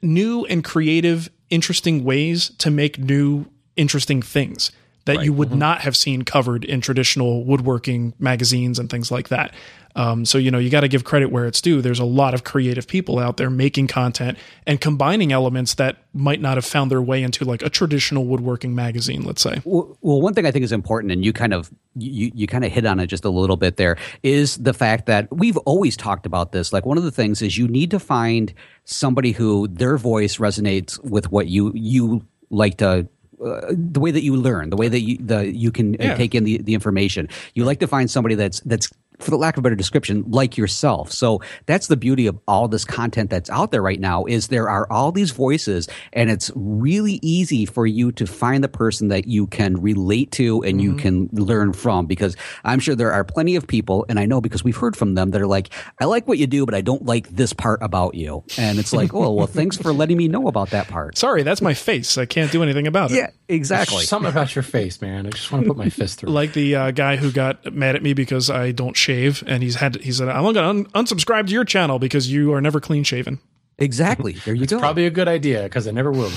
new 0.00 0.44
and 0.46 0.64
creative, 0.64 1.28
interesting 1.50 2.04
ways 2.04 2.50
to 2.58 2.70
make 2.70 2.98
new, 2.98 3.46
interesting 3.76 4.22
things. 4.22 4.70
That 5.08 5.24
you 5.24 5.32
would 5.32 5.52
not 5.52 5.80
have 5.80 5.96
seen 5.96 6.22
covered 6.22 6.64
in 6.64 6.80
traditional 6.80 7.44
woodworking 7.44 8.14
magazines 8.18 8.78
and 8.78 8.88
things 8.88 9.10
like 9.10 9.28
that. 9.28 9.52
Um, 9.96 10.24
so 10.24 10.38
you 10.38 10.52
know 10.52 10.58
you 10.58 10.70
got 10.70 10.82
to 10.82 10.88
give 10.88 11.02
credit 11.02 11.32
where 11.32 11.46
it's 11.46 11.60
due. 11.60 11.82
There's 11.82 11.98
a 11.98 12.04
lot 12.04 12.32
of 12.32 12.44
creative 12.44 12.86
people 12.86 13.18
out 13.18 13.36
there 13.36 13.50
making 13.50 13.88
content 13.88 14.38
and 14.66 14.80
combining 14.80 15.32
elements 15.32 15.74
that 15.74 15.96
might 16.12 16.40
not 16.40 16.56
have 16.56 16.64
found 16.64 16.90
their 16.90 17.02
way 17.02 17.22
into 17.22 17.44
like 17.44 17.62
a 17.62 17.70
traditional 17.70 18.24
woodworking 18.24 18.74
magazine. 18.74 19.24
Let's 19.24 19.42
say. 19.42 19.60
Well, 19.64 19.98
well, 20.00 20.20
one 20.20 20.34
thing 20.34 20.46
I 20.46 20.52
think 20.52 20.64
is 20.64 20.70
important, 20.70 21.10
and 21.10 21.24
you 21.24 21.32
kind 21.32 21.52
of 21.52 21.70
you 21.96 22.30
you 22.32 22.46
kind 22.46 22.64
of 22.64 22.70
hit 22.70 22.86
on 22.86 23.00
it 23.00 23.06
just 23.06 23.24
a 23.24 23.30
little 23.30 23.56
bit 23.56 23.76
there, 23.76 23.96
is 24.22 24.56
the 24.58 24.72
fact 24.72 25.06
that 25.06 25.34
we've 25.34 25.56
always 25.58 25.96
talked 25.96 26.26
about 26.26 26.52
this. 26.52 26.72
Like 26.72 26.86
one 26.86 26.98
of 26.98 27.04
the 27.04 27.10
things 27.10 27.42
is 27.42 27.58
you 27.58 27.66
need 27.66 27.90
to 27.90 27.98
find 27.98 28.52
somebody 28.84 29.32
who 29.32 29.66
their 29.66 29.96
voice 29.96 30.36
resonates 30.36 31.02
with 31.02 31.32
what 31.32 31.48
you 31.48 31.72
you 31.74 32.24
like 32.50 32.78
to 32.78 33.08
uh, 33.44 33.72
the 33.72 34.00
way 34.00 34.10
that 34.10 34.22
you 34.22 34.36
learn, 34.36 34.70
the 34.70 34.76
way 34.76 34.88
that 34.88 35.00
you 35.00 35.16
the 35.18 35.54
you 35.54 35.70
can 35.70 35.94
uh, 35.94 36.04
Yeah. 36.04 36.16
take 36.16 36.34
in 36.34 36.44
the, 36.44 36.58
the 36.58 36.74
information. 36.74 37.28
You 37.54 37.64
like 37.64 37.80
to 37.80 37.86
find 37.86 38.10
somebody 38.10 38.34
that's 38.34 38.60
that's 38.60 38.90
for 39.18 39.30
the 39.30 39.36
lack 39.36 39.56
of 39.56 39.60
a 39.60 39.62
better 39.62 39.76
description, 39.76 40.24
like 40.28 40.56
yourself. 40.56 41.12
So 41.12 41.40
that's 41.66 41.88
the 41.88 41.96
beauty 41.96 42.26
of 42.26 42.38
all 42.46 42.68
this 42.68 42.84
content 42.84 43.30
that's 43.30 43.50
out 43.50 43.70
there 43.70 43.82
right 43.82 44.00
now 44.00 44.24
is 44.24 44.48
there 44.48 44.68
are 44.68 44.90
all 44.90 45.12
these 45.12 45.30
voices 45.30 45.88
and 46.12 46.30
it's 46.30 46.50
really 46.54 47.18
easy 47.22 47.66
for 47.66 47.86
you 47.86 48.12
to 48.12 48.26
find 48.26 48.62
the 48.62 48.68
person 48.68 49.08
that 49.08 49.26
you 49.26 49.46
can 49.46 49.80
relate 49.80 50.32
to 50.32 50.62
and 50.62 50.80
you 50.80 50.94
can 50.94 51.28
learn 51.32 51.72
from 51.72 52.06
because 52.06 52.36
I'm 52.64 52.80
sure 52.80 52.94
there 52.94 53.12
are 53.12 53.24
plenty 53.24 53.56
of 53.56 53.66
people 53.66 54.06
and 54.08 54.18
I 54.18 54.26
know 54.26 54.40
because 54.40 54.62
we've 54.64 54.76
heard 54.76 54.96
from 54.96 55.14
them 55.14 55.30
that 55.30 55.40
are 55.40 55.46
like, 55.46 55.70
I 56.00 56.04
like 56.04 56.28
what 56.28 56.38
you 56.38 56.46
do, 56.46 56.64
but 56.64 56.74
I 56.74 56.80
don't 56.80 57.04
like 57.04 57.28
this 57.28 57.52
part 57.52 57.82
about 57.82 58.14
you. 58.14 58.44
And 58.56 58.78
it's 58.78 58.92
like, 58.92 59.14
oh, 59.14 59.32
well, 59.32 59.46
thanks 59.46 59.76
for 59.76 59.92
letting 59.92 60.16
me 60.16 60.28
know 60.28 60.48
about 60.48 60.70
that 60.70 60.88
part. 60.88 61.18
Sorry, 61.18 61.42
that's 61.42 61.62
my 61.62 61.74
face. 61.74 62.18
I 62.18 62.26
can't 62.26 62.52
do 62.52 62.62
anything 62.62 62.86
about 62.86 63.10
it. 63.10 63.16
Yeah, 63.16 63.30
exactly. 63.48 64.04
Something 64.04 64.30
about 64.30 64.54
your 64.54 64.62
face, 64.62 65.00
man. 65.00 65.26
I 65.26 65.30
just 65.30 65.50
want 65.50 65.64
to 65.64 65.68
put 65.68 65.76
my 65.76 65.90
fist 65.90 66.20
through. 66.20 66.28
it. 66.30 66.32
like 66.32 66.52
the 66.52 66.74
uh, 66.74 66.90
guy 66.90 67.16
who 67.16 67.32
got 67.32 67.72
mad 67.72 67.96
at 67.96 68.02
me 68.02 68.12
because 68.12 68.50
I 68.50 68.72
don't 68.72 68.96
shave, 69.08 69.42
and 69.46 69.62
he's 69.62 69.76
had 69.76 69.96
he 69.96 70.12
said 70.12 70.28
I'm 70.28 70.42
going 70.42 70.54
to 70.54 70.64
un- 70.64 70.86
unsubscribe 70.86 71.46
to 71.46 71.52
your 71.52 71.64
channel 71.64 71.98
because 71.98 72.30
you 72.30 72.52
are 72.52 72.60
never 72.60 72.80
clean 72.80 73.04
shaven. 73.04 73.38
Exactly. 73.78 74.32
There 74.44 74.54
you 74.54 74.66
go. 74.66 74.78
Probably 74.78 75.06
a 75.06 75.10
good 75.10 75.28
idea 75.28 75.62
because 75.62 75.86
I 75.86 75.92
never 75.92 76.10
will. 76.10 76.30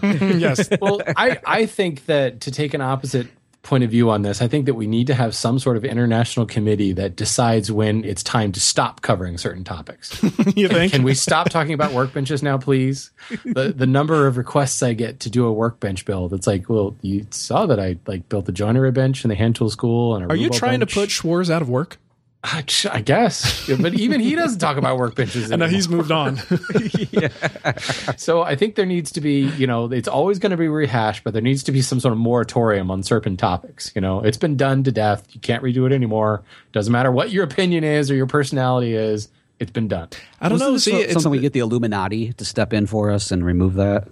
be. 0.00 0.38
yes, 0.38 0.68
well, 0.80 1.00
I, 1.16 1.38
I 1.44 1.66
think 1.66 2.06
that 2.06 2.40
to 2.42 2.50
take 2.50 2.72
an 2.72 2.80
opposite 2.80 3.26
point 3.62 3.84
of 3.84 3.90
view 3.90 4.08
on 4.08 4.22
this, 4.22 4.40
I 4.40 4.48
think 4.48 4.64
that 4.66 4.74
we 4.74 4.86
need 4.86 5.06
to 5.08 5.14
have 5.14 5.34
some 5.34 5.58
sort 5.58 5.76
of 5.76 5.84
international 5.84 6.46
committee 6.46 6.94
that 6.94 7.14
decides 7.14 7.70
when 7.70 8.04
it's 8.04 8.22
time 8.22 8.52
to 8.52 8.60
stop 8.60 9.02
covering 9.02 9.36
certain 9.36 9.64
topics. 9.64 10.22
you 10.56 10.68
think? 10.68 10.92
Can 10.92 11.02
we 11.02 11.12
stop 11.12 11.50
talking 11.50 11.74
about 11.74 11.92
workbenches 11.92 12.42
now, 12.42 12.56
please? 12.56 13.10
The 13.44 13.74
the 13.76 13.86
number 13.86 14.26
of 14.26 14.38
requests 14.38 14.82
I 14.82 14.94
get 14.94 15.20
to 15.20 15.30
do 15.30 15.44
a 15.44 15.52
workbench 15.52 16.06
build, 16.06 16.32
it's 16.32 16.46
like, 16.46 16.70
well, 16.70 16.96
you 17.02 17.26
saw 17.30 17.66
that 17.66 17.78
I 17.78 17.98
like 18.06 18.30
built 18.30 18.48
a 18.48 18.52
joinery 18.52 18.92
bench 18.92 19.22
and 19.24 19.30
the 19.30 19.36
hand 19.36 19.56
tool 19.56 19.68
school 19.68 20.16
and 20.16 20.24
a 20.24 20.28
Are 20.30 20.36
you 20.36 20.48
trying 20.48 20.78
bench. 20.80 20.94
to 20.94 21.00
put 21.00 21.10
Schwarz 21.10 21.50
out 21.50 21.60
of 21.60 21.68
work? 21.68 21.98
I, 22.44 22.64
I 22.92 23.00
guess, 23.00 23.68
Yeah, 23.68 23.76
but 23.80 23.94
even 23.94 24.20
he 24.20 24.36
doesn't 24.36 24.60
talk 24.60 24.76
about 24.76 24.96
workbenches. 24.96 25.52
I 25.52 25.56
know 25.56 25.64
anymore. 25.64 25.68
he's 25.68 25.88
moved 25.88 26.12
on. 26.12 26.38
So 28.16 28.42
I 28.42 28.56
think 28.56 28.74
there 28.74 28.86
needs 28.86 29.12
to 29.12 29.20
be, 29.20 29.48
you 29.56 29.66
know, 29.66 29.90
it's 29.90 30.08
always 30.08 30.38
going 30.38 30.50
to 30.50 30.56
be 30.56 30.68
rehashed, 30.68 31.24
but 31.24 31.32
there 31.32 31.42
needs 31.42 31.62
to 31.64 31.72
be 31.72 31.82
some 31.82 32.00
sort 32.00 32.12
of 32.12 32.18
moratorium 32.18 32.90
on 32.90 33.02
certain 33.02 33.36
topics. 33.36 33.92
You 33.94 34.00
know, 34.00 34.20
it's 34.20 34.36
been 34.36 34.56
done 34.56 34.84
to 34.84 34.92
death. 34.92 35.26
You 35.32 35.40
can't 35.40 35.62
redo 35.62 35.86
it 35.86 35.92
anymore. 35.92 36.42
Doesn't 36.72 36.92
matter 36.92 37.10
what 37.10 37.30
your 37.30 37.44
opinion 37.44 37.84
is 37.84 38.10
or 38.10 38.14
your 38.14 38.26
personality 38.26 38.94
is. 38.94 39.28
It's 39.58 39.72
been 39.72 39.88
done. 39.88 40.08
I 40.40 40.48
don't 40.48 40.58
know. 40.58 40.72
Wasn't 40.72 40.82
See, 40.82 41.02
this 41.02 41.04
it's, 41.06 41.12
something 41.14 41.32
we 41.32 41.40
get 41.40 41.52
the 41.52 41.58
Illuminati 41.60 42.32
to 42.34 42.44
step 42.44 42.72
in 42.72 42.86
for 42.86 43.10
us 43.10 43.32
and 43.32 43.44
remove 43.44 43.74
that. 43.74 44.06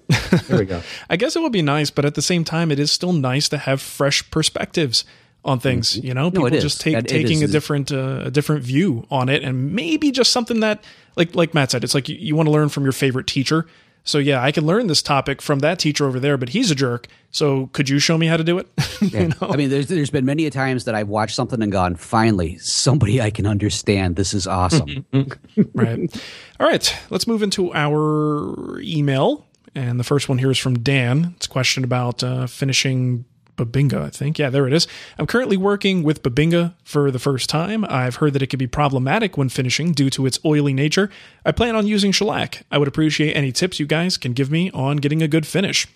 There 0.49 0.59
we 0.59 0.65
go. 0.65 0.83
I 1.11 1.17
guess 1.17 1.37
it 1.37 1.43
would 1.43 1.53
be 1.53 1.63
nice, 1.63 1.91
but 1.91 2.05
at 2.05 2.15
the 2.17 2.23
same 2.23 2.43
time, 2.43 2.73
it 2.73 2.81
is 2.81 2.91
still 2.91 3.13
nice 3.13 3.49
to 3.51 3.59
have 3.59 3.81
fresh 3.81 4.29
perspectives 4.33 5.05
on 5.47 5.61
things. 5.61 5.97
You 5.97 6.13
know, 6.13 6.31
people 6.31 6.47
it 6.47 6.55
is. 6.55 6.63
just 6.63 6.81
take, 6.81 6.97
it 6.97 7.09
taking 7.09 7.41
is. 7.41 7.49
a 7.49 7.53
different 7.53 7.93
uh, 7.93 8.25
a 8.25 8.31
different 8.31 8.63
view 8.65 9.07
on 9.11 9.29
it, 9.29 9.43
and 9.43 9.73
maybe 9.73 10.11
just 10.11 10.33
something 10.33 10.61
that, 10.61 10.85
like 11.15 11.35
like 11.35 11.55
Matt 11.55 11.71
said, 11.71 11.85
it's 11.85 11.95
like 11.95 12.09
you, 12.09 12.17
you 12.17 12.37
want 12.37 12.49
to 12.49 12.51
learn 12.51 12.69
from 12.69 12.83
your 12.83 12.93
favorite 12.93 13.27
teacher. 13.27 13.67
So 14.05 14.19
yeah, 14.19 14.41
I 14.41 14.53
can 14.53 14.67
learn 14.67 14.87
this 14.87 15.03
topic 15.03 15.43
from 15.43 15.61
that 15.61 15.81
teacher 15.81 16.07
over 16.07 16.21
there, 16.21 16.37
but 16.37 16.51
he's 16.51 16.71
a 16.71 16.77
jerk. 16.77 17.09
So 17.33 17.69
could 17.73 17.89
you 17.89 17.99
show 17.99 18.17
me 18.17 18.27
how 18.27 18.37
to 18.37 18.45
do 18.45 18.59
it? 18.59 18.69
you 19.01 19.29
know? 19.29 19.35
I 19.41 19.57
mean, 19.57 19.71
there's 19.71 19.89
there's 19.89 20.11
been 20.11 20.25
many 20.25 20.47
a 20.47 20.51
times 20.51 20.85
that 20.85 20.95
I've 20.95 21.09
watched 21.09 21.35
something 21.35 21.63
and 21.63 21.73
gone, 21.73 21.97
finally, 21.97 22.59
somebody 22.59 23.21
I 23.21 23.31
can 23.31 23.47
understand. 23.47 24.17
This 24.17 24.35
is 24.35 24.47
awesome. 24.47 25.07
right. 25.75 26.23
All 26.61 26.67
right. 26.67 26.97
Let's 27.11 27.27
move 27.27 27.43
into 27.43 27.73
our 27.73 28.81
email. 28.81 29.45
And 29.75 30.01
the 30.01 30.05
first 30.05 30.29
one 30.29 30.39
here 30.39 30.51
is 30.51 30.59
from 30.59 30.79
Dan. 30.79 31.35
It's 31.37 31.47
a 31.47 31.51
question 31.51 31.85
about 31.85 32.25
uh, 32.25 32.47
finishing 32.47 33.27
Bubinga, 33.57 34.03
I 34.03 34.11
think. 34.11 34.39
Yeah, 34.39 34.51
there 34.51 34.67
it 34.67 34.73
is. 34.73 34.87
I'm 35.19 35.27
currently 35.27 35.57
working 35.57 36.03
with 36.03 36.23
Bubinga 36.23 36.75
for 36.85 37.11
the 37.11 37.19
first 37.19 37.49
time. 37.49 37.85
I've 37.89 38.17
heard 38.17 38.33
that 38.35 38.43
it 38.43 38.49
can 38.49 38.59
be 38.59 38.67
problematic 38.67 39.37
when 39.37 39.49
finishing 39.49 39.93
due 39.93 40.11
to 40.11 40.27
its 40.27 40.39
oily 40.45 40.73
nature. 40.73 41.11
I 41.45 41.53
plan 41.53 41.75
on 41.75 41.87
using 41.87 42.13
shellac. 42.13 42.65
I 42.71 42.79
would 42.79 42.89
appreciate 42.89 43.35
any 43.35 43.53
tips 43.53 43.81
you 43.81 43.87
guys 43.87 44.17
can 44.17 44.33
give 44.33 44.51
me 44.51 44.71
on 44.73 44.99
getting 44.99 45.23
a 45.23 45.29
good 45.29 45.47
finish. 45.47 45.87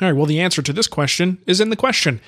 All 0.00 0.08
right, 0.08 0.16
well, 0.16 0.26
the 0.26 0.40
answer 0.40 0.62
to 0.62 0.72
this 0.72 0.86
question 0.86 1.38
is 1.46 1.60
in 1.60 1.70
the 1.70 1.76
question. 1.76 2.20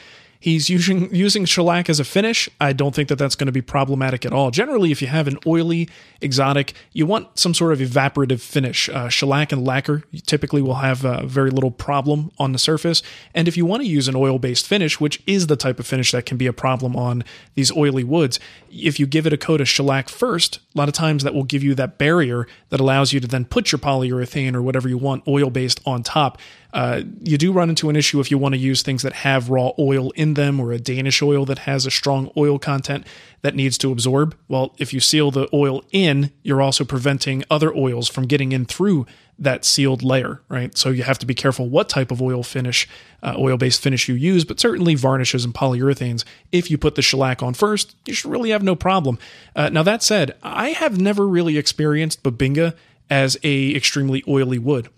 He's 0.45 0.69
using 0.69 1.09
using 1.15 1.47
shellac 1.47 1.89
as 1.89 1.99
a 1.99 2.05
finish. 2.05 2.51
I 2.61 2.75
don't 2.75 2.95
think 2.95 3.09
that 3.09 3.17
that's 3.17 3.35
going 3.35 3.47
to 3.47 3.53
be 3.53 3.63
problematic 3.63 4.27
at 4.27 4.35
all. 4.35 4.51
Generally, 4.51 4.93
if 4.93 5.01
you 5.01 5.09
have 5.09 5.27
an 5.27 5.39
oily, 5.47 5.89
exotic, 6.21 6.75
you 6.93 7.07
want 7.07 7.39
some 7.39 7.55
sort 7.55 7.73
of 7.73 7.79
evaporative 7.79 8.43
finish. 8.43 8.91
Uh, 8.91 9.09
shellac 9.09 9.53
and 9.53 9.65
lacquer 9.65 10.03
typically 10.27 10.61
will 10.61 10.75
have 10.75 11.03
uh, 11.03 11.25
very 11.25 11.49
little 11.49 11.71
problem 11.71 12.31
on 12.39 12.53
the 12.53 12.59
surface. 12.59 13.03
And 13.35 13.49
if 13.49 13.57
you 13.57 13.65
want 13.65 13.85
to 13.85 13.89
use 13.89 14.07
an 14.07 14.15
oil 14.15 14.39
based 14.39 14.67
finish, 14.67 15.01
which 15.01 15.23
is 15.27 15.47
the 15.47 15.57
type 15.57 15.81
of 15.81 15.87
finish 15.87 16.13
that 16.13 16.27
can 16.27 16.37
be 16.37 16.47
a 16.47 16.53
problem 16.53 16.95
on 16.95 17.25
these 17.55 17.75
oily 17.75 18.05
woods, 18.05 18.39
if 18.71 19.01
you 19.01 19.07
give 19.07 19.27
it 19.27 19.33
a 19.33 19.39
coat 19.39 19.63
of 19.63 19.69
shellac 19.69 20.11
first, 20.11 20.59
a 20.75 20.79
lot 20.79 20.89
of 20.89 20.95
times 20.95 21.25
that 21.25 21.33
will 21.33 21.45
give 21.45 21.63
you 21.63 21.75
that 21.77 21.97
barrier 21.97 22.47
that 22.69 22.81
allows 22.81 23.15
you 23.15 23.21
to 23.21 23.27
then 23.27 23.47
put 23.47 23.73
your 23.73 23.79
polyurethane 23.79 24.55
or 24.55 24.61
whatever 24.61 24.91
you 24.91 24.99
want 24.99 25.27
oil 25.27 25.49
based 25.49 25.81
on 25.87 26.03
top. 26.03 26.37
Uh, 26.75 27.03
you 27.23 27.39
do 27.39 27.53
run 27.53 27.71
into 27.71 27.89
an 27.89 27.95
issue 27.95 28.19
if 28.19 28.33
you 28.33 28.37
want 28.37 28.53
to 28.53 28.59
use 28.59 28.83
things 28.83 29.03
that 29.03 29.13
have 29.13 29.49
raw 29.49 29.71
oil 29.79 30.11
in 30.17 30.35
them 30.35 30.59
or 30.59 30.73
a 30.73 30.79
Danish 30.79 31.23
oil 31.23 31.45
that 31.45 31.61
has 31.61 31.87
a 31.87 31.91
strong 31.91 32.33
oil 32.37 32.59
content 32.59 33.07
that 33.43 33.55
needs 33.55 33.79
to 33.79 33.93
absorb. 33.93 34.37
Well, 34.49 34.75
if 34.77 34.93
you 34.93 34.99
seal 34.99 35.31
the 35.31 35.49
oil 35.53 35.85
in, 35.93 36.33
you're 36.43 36.61
also 36.61 36.85
preventing 36.85 37.45
other 37.49 37.73
oils 37.73 38.09
from 38.09 38.27
getting 38.27 38.51
in 38.51 38.65
through 38.65 39.07
that 39.39 39.65
sealed 39.65 40.03
layer, 40.03 40.43
right? 40.49 40.77
So 40.77 40.91
you 40.91 41.05
have 41.05 41.19
to 41.21 41.27
be 41.27 41.35
careful 41.35 41.69
what 41.69 41.89
type 41.89 42.11
of 42.11 42.21
oil 42.21 42.43
finish, 42.43 42.89
uh, 43.23 43.37
oil 43.39 43.57
based 43.57 43.81
finish 43.81 44.09
you 44.09 44.17
use, 44.17 44.45
but 44.45 44.59
certainly 44.59 44.97
varnishes 44.97 45.45
and 45.45 45.55
polyurethanes. 45.55 46.25
If 46.51 46.73
you 46.73 46.79
put 46.79 46.97
the 46.97 47.03
shellac 47.03 47.41
on 47.41 47.55
first, 47.55 47.95
you 48.05 48.15
should 48.15 48.33
really 48.33 48.51
have 48.51 48.65
no 48.65 48.75
problem. 48.75 49.21
Uh, 49.55 49.69
now, 49.69 49.85
that 49.85 50.03
said, 50.03 50.37
I 50.43 50.71
have 50.71 51.01
never 51.01 51.27
really 51.29 51.57
experienced 51.57 52.25
Bubinga 52.25 52.75
as 53.09 53.37
a 53.45 53.75
extremely 53.77 54.25
oily 54.27 54.59
wood. 54.59 54.89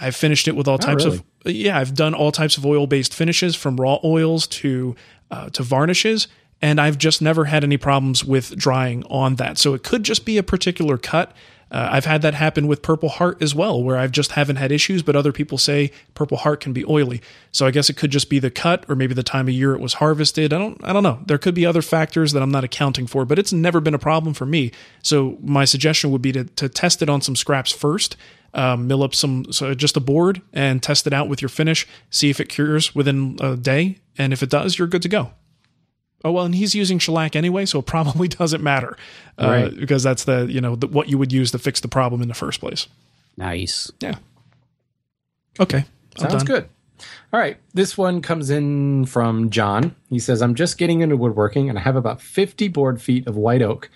I've 0.00 0.16
finished 0.16 0.48
it 0.48 0.56
with 0.56 0.68
all 0.68 0.78
types 0.78 1.04
really? 1.04 1.18
of 1.18 1.24
yeah. 1.52 1.78
I've 1.78 1.94
done 1.94 2.14
all 2.14 2.32
types 2.32 2.56
of 2.56 2.66
oil 2.66 2.86
based 2.86 3.14
finishes 3.14 3.56
from 3.56 3.80
raw 3.80 3.98
oils 4.04 4.46
to 4.48 4.96
uh, 5.30 5.50
to 5.50 5.62
varnishes, 5.62 6.28
and 6.60 6.80
I've 6.80 6.98
just 6.98 7.22
never 7.22 7.46
had 7.46 7.64
any 7.64 7.76
problems 7.76 8.24
with 8.24 8.56
drying 8.56 9.04
on 9.04 9.36
that. 9.36 9.58
So 9.58 9.74
it 9.74 9.82
could 9.82 10.02
just 10.02 10.24
be 10.24 10.38
a 10.38 10.42
particular 10.42 10.98
cut. 10.98 11.32
Uh, 11.68 11.88
I've 11.90 12.04
had 12.04 12.22
that 12.22 12.34
happen 12.34 12.68
with 12.68 12.80
Purple 12.80 13.08
Heart 13.08 13.42
as 13.42 13.52
well, 13.52 13.82
where 13.82 13.96
I've 13.96 14.12
just 14.12 14.32
haven't 14.32 14.54
had 14.54 14.70
issues, 14.70 15.02
but 15.02 15.16
other 15.16 15.32
people 15.32 15.58
say 15.58 15.90
Purple 16.14 16.36
Heart 16.36 16.60
can 16.60 16.72
be 16.72 16.84
oily. 16.84 17.20
So 17.50 17.66
I 17.66 17.72
guess 17.72 17.90
it 17.90 17.96
could 17.96 18.12
just 18.12 18.30
be 18.30 18.38
the 18.38 18.52
cut, 18.52 18.84
or 18.88 18.94
maybe 18.94 19.14
the 19.14 19.24
time 19.24 19.48
of 19.48 19.54
year 19.54 19.74
it 19.74 19.80
was 19.80 19.94
harvested. 19.94 20.52
I 20.52 20.58
don't, 20.58 20.80
I 20.84 20.92
don't 20.92 21.02
know. 21.02 21.18
There 21.26 21.38
could 21.38 21.56
be 21.56 21.66
other 21.66 21.82
factors 21.82 22.30
that 22.32 22.42
I'm 22.42 22.52
not 22.52 22.62
accounting 22.62 23.08
for, 23.08 23.24
but 23.24 23.36
it's 23.36 23.52
never 23.52 23.80
been 23.80 23.94
a 23.94 23.98
problem 23.98 24.32
for 24.32 24.46
me. 24.46 24.70
So 25.02 25.38
my 25.42 25.64
suggestion 25.64 26.12
would 26.12 26.22
be 26.22 26.30
to 26.32 26.44
to 26.44 26.68
test 26.68 27.02
it 27.02 27.08
on 27.08 27.20
some 27.20 27.34
scraps 27.34 27.72
first, 27.72 28.16
um, 28.54 28.86
mill 28.86 29.02
up 29.02 29.14
some 29.14 29.52
so 29.52 29.74
just 29.74 29.96
a 29.96 30.00
board 30.00 30.40
and 30.52 30.82
test 30.82 31.06
it 31.06 31.12
out 31.12 31.28
with 31.28 31.42
your 31.42 31.48
finish. 31.48 31.86
See 32.10 32.30
if 32.30 32.40
it 32.40 32.48
cures 32.48 32.94
within 32.94 33.36
a 33.40 33.56
day, 33.56 33.98
and 34.16 34.32
if 34.32 34.42
it 34.42 34.50
does, 34.50 34.78
you're 34.78 34.88
good 34.88 35.02
to 35.02 35.08
go. 35.08 35.32
Oh 36.24 36.32
well, 36.32 36.44
and 36.46 36.54
he's 36.54 36.74
using 36.74 36.98
shellac 36.98 37.36
anyway, 37.36 37.66
so 37.66 37.78
it 37.80 37.86
probably 37.86 38.28
doesn't 38.42 38.62
matter, 38.62 38.96
uh, 39.38 39.46
Right. 39.48 39.76
Because 39.76 40.02
that's 40.02 40.24
the 40.24 40.46
you 40.50 40.60
know 40.60 40.74
the, 40.76 40.86
what 40.86 41.08
you 41.08 41.18
would 41.18 41.32
use 41.32 41.50
to 41.52 41.58
fix 41.58 41.80
the 41.80 41.88
problem 41.88 42.22
in 42.22 42.28
the 42.28 42.34
first 42.34 42.60
place. 42.60 42.86
nice. 43.36 43.90
Yeah. 44.00 44.16
Okay. 45.60 45.84
I'm 46.18 46.30
Sounds 46.30 46.44
done. 46.44 46.44
good. 46.44 46.68
All 47.32 47.40
right. 47.40 47.58
This 47.74 47.96
one 47.98 48.22
comes 48.22 48.50
in 48.50 49.04
from 49.06 49.50
John. 49.50 49.94
He 50.08 50.18
says, 50.18 50.40
I'm 50.42 50.54
just 50.54 50.78
getting 50.78 51.00
into 51.00 51.16
woodworking 51.16 51.68
and 51.68 51.78
I 51.78 51.82
have 51.82 51.96
about 51.96 52.20
50 52.22 52.68
board 52.68 53.00
feet 53.02 53.26
of 53.26 53.36
white 53.36 53.62
oak 53.62 53.90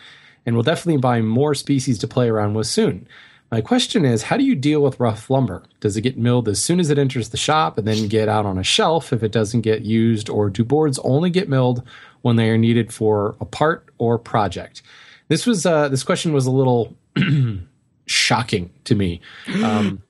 and 0.44 0.54
will 0.56 0.62
definitely 0.62 1.00
buy 1.00 1.20
more 1.22 1.54
species 1.54 1.98
to 2.00 2.08
play 2.08 2.28
around 2.28 2.54
with 2.54 2.66
soon. 2.66 3.06
My 3.50 3.60
question 3.60 4.04
is, 4.04 4.22
how 4.22 4.36
do 4.36 4.44
you 4.44 4.54
deal 4.54 4.80
with 4.80 5.00
rough 5.00 5.28
lumber? 5.28 5.64
Does 5.80 5.96
it 5.96 6.02
get 6.02 6.16
milled 6.16 6.48
as 6.48 6.62
soon 6.62 6.78
as 6.78 6.88
it 6.88 6.98
enters 6.98 7.30
the 7.30 7.36
shop 7.36 7.78
and 7.78 7.86
then 7.86 8.06
get 8.06 8.28
out 8.28 8.46
on 8.46 8.58
a 8.58 8.62
shelf 8.62 9.12
if 9.12 9.24
it 9.24 9.32
doesn't 9.32 9.62
get 9.62 9.82
used, 9.82 10.30
or 10.30 10.50
do 10.50 10.64
boards 10.64 11.00
only 11.00 11.30
get 11.30 11.48
milled 11.48 11.82
when 12.22 12.36
they 12.36 12.48
are 12.50 12.58
needed 12.58 12.92
for 12.92 13.34
a 13.40 13.44
part 13.44 13.88
or 13.98 14.18
project? 14.18 14.82
This 15.26 15.46
was 15.46 15.66
uh, 15.66 15.88
this 15.88 16.04
question 16.04 16.32
was 16.32 16.46
a 16.46 16.50
little 16.50 16.96
shocking 18.06 18.70
to 18.84 18.94
me. 18.94 19.20
Um, 19.64 20.02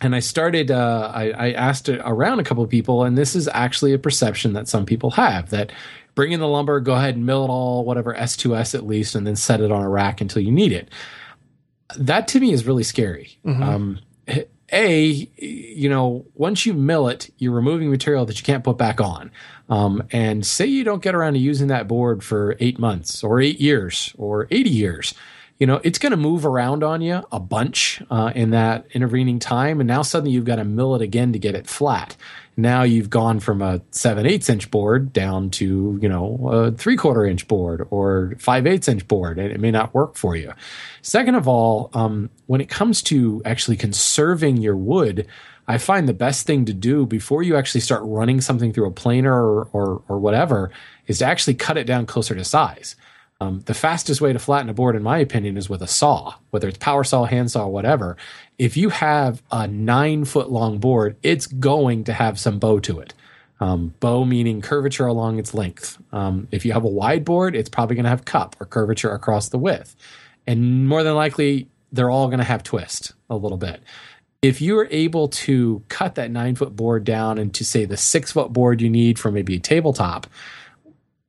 and 0.00 0.16
I 0.16 0.18
started. 0.18 0.72
Uh, 0.72 1.12
I, 1.14 1.30
I 1.30 1.52
asked 1.52 1.88
around 1.88 2.40
a 2.40 2.44
couple 2.44 2.64
of 2.64 2.70
people, 2.70 3.04
and 3.04 3.16
this 3.16 3.36
is 3.36 3.48
actually 3.52 3.92
a 3.92 3.98
perception 3.98 4.54
that 4.54 4.66
some 4.66 4.86
people 4.86 5.12
have 5.12 5.50
that 5.50 5.70
bring 6.16 6.32
in 6.32 6.40
the 6.40 6.48
lumber, 6.48 6.80
go 6.80 6.94
ahead 6.94 7.14
and 7.14 7.24
mill 7.24 7.44
it 7.44 7.48
all, 7.48 7.84
whatever 7.84 8.12
S2S 8.12 8.74
at 8.74 8.86
least, 8.86 9.14
and 9.14 9.26
then 9.26 9.36
set 9.36 9.60
it 9.60 9.70
on 9.70 9.82
a 9.82 9.88
rack 9.88 10.20
until 10.20 10.42
you 10.42 10.50
need 10.50 10.72
it. 10.72 10.88
That 11.98 12.28
to 12.28 12.40
me 12.40 12.52
is 12.52 12.66
really 12.66 12.82
scary. 12.82 13.38
Mhm. 13.44 13.62
Um, 13.62 13.98
a, 14.72 15.28
you 15.36 15.88
know, 15.88 16.24
once 16.34 16.64
you 16.64 16.72
mill 16.72 17.08
it, 17.08 17.30
you're 17.36 17.52
removing 17.52 17.90
material 17.90 18.24
that 18.24 18.38
you 18.38 18.44
can't 18.44 18.64
put 18.64 18.78
back 18.78 19.00
on. 19.00 19.30
Um, 19.68 20.02
and 20.10 20.46
say 20.46 20.66
you 20.66 20.82
don't 20.82 21.02
get 21.02 21.14
around 21.14 21.34
to 21.34 21.38
using 21.38 21.68
that 21.68 21.86
board 21.86 22.24
for 22.24 22.56
eight 22.58 22.78
months 22.78 23.22
or 23.22 23.40
eight 23.40 23.60
years 23.60 24.14
or 24.16 24.48
80 24.50 24.70
years, 24.70 25.14
you 25.58 25.66
know, 25.66 25.80
it's 25.84 25.98
going 25.98 26.10
to 26.10 26.16
move 26.16 26.44
around 26.44 26.82
on 26.82 27.02
you 27.02 27.22
a 27.30 27.38
bunch 27.38 28.02
uh, 28.10 28.32
in 28.34 28.50
that 28.50 28.86
intervening 28.92 29.38
time. 29.38 29.80
And 29.80 29.86
now 29.86 30.02
suddenly 30.02 30.32
you've 30.32 30.44
got 30.44 30.56
to 30.56 30.64
mill 30.64 30.94
it 30.94 31.02
again 31.02 31.32
to 31.34 31.38
get 31.38 31.54
it 31.54 31.66
flat. 31.66 32.16
Now 32.56 32.82
you've 32.82 33.08
gone 33.08 33.40
from 33.40 33.62
a 33.62 33.80
seven 33.92 34.26
eighths 34.26 34.50
inch 34.50 34.70
board 34.70 35.12
down 35.12 35.50
to, 35.50 35.98
you 36.02 36.08
know, 36.08 36.48
a 36.50 36.72
three 36.72 36.96
quarter 36.96 37.24
inch 37.24 37.48
board 37.48 37.86
or 37.90 38.34
five 38.38 38.66
eighths 38.66 38.88
inch 38.88 39.08
board, 39.08 39.38
and 39.38 39.50
it 39.50 39.58
may 39.60 39.70
not 39.70 39.94
work 39.94 40.16
for 40.16 40.36
you. 40.36 40.52
Second 41.00 41.34
of 41.34 41.48
all, 41.48 41.90
um, 41.94 42.28
when 42.46 42.60
it 42.60 42.68
comes 42.68 43.02
to 43.04 43.40
actually 43.44 43.76
conserving 43.76 44.58
your 44.58 44.76
wood, 44.76 45.26
I 45.66 45.78
find 45.78 46.08
the 46.08 46.14
best 46.14 46.46
thing 46.46 46.64
to 46.66 46.74
do 46.74 47.06
before 47.06 47.42
you 47.42 47.56
actually 47.56 47.80
start 47.80 48.02
running 48.04 48.40
something 48.40 48.72
through 48.72 48.86
a 48.86 48.92
planer 48.92 49.32
or, 49.32 49.68
or, 49.72 50.02
or 50.08 50.18
whatever 50.18 50.70
is 51.06 51.20
to 51.20 51.24
actually 51.24 51.54
cut 51.54 51.78
it 51.78 51.84
down 51.84 52.04
closer 52.04 52.34
to 52.34 52.44
size. 52.44 52.96
Um, 53.42 53.60
the 53.66 53.74
fastest 53.74 54.20
way 54.20 54.32
to 54.32 54.38
flatten 54.38 54.68
a 54.68 54.74
board, 54.74 54.94
in 54.94 55.02
my 55.02 55.18
opinion, 55.18 55.56
is 55.56 55.68
with 55.68 55.82
a 55.82 55.88
saw, 55.88 56.34
whether 56.50 56.68
it's 56.68 56.78
power 56.78 57.02
saw, 57.02 57.24
hand 57.24 57.50
saw, 57.50 57.66
whatever. 57.66 58.16
If 58.56 58.76
you 58.76 58.90
have 58.90 59.42
a 59.50 59.66
nine 59.66 60.24
foot 60.24 60.48
long 60.50 60.78
board, 60.78 61.16
it's 61.24 61.48
going 61.48 62.04
to 62.04 62.12
have 62.12 62.38
some 62.38 62.60
bow 62.60 62.78
to 62.80 63.00
it. 63.00 63.14
Um, 63.58 63.94
bow 63.98 64.24
meaning 64.24 64.60
curvature 64.60 65.06
along 65.06 65.40
its 65.40 65.54
length. 65.54 65.98
Um, 66.12 66.46
if 66.52 66.64
you 66.64 66.72
have 66.72 66.84
a 66.84 66.88
wide 66.88 67.24
board, 67.24 67.56
it's 67.56 67.68
probably 67.68 67.96
going 67.96 68.04
to 68.04 68.10
have 68.10 68.24
cup 68.24 68.54
or 68.60 68.66
curvature 68.66 69.12
across 69.12 69.48
the 69.48 69.58
width. 69.58 69.96
And 70.46 70.86
more 70.86 71.02
than 71.02 71.16
likely, 71.16 71.68
they're 71.90 72.10
all 72.10 72.28
going 72.28 72.38
to 72.38 72.44
have 72.44 72.62
twist 72.62 73.12
a 73.28 73.34
little 73.34 73.58
bit. 73.58 73.82
If 74.40 74.60
you're 74.60 74.88
able 74.90 75.28
to 75.28 75.82
cut 75.88 76.14
that 76.14 76.30
nine 76.30 76.54
foot 76.54 76.76
board 76.76 77.02
down 77.02 77.38
into, 77.38 77.64
say, 77.64 77.86
the 77.86 77.96
six 77.96 78.30
foot 78.30 78.52
board 78.52 78.80
you 78.80 78.90
need 78.90 79.18
for 79.18 79.32
maybe 79.32 79.56
a 79.56 79.60
tabletop, 79.60 80.28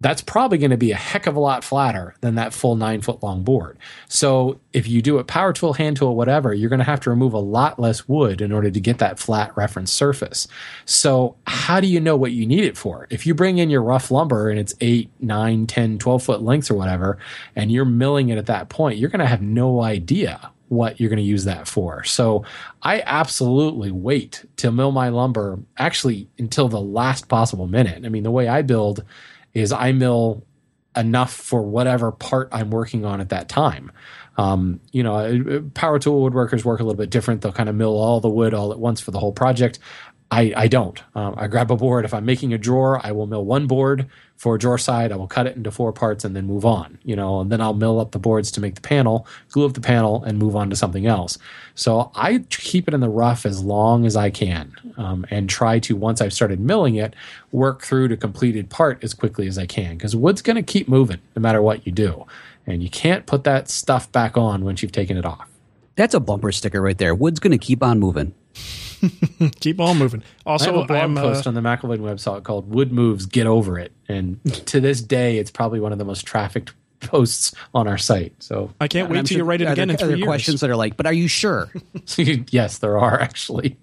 that's 0.04 0.22
probably 0.22 0.58
going 0.58 0.72
to 0.72 0.78
be 0.78 0.92
a 0.92 0.96
heck 0.96 1.28
of 1.28 1.36
a 1.36 1.40
lot 1.40 1.64
flatter 1.64 2.14
than 2.22 2.36
that 2.36 2.54
full 2.54 2.76
nine 2.76 3.02
foot 3.02 3.24
long 3.24 3.44
board. 3.44 3.78
So 4.10 4.60
if 4.74 4.88
you 4.88 5.02
do 5.02 5.18
it 5.18 5.28
power 5.28 5.54
tool, 5.54 5.74
hand 5.74 5.98
tool, 5.98 6.16
whatever, 6.16 6.54
you're 6.54 6.70
going 6.70 6.80
to 6.80 6.86
have 6.86 7.00
to 7.02 7.10
remove 7.10 7.34
a 7.34 7.40
lot 7.40 7.80
less 7.80 8.08
wood 8.08 8.42
in 8.42 8.52
order 8.52 8.70
to 8.70 8.80
get 8.80 8.98
that 9.00 9.18
flat 9.18 9.56
reference 9.56 9.92
surface. 9.92 10.48
So 10.86 11.38
how 11.48 11.80
do 11.80 11.88
you 11.88 12.02
know 12.02 12.18
what 12.18 12.34
you 12.34 12.46
need 12.46 12.66
it 12.66 12.78
for? 12.78 13.08
If 13.10 13.26
you 13.26 13.34
bring 13.34 13.58
in 13.58 13.70
your 13.70 13.82
rough 13.82 14.12
lumber 14.12 14.50
and 14.50 14.60
it's 14.60 14.76
eight, 14.82 15.10
nine, 15.22 15.68
10, 15.68 16.00
12 16.00 16.22
foot 16.22 16.42
lengths 16.42 16.70
or 16.70 16.76
whatever, 16.76 17.18
and 17.56 17.72
you're 17.72 17.86
milling 17.86 18.30
it 18.30 18.38
at 18.38 18.48
that 18.48 18.68
point, 18.68 18.98
you're 18.98 19.10
going 19.10 19.20
to 19.20 19.26
have 19.26 19.42
no 19.42 19.82
idea 19.82 20.52
what 20.68 21.00
you're 21.00 21.10
going 21.10 21.18
to 21.18 21.24
use 21.24 21.46
that 21.46 21.68
for. 21.68 22.04
So 22.04 22.44
I 22.82 23.04
absolutely 23.06 23.92
wait 23.92 24.46
to 24.58 24.72
mill 24.72 24.92
my 24.92 25.10
lumber 25.10 25.60
actually 25.78 26.28
until 26.38 26.68
the 26.68 26.82
last 26.82 27.30
possible 27.30 27.68
minute. 27.68 28.06
I 28.06 28.10
mean, 28.10 28.24
the 28.24 28.32
way 28.32 28.48
I 28.48 28.64
build 28.64 29.04
is 29.54 29.72
I 29.72 29.92
mill 29.92 30.46
enough 30.96 31.34
for 31.34 31.64
whatever 31.64 32.12
part 32.12 32.50
I'm 32.52 32.70
working 32.70 33.06
on 33.06 33.20
at 33.20 33.30
that 33.30 33.50
time. 33.50 33.92
Um, 34.38 34.80
you 34.92 35.04
know, 35.04 35.16
uh, 35.16 35.60
power 35.74 36.00
tool 36.00 36.28
woodworkers 36.28 36.64
work 36.64 36.80
a 36.80 36.84
little 36.84 36.98
bit 36.98 37.10
different. 37.10 37.42
They'll 37.42 37.52
kind 37.52 37.70
of 37.70 37.76
mill 37.76 37.96
all 37.98 38.20
the 38.20 38.30
wood 38.30 38.54
all 38.54 38.72
at 38.72 38.80
once 38.80 39.00
for 39.00 39.12
the 39.12 39.20
whole 39.20 39.32
project. 39.32 39.80
I, 40.34 40.52
I 40.56 40.68
don't. 40.68 41.00
Um, 41.14 41.36
I 41.38 41.46
grab 41.46 41.70
a 41.70 41.76
board. 41.76 42.06
If 42.06 42.14
I'm 42.14 42.26
making 42.26 42.54
a 42.54 42.58
drawer, 42.58 43.00
I 43.06 43.12
will 43.12 43.28
mill 43.28 43.46
one 43.46 43.68
board 43.68 44.10
for 44.36 44.56
a 44.56 44.60
drawer 44.60 44.80
side. 44.80 45.12
I 45.12 45.16
will 45.16 45.28
cut 45.28 45.46
it 45.46 45.56
into 45.56 45.70
four 45.70 45.94
parts 45.94 46.26
and 46.26 46.36
then 46.36 46.48
move 46.48 46.66
on. 46.66 46.98
You 47.04 47.16
know, 47.16 47.42
and 47.42 47.52
then 47.52 47.62
I'll 47.62 47.76
mill 47.76 48.00
up 48.00 48.14
the 48.14 48.20
boards 48.20 48.50
to 48.52 48.62
make 48.62 48.74
the 48.74 48.82
panel, 48.82 49.28
glue 49.50 49.68
up 49.68 49.74
the 49.74 49.82
panel, 49.82 50.24
and 50.24 50.40
move 50.40 50.56
on 50.56 50.72
to 50.72 50.76
something 50.76 51.06
else. 51.06 51.38
So 51.76 52.12
I 52.16 52.40
keep 52.50 52.88
it 52.88 52.96
in 52.96 53.00
the 53.00 53.10
rough 53.10 53.46
as 53.46 53.64
long 53.64 54.08
as 54.08 54.16
I 54.16 54.32
can, 54.32 54.74
um, 54.98 55.24
and 55.30 55.48
try 55.48 55.78
to 55.80 55.96
once 55.96 56.20
I've 56.20 56.34
started 56.34 56.60
milling 56.60 56.96
it, 56.96 57.14
work 57.52 57.84
through 57.84 58.08
to 58.08 58.18
completed 58.18 58.72
part 58.72 59.04
as 59.04 59.14
quickly 59.14 59.46
as 59.46 59.60
I 59.60 59.68
can 59.68 59.98
because 59.98 60.16
wood's 60.16 60.42
going 60.42 60.56
to 60.56 60.64
keep 60.64 60.88
moving 60.88 61.20
no 61.36 61.42
matter 61.44 61.62
what 61.62 61.86
you 61.86 61.92
do, 61.92 62.26
and 62.66 62.82
you 62.82 62.90
can't 62.90 63.28
put 63.28 63.44
that 63.44 63.70
stuff 63.70 64.12
back 64.12 64.36
on 64.36 64.66
once 64.66 64.82
you've 64.82 64.92
taken 64.92 65.16
it 65.16 65.26
off. 65.26 65.48
That's 65.96 66.16
a 66.16 66.20
bumper 66.20 66.52
sticker 66.52 66.82
right 66.82 66.98
there. 66.98 67.14
Wood's 67.14 67.40
going 67.40 67.52
to 67.52 67.60
keep 67.60 67.84
on 67.84 68.00
moving. 68.00 68.34
Keep 69.60 69.80
on 69.80 69.98
moving. 69.98 70.24
Also, 70.46 70.66
I 70.66 70.74
have 70.74 70.84
a 70.84 70.86
blog 70.86 71.04
I'm, 71.04 71.18
uh, 71.18 71.22
post 71.22 71.48
on 71.48 71.54
the 71.54 71.62
McElvain 71.62 72.00
website 72.00 72.44
called 72.44 72.74
"Wood 72.74 72.92
Moves, 72.92 73.26
Get 73.26 73.48
Over 73.48 73.80
It," 73.80 73.92
and 74.08 74.40
to 74.68 74.80
this 74.80 75.02
day, 75.02 75.38
it's 75.38 75.52
probably 75.52 75.80
one 75.80 75.92
of 75.92 75.98
the 75.98 76.06
most 76.06 76.26
trafficked 76.26 76.74
posts 77.02 77.54
on 77.74 77.86
our 77.88 77.98
site. 77.98 78.34
So 78.42 78.74
I 78.80 78.88
can't 78.88 79.10
wait 79.10 79.18
I'm 79.20 79.26
till 79.26 79.36
sure- 79.36 79.40
you 79.40 79.44
write 79.44 79.62
it 79.62 79.68
are 79.68 79.74
again 79.74 79.90
there, 79.90 79.96
in 79.96 79.98
three 79.98 80.06
are 80.06 80.08
there 80.10 80.18
years. 80.18 80.26
questions 80.28 80.62
that 80.62 80.70
are 80.70 80.76
like, 80.78 80.96
but 80.96 81.06
are 81.06 81.12
you 81.14 81.28
sure? 81.28 81.70
yes, 82.18 82.78
there 82.78 82.98
are 82.98 83.20
actually. 83.20 83.78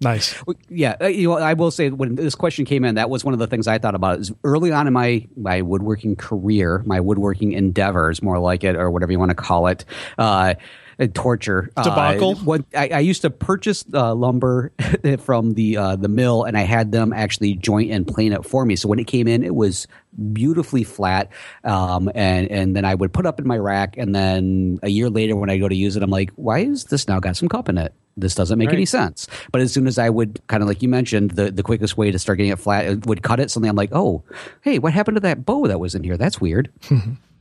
Nice. 0.00 0.34
yeah, 0.68 0.96
uh, 1.00 1.06
you 1.06 1.28
know, 1.28 1.38
I 1.38 1.54
will 1.54 1.70
say 1.70 1.90
when 1.90 2.14
this 2.16 2.34
question 2.34 2.64
came 2.64 2.84
in, 2.84 2.96
that 2.96 3.08
was 3.08 3.24
one 3.24 3.32
of 3.34 3.40
the 3.40 3.46
things 3.46 3.66
I 3.66 3.78
thought 3.78 3.94
about. 3.94 4.18
Is 4.20 4.32
early 4.42 4.70
on 4.72 4.86
in 4.86 4.92
my 4.92 5.26
my 5.36 5.62
woodworking 5.62 6.16
career, 6.16 6.82
my 6.86 7.00
woodworking 7.00 7.52
endeavors, 7.52 8.22
more 8.22 8.38
like 8.38 8.64
it, 8.64 8.76
or 8.76 8.90
whatever 8.90 9.12
you 9.12 9.18
want 9.18 9.30
to 9.30 9.34
call 9.36 9.66
it. 9.68 9.84
Uh, 10.18 10.54
uh, 10.98 11.06
torture 11.12 11.70
uh, 11.76 11.82
Debacle? 11.82 12.34
what 12.36 12.64
I, 12.74 12.88
I 12.88 12.98
used 13.00 13.22
to 13.22 13.30
purchase 13.30 13.84
uh, 13.92 14.14
lumber 14.14 14.72
from 15.18 15.54
the 15.54 15.76
uh, 15.76 15.96
the 15.96 16.08
mill, 16.08 16.44
and 16.44 16.56
I 16.56 16.62
had 16.62 16.92
them 16.92 17.12
actually 17.12 17.54
joint 17.54 17.90
and 17.90 18.06
plane 18.06 18.32
it 18.32 18.44
for 18.44 18.64
me. 18.64 18.76
So 18.76 18.88
when 18.88 18.98
it 18.98 19.06
came 19.06 19.28
in, 19.28 19.42
it 19.42 19.54
was 19.54 19.86
beautifully 20.32 20.84
flat, 20.84 21.30
um, 21.64 22.10
and 22.14 22.50
and 22.50 22.76
then 22.76 22.84
I 22.84 22.94
would 22.94 23.12
put 23.12 23.26
up 23.26 23.38
in 23.38 23.46
my 23.46 23.58
rack, 23.58 23.96
and 23.96 24.14
then 24.14 24.78
a 24.82 24.88
year 24.88 25.10
later, 25.10 25.36
when 25.36 25.50
I 25.50 25.58
go 25.58 25.68
to 25.68 25.74
use 25.74 25.96
it, 25.96 26.02
I'm 26.02 26.10
like, 26.10 26.30
why 26.36 26.60
is 26.60 26.84
this 26.84 27.08
now 27.08 27.20
got 27.20 27.36
some 27.36 27.48
cup 27.48 27.68
in 27.68 27.78
it? 27.78 27.94
This 28.16 28.34
doesn't 28.36 28.58
make 28.58 28.72
any 28.72 28.86
sense. 28.86 29.26
But 29.50 29.60
as 29.60 29.72
soon 29.72 29.88
as 29.88 29.98
I 29.98 30.08
would 30.08 30.40
kind 30.46 30.62
of 30.62 30.68
like 30.68 30.82
you 30.82 30.88
mentioned, 30.88 31.32
the 31.32 31.50
the 31.50 31.64
quickest 31.64 31.96
way 31.96 32.10
to 32.10 32.18
start 32.18 32.38
getting 32.38 32.52
it 32.52 32.60
flat 32.60 32.86
uh, 32.86 32.96
would 33.06 33.22
cut 33.22 33.40
it. 33.40 33.50
Something 33.50 33.68
I'm 33.68 33.76
like, 33.76 33.90
oh, 33.92 34.22
hey, 34.60 34.78
what 34.78 34.92
happened 34.92 35.16
to 35.16 35.20
that 35.22 35.44
bow 35.44 35.66
that 35.66 35.80
was 35.80 35.94
in 35.94 36.04
here? 36.04 36.16
That's 36.16 36.40
weird. 36.40 36.70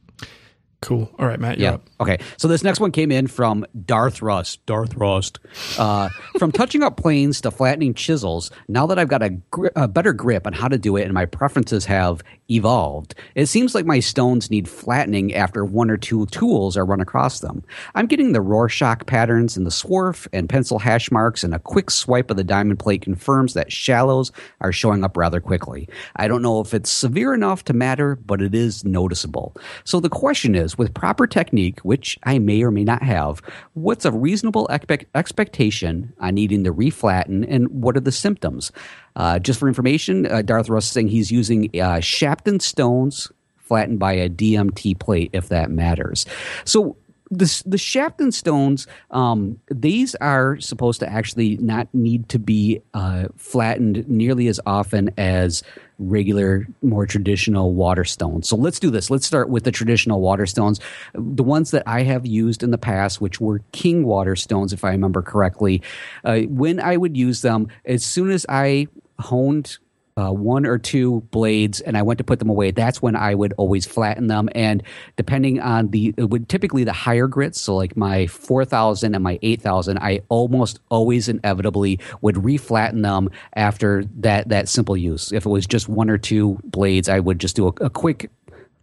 Cool. 0.84 1.10
All 1.18 1.26
right, 1.26 1.40
Matt, 1.40 1.58
you're 1.58 1.70
Yeah. 1.70 1.76
up. 1.76 1.90
Okay. 2.02 2.18
So 2.38 2.48
this 2.48 2.64
next 2.64 2.80
one 2.80 2.92
came 2.92 3.12
in 3.12 3.28
from 3.28 3.66
Darth 3.86 4.22
Rust. 4.22 4.66
Darth 4.66 4.94
Rust. 4.96 5.40
Uh, 5.80 6.10
from 6.38 6.52
touching 6.52 6.84
up 6.84 6.98
planes 6.98 7.42
to 7.42 7.52
flattening 7.52 7.94
chisels, 7.94 8.52
now 8.68 8.86
that 8.88 9.00
I've 9.00 9.08
got 9.08 9.24
a, 9.24 9.30
gri- 9.30 9.70
a 9.76 9.88
better 9.88 10.14
grip 10.14 10.46
on 10.46 10.54
how 10.54 10.68
to 10.68 10.78
do 10.78 10.98
it 10.98 11.04
and 11.04 11.14
my 11.14 11.26
preferences 11.26 11.86
have 11.86 12.22
evolved, 12.50 13.16
it 13.36 13.46
seems 13.48 13.74
like 13.74 13.86
my 13.86 14.00
stones 14.00 14.52
need 14.52 14.68
flattening 14.68 15.34
after 15.34 15.64
one 15.66 15.90
or 15.90 15.98
two 15.98 16.26
tools 16.28 16.76
are 16.78 16.86
run 16.86 17.02
across 17.02 17.40
them. 17.40 17.64
I'm 17.96 18.06
getting 18.08 18.34
the 18.34 18.42
Rorschach 18.42 19.06
patterns 19.06 19.56
in 19.58 19.64
the 19.64 19.70
swarf 19.70 20.28
and 20.34 20.50
pencil 20.50 20.80
hash 20.80 21.12
marks, 21.12 21.44
and 21.44 21.54
a 21.54 21.60
quick 21.60 21.90
swipe 21.90 22.30
of 22.30 22.38
the 22.38 22.44
diamond 22.44 22.80
plate 22.80 23.02
confirms 23.02 23.54
that 23.54 23.72
shallows 23.72 24.32
are 24.62 24.72
showing 24.72 25.04
up 25.04 25.16
rather 25.18 25.40
quickly. 25.40 25.88
I 26.18 26.28
don't 26.28 26.42
know 26.42 26.60
if 26.60 26.74
it's 26.74 26.92
severe 26.92 27.34
enough 27.34 27.64
to 27.66 27.74
matter, 27.74 28.16
but 28.16 28.42
it 28.42 28.54
is 28.54 28.84
noticeable. 28.84 29.56
So 29.86 30.00
the 30.00 30.10
question 30.10 30.56
is 30.56 30.73
with 30.78 30.94
proper 30.94 31.28
technique, 31.28 31.80
which 31.82 32.18
I 32.24 32.40
may 32.40 32.64
or 32.64 32.72
may 32.72 32.84
not 32.84 33.04
have, 33.04 33.42
what's 33.74 34.06
a 34.06 34.12
reasonable 34.12 34.68
expect- 34.68 35.06
expectation 35.16 36.14
on 36.20 36.36
needing 36.36 36.64
to 36.64 36.74
reflatten, 36.74 37.46
and 37.48 37.68
what 37.70 37.98
are 37.98 38.02
the 38.02 38.12
symptoms? 38.12 38.72
Uh, 39.16 39.40
just 39.40 39.60
for 39.60 39.68
information, 39.68 40.26
uh, 40.26 40.42
Darth 40.42 40.70
Russ 40.70 40.86
is 40.86 40.92
saying 40.92 41.10
he's 41.10 41.32
using 41.32 41.70
uh, 41.80 42.00
Shapton 42.00 42.60
stones 42.60 43.32
flattened 43.58 44.00
by 44.00 44.14
a 44.14 44.30
DMT 44.30 45.00
plate, 45.00 45.30
if 45.34 45.50
that 45.50 45.72
matters. 45.72 46.26
So 46.66 46.98
the 47.38 47.64
the 47.66 47.78
Shapton 47.78 48.32
stones, 48.32 48.88
um, 49.12 49.60
these 49.70 50.16
are 50.16 50.60
supposed 50.60 51.00
to 51.00 51.10
actually 51.10 51.58
not 51.58 51.88
need 51.94 52.30
to 52.30 52.40
be 52.40 52.82
uh, 52.94 53.28
flattened 53.36 54.08
nearly 54.08 54.48
as 54.48 54.60
often 54.66 55.12
as 55.18 55.64
regular, 56.10 56.68
more 56.82 57.06
traditional 57.06 57.74
water 57.74 58.04
stones. 58.04 58.48
So 58.48 58.56
let's 58.56 58.80
do 58.80 58.90
this. 58.90 59.10
Let's 59.10 59.26
start 59.26 59.50
with 59.50 59.64
the 59.64 59.72
traditional 59.72 60.22
water 60.22 60.46
stones, 60.46 60.80
the 61.14 61.44
ones 61.44 61.72
that 61.72 61.84
I 61.86 62.04
have 62.04 62.26
used 62.26 62.64
in 62.64 62.72
the 62.72 62.78
past, 62.78 63.22
which 63.22 63.42
were 63.42 63.60
king 63.72 64.06
water 64.06 64.36
stones, 64.36 64.74
if 64.74 64.84
I 64.84 64.90
remember 64.90 65.22
correctly. 65.22 65.82
Uh, 66.24 66.42
when 66.42 66.80
I 66.80 66.98
would 66.98 67.18
use 67.18 67.42
them, 67.42 67.68
as 67.86 68.04
soon 68.04 68.30
as 68.32 68.46
I 68.50 68.88
honed 69.20 69.78
uh, 70.18 70.32
one 70.32 70.66
or 70.66 70.78
two 70.78 71.22
blades 71.32 71.82
and 71.82 71.98
I 71.98 72.02
went 72.02 72.20
to 72.20 72.24
put 72.24 72.40
them 72.40 72.50
away, 72.50 72.72
that's 72.72 73.02
when 73.02 73.16
I 73.16 73.36
would 73.36 73.54
always 73.58 73.86
flatten 73.86 74.28
them. 74.28 74.50
And 74.54 74.84
depending 75.16 75.60
on 75.60 75.90
the, 75.90 76.14
it 76.18 76.30
would 76.30 76.50
typically 76.50 76.84
the 76.84 76.94
higher 76.94 77.28
grits, 77.28 77.60
so 77.62 77.76
like 77.76 77.98
my 77.98 78.28
4000 78.28 79.16
and 79.16 79.24
my 79.24 79.40
8000, 79.42 79.98
I 79.98 80.22
almost 80.30 80.80
always 80.90 81.30
inevitably 81.30 82.00
would 82.22 82.36
reflatten 82.36 83.02
them 83.02 83.30
after 83.56 84.06
that, 84.20 84.50
that 84.50 84.70
simple 84.70 84.98
use. 84.98 85.32
If 85.32 85.46
it 85.46 85.50
was 85.50 85.66
just 85.66 85.90
one 85.90 86.10
or 86.10 86.18
two 86.18 86.60
blades, 86.64 87.10
I 87.10 87.20
would 87.20 87.40
just 87.40 87.56
do 87.56 87.68
a, 87.68 87.86
a 87.86 87.90
quick 87.90 88.30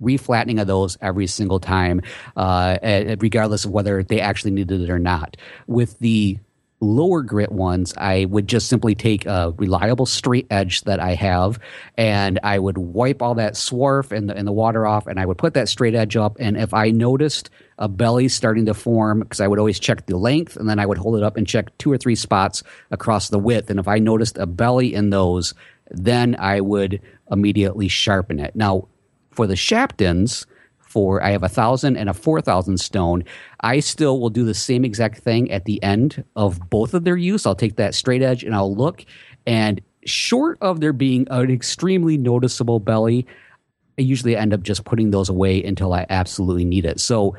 reflattening 0.02 0.60
of 0.60 0.66
those 0.66 0.96
every 1.00 1.26
single 1.26 1.60
time, 1.60 2.00
uh, 2.36 2.78
eh, 2.82 3.16
regardless 3.20 3.64
of 3.64 3.70
whether 3.70 4.02
they 4.02 4.20
actually 4.20 4.50
needed 4.50 4.80
it 4.80 4.90
or 4.90 4.98
not. 4.98 5.36
With 5.66 5.98
the 5.98 6.38
lower 6.80 7.22
grit 7.22 7.52
ones, 7.52 7.92
I 7.96 8.24
would 8.24 8.48
just 8.48 8.68
simply 8.68 8.94
take 8.94 9.26
a 9.26 9.52
reliable 9.58 10.06
straight 10.06 10.46
edge 10.50 10.82
that 10.82 10.98
I 10.98 11.14
have, 11.14 11.58
and 11.96 12.40
I 12.42 12.58
would 12.58 12.78
wipe 12.78 13.20
all 13.20 13.34
that 13.34 13.54
swarf 13.54 14.12
and 14.12 14.30
the, 14.30 14.36
and 14.36 14.48
the 14.48 14.52
water 14.52 14.86
off, 14.86 15.06
and 15.06 15.20
I 15.20 15.26
would 15.26 15.38
put 15.38 15.54
that 15.54 15.68
straight 15.68 15.94
edge 15.94 16.16
up. 16.16 16.36
And 16.40 16.56
if 16.56 16.72
I 16.72 16.90
noticed 16.90 17.50
a 17.78 17.88
belly 17.88 18.28
starting 18.28 18.66
to 18.66 18.74
form, 18.74 19.20
because 19.20 19.40
I 19.40 19.48
would 19.48 19.58
always 19.58 19.78
check 19.78 20.06
the 20.06 20.16
length, 20.16 20.56
and 20.56 20.68
then 20.68 20.78
I 20.78 20.86
would 20.86 20.98
hold 20.98 21.16
it 21.16 21.22
up 21.22 21.36
and 21.36 21.46
check 21.46 21.76
two 21.78 21.92
or 21.92 21.98
three 21.98 22.14
spots 22.14 22.62
across 22.90 23.28
the 23.28 23.38
width. 23.38 23.70
And 23.70 23.78
if 23.78 23.88
I 23.88 23.98
noticed 23.98 24.38
a 24.38 24.46
belly 24.46 24.94
in 24.94 25.10
those, 25.10 25.54
then 25.90 26.36
I 26.38 26.60
would 26.60 27.00
immediately 27.30 27.88
sharpen 27.88 28.40
it. 28.40 28.56
Now, 28.56 28.88
for 29.30 29.46
the 29.46 29.56
Shaptons, 29.56 30.46
for 30.90 31.22
I 31.22 31.30
have 31.30 31.44
a 31.44 31.48
thousand 31.48 31.96
and 31.96 32.10
a 32.10 32.14
four 32.14 32.40
thousand 32.40 32.78
stone. 32.78 33.24
I 33.60 33.80
still 33.80 34.20
will 34.20 34.30
do 34.30 34.44
the 34.44 34.54
same 34.54 34.84
exact 34.84 35.18
thing 35.18 35.50
at 35.50 35.64
the 35.64 35.82
end 35.82 36.24
of 36.34 36.68
both 36.68 36.94
of 36.94 37.04
their 37.04 37.16
use. 37.16 37.46
I'll 37.46 37.54
take 37.54 37.76
that 37.76 37.94
straight 37.94 38.22
edge 38.22 38.42
and 38.42 38.54
I'll 38.54 38.74
look, 38.74 39.04
and 39.46 39.80
short 40.04 40.58
of 40.60 40.80
there 40.80 40.92
being 40.92 41.26
an 41.30 41.50
extremely 41.50 42.16
noticeable 42.16 42.80
belly, 42.80 43.26
I 43.98 44.02
usually 44.02 44.36
end 44.36 44.52
up 44.52 44.62
just 44.62 44.84
putting 44.84 45.10
those 45.10 45.28
away 45.28 45.62
until 45.62 45.92
I 45.92 46.06
absolutely 46.08 46.64
need 46.64 46.84
it. 46.84 47.00
So 47.00 47.36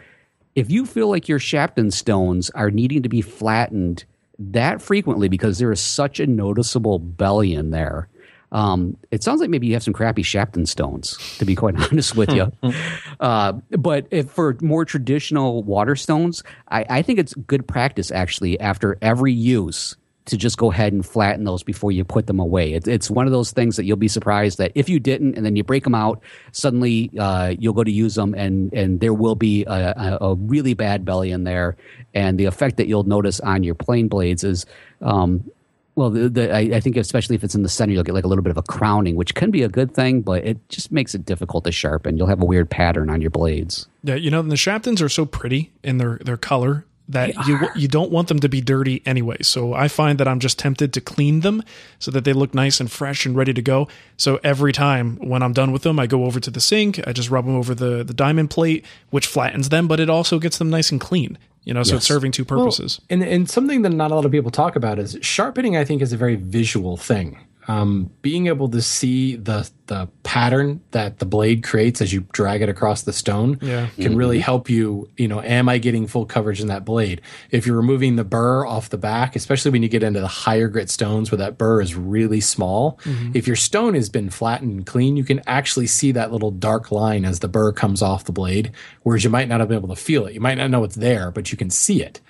if 0.56 0.70
you 0.70 0.86
feel 0.86 1.10
like 1.10 1.28
your 1.28 1.40
Shapton 1.40 1.92
stones 1.92 2.50
are 2.52 2.72
needing 2.72 3.04
to 3.04 3.10
be 3.10 3.22
flattened 3.22 4.06
that 4.38 4.82
frequently 4.82 5.30
because 5.30 5.60
there 5.60 5.72
is 5.72 5.80
such 5.80 6.20
a 6.20 6.28
noticeable 6.28 7.00
belly 7.00 7.54
in 7.54 7.72
there, 7.72 8.10
um, 8.52 8.98
it 9.12 9.24
sounds 9.24 9.40
like 9.40 9.50
maybe 9.50 9.68
you 9.68 9.74
have 9.74 9.84
some 9.84 9.94
crappy 9.94 10.24
Shapton 10.24 10.66
stones, 10.66 11.18
to 11.38 11.46
be 11.46 11.56
quite 11.56 11.76
honest 11.92 12.16
with 12.16 12.32
you. 12.32 12.52
uh, 13.20 13.54
but 13.72 14.08
if 14.12 14.30
for 14.30 14.58
more 14.62 14.86
traditional 14.86 15.64
water 15.64 15.96
stones, 15.96 16.44
I, 16.70 16.86
I 16.90 17.02
think 17.02 17.20
it's 17.20 17.34
good 17.34 17.68
practice 17.68 18.12
actually 18.12 18.60
after 18.60 18.98
every 19.02 19.34
use 19.34 19.96
to 20.26 20.38
just 20.38 20.58
go 20.58 20.72
ahead 20.72 20.94
and 20.94 21.06
flatten 21.06 21.46
those 21.46 21.64
before 21.64 21.92
you 21.92 22.04
put 22.04 22.28
them 22.28 22.40
away. 22.40 22.74
It, 22.74 22.88
it's 22.88 23.10
one 23.10 23.26
of 23.26 23.32
those 23.32 23.52
things 23.52 23.76
that 23.78 23.86
you'll 23.86 23.98
be 23.98 24.08
surprised 24.08 24.60
that 24.60 24.72
if 24.76 24.88
you 24.88 25.00
didn't 25.00 25.36
and 25.36 25.46
then 25.46 25.56
you 25.56 25.64
break 25.64 25.84
them 25.84 25.96
out, 25.96 26.22
suddenly 26.52 27.10
uh, 27.18 27.56
you'll 27.58 27.74
go 27.74 27.84
to 27.84 27.92
use 27.92 28.16
them 28.16 28.36
and, 28.36 28.72
and 28.72 29.00
there 29.00 29.14
will 29.14 29.36
be 29.36 29.66
a, 29.66 29.94
a, 29.98 30.18
a, 30.22 30.36
really 30.36 30.76
bad 30.76 31.04
belly 31.06 31.32
in 31.32 31.44
there. 31.44 31.76
And 32.14 32.38
the 32.38 32.46
effect 32.46 32.78
that 32.78 32.88
you'll 32.88 33.04
notice 33.04 33.40
on 33.40 33.64
your 33.64 33.74
plane 33.74 34.10
blades 34.10 34.44
is 34.44 34.66
um, 35.02 35.50
well, 35.96 36.10
the, 36.10 36.30
the, 36.30 36.56
I, 36.56 36.60
I, 36.60 36.80
think 36.80 36.96
especially 36.96 37.36
if 37.36 37.44
it's 37.44 37.56
in 37.56 37.64
the 37.64 37.70
center, 37.70 37.94
you'll 37.94 38.04
get 38.04 38.16
like 38.16 38.24
a 38.24 38.28
little 38.28 38.44
bit 38.44 38.52
of 38.52 38.58
a 38.58 38.64
crowning, 38.64 39.16
which 39.16 39.36
can 39.36 39.52
be 39.52 39.64
a 39.64 39.70
good 39.70 39.94
thing, 39.94 40.22
but 40.22 40.46
it 40.46 40.58
just 40.70 40.92
makes 40.92 41.14
it 41.14 41.26
difficult 41.26 41.66
to 41.66 41.72
sharpen. 41.72 42.18
You'll 42.18 42.28
have 42.28 42.42
a 42.42 42.46
weird 42.46 42.70
pattern 42.70 43.10
on 43.10 43.22
your 43.22 43.30
blades. 43.30 43.88
Yeah, 44.04 44.16
you 44.16 44.32
know, 44.32 44.42
the 44.42 44.58
Shaptons 44.58 45.02
are 45.02 45.10
so 45.10 45.26
pretty 45.26 45.72
in 45.84 45.98
their 45.98 46.20
their 46.24 46.38
color 46.38 46.86
that 47.12 47.48
you 47.48 47.60
you 47.76 47.88
don't 47.88 48.12
want 48.12 48.28
them 48.28 48.40
to 48.40 48.50
be 48.50 48.62
dirty 48.62 49.02
anyway. 49.06 49.38
So 49.42 49.74
I 49.74 49.88
find 49.88 50.20
that 50.20 50.28
I'm 50.28 50.40
just 50.40 50.58
tempted 50.60 50.94
to 50.94 51.02
clean 51.02 51.42
them 51.42 51.64
so 52.00 52.12
that 52.12 52.26
they 52.26 52.34
look 52.34 52.54
nice 52.54 52.80
and 52.80 52.92
fresh 52.92 53.26
and 53.26 53.36
ready 53.36 53.54
to 53.54 53.62
go. 53.62 53.88
So 54.18 54.40
every 54.44 54.74
time 54.74 55.18
when 55.18 55.44
I'm 55.44 55.54
done 55.54 55.72
with 55.72 55.84
them, 55.84 56.00
I 56.00 56.08
go 56.08 56.26
over 56.26 56.40
to 56.40 56.52
the 56.52 56.62
sink, 56.62 57.00
I 57.08 57.14
just 57.14 57.30
rub 57.30 57.46
them 57.46 57.56
over 57.56 57.76
the 57.76 58.04
the 58.04 58.14
diamond 58.14 58.50
plate, 58.50 58.86
which 59.10 59.28
flattens 59.28 59.70
them, 59.70 59.88
but 59.88 60.00
it 60.00 60.10
also 60.10 60.40
gets 60.40 60.58
them 60.58 60.70
nice 60.70 60.92
and 60.92 61.00
clean. 61.00 61.38
You 61.64 61.76
know, 61.76 61.84
so 61.84 61.94
yes. 61.94 62.00
it's 62.00 62.08
serving 62.08 62.32
two 62.32 62.46
purposes. 62.46 63.00
Well, 63.00 63.22
and 63.22 63.30
and 63.30 63.50
something 63.50 63.84
that 63.84 63.90
not 63.92 64.12
a 64.12 64.16
lot 64.16 64.26
of 64.26 64.32
people 64.32 64.52
talk 64.52 64.76
about 64.76 64.98
is 64.98 65.18
sharpening. 65.22 65.78
I 65.78 65.86
think 65.86 66.02
is 66.02 66.14
a 66.14 66.18
very 66.18 66.36
visual 66.36 66.98
thing 66.98 67.38
um, 67.72 68.12
being 68.22 68.48
able 68.48 68.70
to 68.70 68.82
see 68.82 69.36
the 69.38 69.70
the 69.88 70.08
pattern 70.24 70.82
that 70.92 71.20
the 71.20 71.26
blade 71.26 71.64
creates 71.64 72.02
as 72.02 72.14
you 72.14 72.22
drag 72.32 72.62
it 72.62 72.70
across 72.70 73.02
the 73.02 73.12
stone 73.12 73.60
yeah. 73.62 73.88
can 73.88 74.04
mm-hmm. 74.04 74.16
really 74.16 74.40
help 74.40 74.70
you. 74.70 75.10
You 75.18 75.28
know, 75.28 75.42
am 75.42 75.70
I 75.70 75.78
getting 75.78 76.08
full 76.08 76.26
coverage 76.26 76.62
in 76.62 76.68
that 76.68 76.86
blade? 76.86 77.22
If 77.50 77.66
you're 77.66 77.76
removing 77.76 78.16
the 78.16 78.24
burr 78.24 78.66
off 78.66 78.90
the 78.90 78.98
back, 78.98 79.36
especially 79.36 79.72
when 79.72 79.84
you 79.84 79.90
get 79.90 80.04
into 80.04 80.20
the 80.20 80.28
higher 80.28 80.68
grit 80.68 80.90
stones 80.90 81.32
where 81.32 81.38
that 81.38 81.58
burr 81.58 81.82
is 81.82 81.96
really 81.96 82.42
small, 82.42 83.00
mm-hmm. 83.04 83.32
if 83.34 83.48
your 83.48 83.58
stone 83.58 83.94
has 83.94 84.10
been 84.10 84.30
flattened 84.30 84.72
and 84.72 84.86
clean, 84.86 85.18
you 85.18 85.24
can 85.24 85.42
actually 85.46 85.88
see 85.88 86.12
that 86.14 86.32
little 86.32 86.52
dark 86.52 86.92
line 86.92 87.26
as 87.26 87.40
the 87.40 87.50
burr 87.50 87.72
comes 87.72 88.02
off 88.02 88.26
the 88.26 88.32
blade. 88.32 88.72
Whereas 89.04 89.24
you 89.24 89.30
might 89.30 89.48
not 89.48 89.60
have 89.60 89.70
been 89.70 89.78
able 89.78 89.96
to 89.96 90.02
feel 90.02 90.26
it. 90.26 90.34
You 90.34 90.42
might 90.42 90.58
not 90.58 90.70
know 90.70 90.84
it's 90.84 90.96
there, 90.96 91.32
but 91.32 91.52
you 91.52 91.58
can 91.58 91.70
see 91.70 92.02
it. 92.02 92.22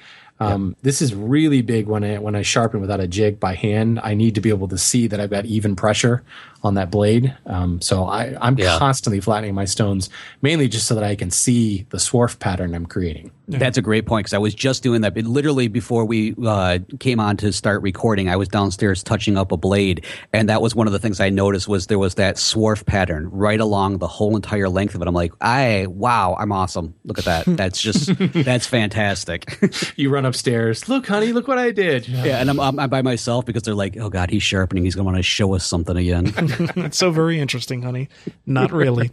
Um, 0.41 0.69
yep. 0.69 0.77
This 0.81 1.01
is 1.03 1.13
really 1.13 1.61
big 1.61 1.85
when 1.85 2.03
I 2.03 2.17
when 2.17 2.35
I 2.35 2.41
sharpen 2.41 2.81
without 2.81 2.99
a 2.99 3.07
jig 3.07 3.39
by 3.39 3.53
hand. 3.53 3.99
I 4.03 4.15
need 4.15 4.33
to 4.35 4.41
be 4.41 4.49
able 4.49 4.67
to 4.69 4.77
see 4.77 5.05
that 5.05 5.19
I've 5.19 5.29
got 5.29 5.45
even 5.45 5.75
pressure 5.75 6.23
on 6.63 6.73
that 6.75 6.89
blade. 6.89 7.35
Um, 7.45 7.79
so 7.79 8.05
I, 8.05 8.35
I'm 8.41 8.57
yeah. 8.57 8.77
constantly 8.79 9.19
flattening 9.19 9.53
my 9.53 9.65
stones, 9.65 10.09
mainly 10.41 10.67
just 10.67 10.87
so 10.87 10.95
that 10.95 11.03
I 11.03 11.15
can 11.15 11.29
see 11.29 11.85
the 11.91 11.97
swarf 11.97 12.39
pattern 12.39 12.73
I'm 12.73 12.87
creating. 12.87 13.29
That's 13.59 13.77
a 13.77 13.81
great 13.81 14.05
point 14.05 14.25
because 14.25 14.33
I 14.33 14.37
was 14.37 14.53
just 14.53 14.83
doing 14.83 15.01
that. 15.01 15.17
It, 15.17 15.25
literally 15.25 15.67
before 15.67 16.05
we 16.05 16.35
uh, 16.45 16.79
came 16.99 17.19
on 17.19 17.37
to 17.37 17.51
start 17.51 17.81
recording, 17.81 18.29
I 18.29 18.35
was 18.35 18.47
downstairs 18.47 19.03
touching 19.03 19.37
up 19.37 19.51
a 19.51 19.57
blade, 19.57 20.05
and 20.33 20.49
that 20.49 20.61
was 20.61 20.75
one 20.75 20.87
of 20.87 20.93
the 20.93 20.99
things 20.99 21.19
I 21.19 21.29
noticed 21.29 21.67
was 21.67 21.87
there 21.87 21.99
was 21.99 22.15
that 22.15 22.35
swarf 22.35 22.85
pattern 22.85 23.29
right 23.29 23.59
along 23.59 23.97
the 23.97 24.07
whole 24.07 24.35
entire 24.35 24.69
length 24.69 24.95
of 24.95 25.01
it. 25.01 25.07
I'm 25.07 25.13
like, 25.13 25.33
I 25.41 25.87
wow, 25.87 26.35
I'm 26.39 26.51
awesome. 26.51 26.95
Look 27.03 27.19
at 27.19 27.25
that. 27.25 27.45
That's 27.45 27.81
just 27.81 28.11
that's 28.33 28.67
fantastic. 28.67 29.59
you 29.95 30.09
run 30.09 30.25
upstairs. 30.25 30.87
Look, 30.87 31.07
honey, 31.07 31.33
look 31.33 31.47
what 31.47 31.57
I 31.57 31.71
did. 31.71 32.07
Yeah, 32.07 32.39
and 32.39 32.49
I'm, 32.49 32.59
I'm, 32.59 32.79
I'm 32.79 32.89
by 32.89 33.01
myself 33.01 33.45
because 33.45 33.63
they're 33.63 33.73
like, 33.73 33.97
oh 33.97 34.09
god, 34.09 34.29
he's 34.29 34.43
sharpening. 34.43 34.83
He's 34.83 34.95
going 34.95 35.05
to 35.05 35.11
want 35.11 35.17
to 35.17 35.23
show 35.23 35.53
us 35.55 35.65
something 35.65 35.97
again. 35.97 36.33
it's 36.37 36.97
so 36.97 37.11
very 37.11 37.39
interesting, 37.39 37.81
honey. 37.81 38.09
Not 38.45 38.71
really. 38.71 39.11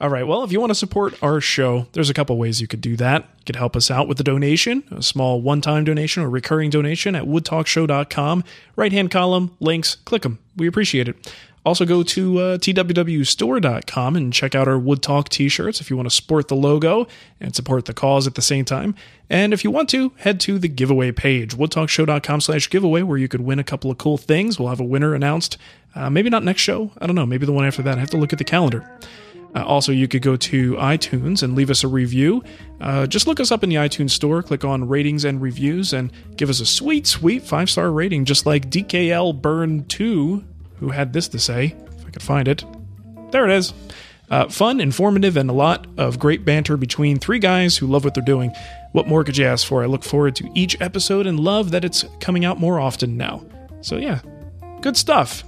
All 0.00 0.08
right. 0.08 0.24
Well, 0.24 0.44
if 0.44 0.52
you 0.52 0.60
want 0.60 0.70
to 0.70 0.76
support 0.76 1.20
our 1.24 1.40
show, 1.40 1.88
there's 1.92 2.08
a 2.08 2.14
couple 2.14 2.36
ways 2.38 2.60
you 2.60 2.68
could 2.68 2.80
do 2.80 2.96
that. 2.96 3.22
You 3.22 3.44
could 3.46 3.56
help 3.56 3.74
us 3.74 3.90
out 3.90 4.06
with 4.06 4.20
a 4.20 4.22
donation, 4.22 4.84
a 4.92 5.02
small 5.02 5.42
one 5.42 5.60
time 5.60 5.82
donation 5.84 6.22
or 6.22 6.30
recurring 6.30 6.70
donation 6.70 7.16
at 7.16 7.24
woodtalkshow.com. 7.24 8.44
Right 8.76 8.92
hand 8.92 9.10
column, 9.10 9.56
links, 9.58 9.96
click 9.96 10.22
them. 10.22 10.38
We 10.56 10.68
appreciate 10.68 11.08
it. 11.08 11.16
Also, 11.66 11.84
go 11.84 12.02
to 12.02 12.38
uh, 12.38 12.58
twwstore.com 12.58 14.16
and 14.16 14.32
check 14.32 14.54
out 14.54 14.68
our 14.68 14.78
Wood 14.78 15.02
Talk 15.02 15.28
t 15.28 15.48
shirts 15.48 15.80
if 15.80 15.90
you 15.90 15.96
want 15.96 16.08
to 16.08 16.14
sport 16.14 16.48
the 16.48 16.56
logo 16.56 17.06
and 17.40 17.54
support 17.54 17.84
the 17.84 17.92
cause 17.92 18.26
at 18.26 18.36
the 18.36 18.42
same 18.42 18.64
time. 18.64 18.94
And 19.28 19.52
if 19.52 19.64
you 19.64 19.70
want 19.70 19.88
to, 19.90 20.12
head 20.16 20.40
to 20.40 20.58
the 20.58 20.68
giveaway 20.68 21.12
page, 21.12 21.56
woodtalkshow.com 21.56 22.40
slash 22.40 22.70
giveaway, 22.70 23.02
where 23.02 23.18
you 23.18 23.28
could 23.28 23.40
win 23.40 23.58
a 23.58 23.64
couple 23.64 23.90
of 23.90 23.98
cool 23.98 24.16
things. 24.16 24.58
We'll 24.58 24.68
have 24.68 24.80
a 24.80 24.84
winner 24.84 25.14
announced. 25.14 25.58
Uh, 25.94 26.08
maybe 26.08 26.30
not 26.30 26.44
next 26.44 26.62
show. 26.62 26.92
I 27.00 27.06
don't 27.06 27.16
know. 27.16 27.26
Maybe 27.26 27.44
the 27.44 27.52
one 27.52 27.66
after 27.66 27.82
that. 27.82 27.98
I 27.98 28.00
have 28.00 28.10
to 28.10 28.16
look 28.16 28.32
at 28.32 28.38
the 28.38 28.44
calendar. 28.44 28.88
Uh, 29.54 29.64
also, 29.64 29.92
you 29.92 30.06
could 30.06 30.22
go 30.22 30.36
to 30.36 30.74
iTunes 30.74 31.42
and 31.42 31.54
leave 31.54 31.70
us 31.70 31.82
a 31.82 31.88
review. 31.88 32.44
Uh, 32.80 33.06
just 33.06 33.26
look 33.26 33.40
us 33.40 33.50
up 33.50 33.62
in 33.64 33.70
the 33.70 33.76
iTunes 33.76 34.10
store, 34.10 34.42
click 34.42 34.64
on 34.64 34.86
ratings 34.86 35.24
and 35.24 35.40
reviews, 35.40 35.92
and 35.92 36.12
give 36.36 36.50
us 36.50 36.60
a 36.60 36.66
sweet, 36.66 37.06
sweet 37.06 37.42
five 37.42 37.70
star 37.70 37.90
rating, 37.90 38.24
just 38.24 38.44
like 38.46 38.70
DKL 38.70 39.40
Burn 39.40 39.84
2 39.86 40.44
who 40.80 40.90
had 40.90 41.12
this 41.12 41.28
to 41.28 41.38
say, 41.38 41.74
if 41.96 42.06
I 42.06 42.10
could 42.10 42.22
find 42.22 42.48
it. 42.48 42.64
There 43.30 43.48
it 43.48 43.56
is. 43.56 43.72
Uh, 44.30 44.48
fun, 44.48 44.80
informative, 44.80 45.36
and 45.36 45.48
a 45.48 45.54
lot 45.54 45.86
of 45.96 46.18
great 46.18 46.44
banter 46.44 46.76
between 46.76 47.18
three 47.18 47.38
guys 47.38 47.76
who 47.76 47.86
love 47.86 48.04
what 48.04 48.14
they're 48.14 48.22
doing. 48.22 48.52
What 48.92 49.08
more 49.08 49.24
could 49.24 49.36
you 49.36 49.46
ask 49.46 49.66
for? 49.66 49.82
I 49.82 49.86
look 49.86 50.04
forward 50.04 50.36
to 50.36 50.50
each 50.54 50.80
episode 50.80 51.26
and 51.26 51.40
love 51.40 51.70
that 51.70 51.84
it's 51.84 52.04
coming 52.20 52.44
out 52.44 52.58
more 52.58 52.78
often 52.78 53.16
now. 53.16 53.44
So, 53.80 53.96
yeah, 53.96 54.20
good 54.80 54.96
stuff. 54.96 55.44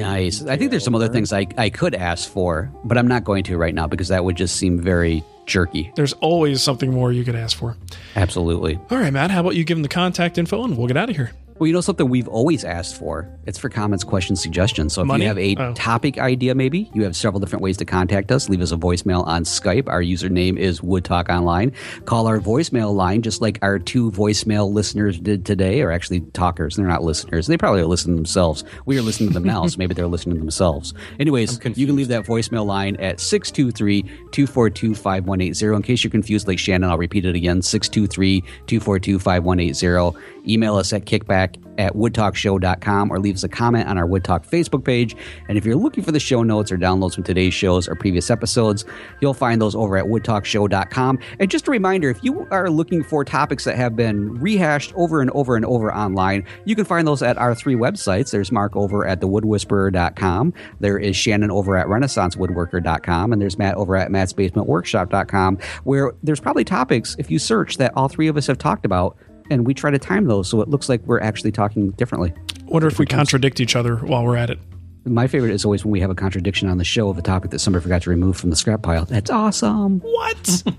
Nice. 0.00 0.44
I 0.44 0.56
think 0.56 0.70
there's 0.70 0.84
some 0.84 0.94
other 0.94 1.08
things 1.08 1.32
I, 1.32 1.46
I 1.56 1.70
could 1.70 1.94
ask 1.94 2.28
for, 2.28 2.70
but 2.84 2.98
I'm 2.98 3.08
not 3.08 3.24
going 3.24 3.44
to 3.44 3.56
right 3.56 3.74
now 3.74 3.86
because 3.86 4.08
that 4.08 4.24
would 4.24 4.36
just 4.36 4.56
seem 4.56 4.80
very 4.80 5.24
jerky. 5.46 5.92
There's 5.94 6.12
always 6.14 6.62
something 6.62 6.92
more 6.92 7.12
you 7.12 7.24
could 7.24 7.36
ask 7.36 7.56
for. 7.56 7.76
Absolutely. 8.16 8.78
All 8.90 8.98
right, 8.98 9.12
Matt, 9.12 9.30
how 9.30 9.40
about 9.40 9.56
you 9.56 9.64
give 9.64 9.76
them 9.76 9.82
the 9.82 9.88
contact 9.88 10.38
info 10.38 10.64
and 10.64 10.76
we'll 10.76 10.86
get 10.86 10.96
out 10.96 11.10
of 11.10 11.16
here? 11.16 11.32
Well, 11.58 11.68
you 11.68 11.72
know 11.72 11.80
something 11.80 12.08
we've 12.08 12.26
always 12.26 12.64
asked 12.64 12.96
for? 12.96 13.30
It's 13.46 13.58
for 13.58 13.68
comments, 13.68 14.02
questions, 14.02 14.42
suggestions. 14.42 14.92
So 14.94 15.02
if 15.02 15.06
Money? 15.06 15.22
you 15.22 15.28
have 15.28 15.38
a 15.38 15.54
oh. 15.56 15.72
topic 15.74 16.18
idea, 16.18 16.52
maybe 16.52 16.90
you 16.94 17.04
have 17.04 17.14
several 17.14 17.38
different 17.38 17.62
ways 17.62 17.76
to 17.76 17.84
contact 17.84 18.32
us. 18.32 18.48
Leave 18.48 18.60
us 18.60 18.72
a 18.72 18.76
voicemail 18.76 19.24
on 19.24 19.44
Skype. 19.44 19.88
Our 19.88 20.02
username 20.02 20.58
is 20.58 20.82
Wood 20.82 21.04
Talk 21.04 21.28
Online. 21.28 21.72
Call 22.06 22.26
our 22.26 22.40
voicemail 22.40 22.92
line, 22.92 23.22
just 23.22 23.40
like 23.40 23.60
our 23.62 23.78
two 23.78 24.10
voicemail 24.10 24.72
listeners 24.72 25.20
did 25.20 25.46
today, 25.46 25.80
or 25.82 25.92
actually 25.92 26.22
talkers. 26.32 26.74
They're 26.74 26.88
not 26.88 27.04
listeners. 27.04 27.46
They 27.46 27.56
probably 27.56 27.82
are 27.82 27.86
listening 27.86 28.16
themselves. 28.16 28.64
We 28.84 28.98
are 28.98 29.02
listening 29.02 29.28
to 29.28 29.34
them 29.34 29.44
now, 29.44 29.64
so 29.68 29.76
maybe 29.78 29.94
they're 29.94 30.08
listening 30.08 30.34
to 30.34 30.40
themselves. 30.40 30.92
Anyways, 31.20 31.60
you 31.76 31.86
can 31.86 31.94
leave 31.94 32.08
that 32.08 32.24
voicemail 32.24 32.66
line 32.66 32.96
at 32.96 33.20
623 33.20 34.02
242 34.02 34.96
5180. 34.96 35.76
In 35.76 35.82
case 35.82 36.02
you're 36.02 36.10
confused, 36.10 36.48
like 36.48 36.58
Shannon, 36.58 36.90
I'll 36.90 36.98
repeat 36.98 37.24
it 37.24 37.36
again 37.36 37.62
623 37.62 38.40
242 38.66 39.20
5180. 39.20 40.18
Email 40.46 40.76
us 40.76 40.92
at 40.92 41.06
kickback 41.06 41.43
at 41.78 41.94
woodtalkshow.com 41.94 43.10
or 43.10 43.18
leave 43.18 43.34
us 43.36 43.44
a 43.44 43.48
comment 43.48 43.88
on 43.88 43.98
our 43.98 44.06
Woodtalk 44.06 44.46
Facebook 44.46 44.84
page. 44.84 45.16
And 45.48 45.58
if 45.58 45.64
you're 45.64 45.76
looking 45.76 46.04
for 46.04 46.12
the 46.12 46.20
show 46.20 46.42
notes 46.42 46.70
or 46.70 46.76
downloads 46.76 47.14
from 47.14 47.24
today's 47.24 47.54
shows 47.54 47.88
or 47.88 47.94
previous 47.94 48.30
episodes, 48.30 48.84
you'll 49.20 49.34
find 49.34 49.60
those 49.60 49.74
over 49.74 49.96
at 49.96 50.04
woodtalkshow.com. 50.04 51.18
And 51.38 51.50
just 51.50 51.68
a 51.68 51.70
reminder 51.70 52.10
if 52.10 52.22
you 52.22 52.46
are 52.50 52.70
looking 52.70 53.02
for 53.02 53.24
topics 53.24 53.64
that 53.64 53.76
have 53.76 53.96
been 53.96 54.40
rehashed 54.40 54.92
over 54.94 55.20
and 55.20 55.30
over 55.30 55.56
and 55.56 55.64
over 55.64 55.94
online, 55.94 56.46
you 56.64 56.74
can 56.74 56.84
find 56.84 57.06
those 57.06 57.22
at 57.22 57.38
our 57.38 57.54
three 57.54 57.74
websites. 57.74 58.30
There's 58.30 58.52
Mark 58.52 58.76
over 58.76 59.06
at 59.06 59.20
thewoodwhisperer.com, 59.20 60.54
there 60.80 60.98
is 60.98 61.16
Shannon 61.16 61.50
over 61.50 61.76
at 61.76 61.86
renaissancewoodworker.com, 61.86 63.32
and 63.32 63.40
there's 63.40 63.58
Matt 63.58 63.76
over 63.76 63.96
at 63.96 64.10
mattsbasementworkshop.com, 64.10 65.58
where 65.84 66.12
there's 66.22 66.40
probably 66.40 66.64
topics, 66.64 67.16
if 67.18 67.30
you 67.30 67.38
search, 67.38 67.76
that 67.78 67.92
all 67.96 68.08
three 68.08 68.28
of 68.28 68.36
us 68.36 68.46
have 68.46 68.58
talked 68.58 68.84
about 68.84 69.16
and 69.50 69.66
we 69.66 69.74
try 69.74 69.90
to 69.90 69.98
time 69.98 70.26
those 70.26 70.48
so 70.48 70.60
it 70.60 70.68
looks 70.68 70.88
like 70.88 71.00
we're 71.06 71.20
actually 71.20 71.52
talking 71.52 71.90
differently. 71.92 72.32
Wonder 72.66 72.88
if 72.88 72.98
we 72.98 73.06
contradict 73.06 73.60
each 73.60 73.76
other 73.76 73.96
while 73.96 74.24
we're 74.24 74.36
at 74.36 74.50
it. 74.50 74.58
My 75.06 75.26
favorite 75.26 75.52
is 75.52 75.66
always 75.66 75.84
when 75.84 75.92
we 75.92 76.00
have 76.00 76.08
a 76.08 76.14
contradiction 76.14 76.66
on 76.70 76.78
the 76.78 76.84
show 76.84 77.10
of 77.10 77.18
a 77.18 77.22
topic 77.22 77.50
that 77.50 77.58
somebody 77.58 77.82
forgot 77.82 78.00
to 78.02 78.10
remove 78.10 78.38
from 78.38 78.48
the 78.48 78.56
scrap 78.56 78.80
pile. 78.82 79.04
That's 79.04 79.30
awesome. 79.30 80.00
What? 80.00 80.62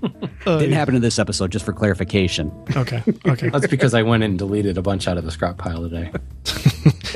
Oh, 0.48 0.60
Didn't 0.60 0.74
happen 0.74 0.94
in 0.94 1.02
this 1.02 1.18
episode, 1.18 1.50
just 1.50 1.64
for 1.64 1.72
clarification. 1.72 2.52
Okay. 2.76 3.02
Okay. 3.26 3.48
That's 3.48 3.66
because 3.66 3.94
I 3.94 4.02
went 4.02 4.22
and 4.22 4.38
deleted 4.38 4.78
a 4.78 4.82
bunch 4.82 5.08
out 5.08 5.18
of 5.18 5.24
the 5.24 5.32
scrap 5.32 5.58
pile 5.58 5.82
today. 5.82 6.12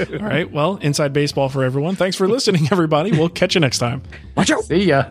All 0.21 0.27
right. 0.27 0.51
Well, 0.51 0.79
inside 0.79 1.13
baseball 1.13 1.49
for 1.49 1.63
everyone. 1.63 1.95
Thanks 1.95 2.17
for 2.17 2.27
listening, 2.27 2.67
everybody. 2.73 3.13
We'll 3.13 3.29
catch 3.29 3.55
you 3.55 3.61
next 3.61 3.79
time. 3.79 4.03
Watch 4.37 4.51
out. 4.51 4.65
See 4.65 4.83
ya. 4.83 5.11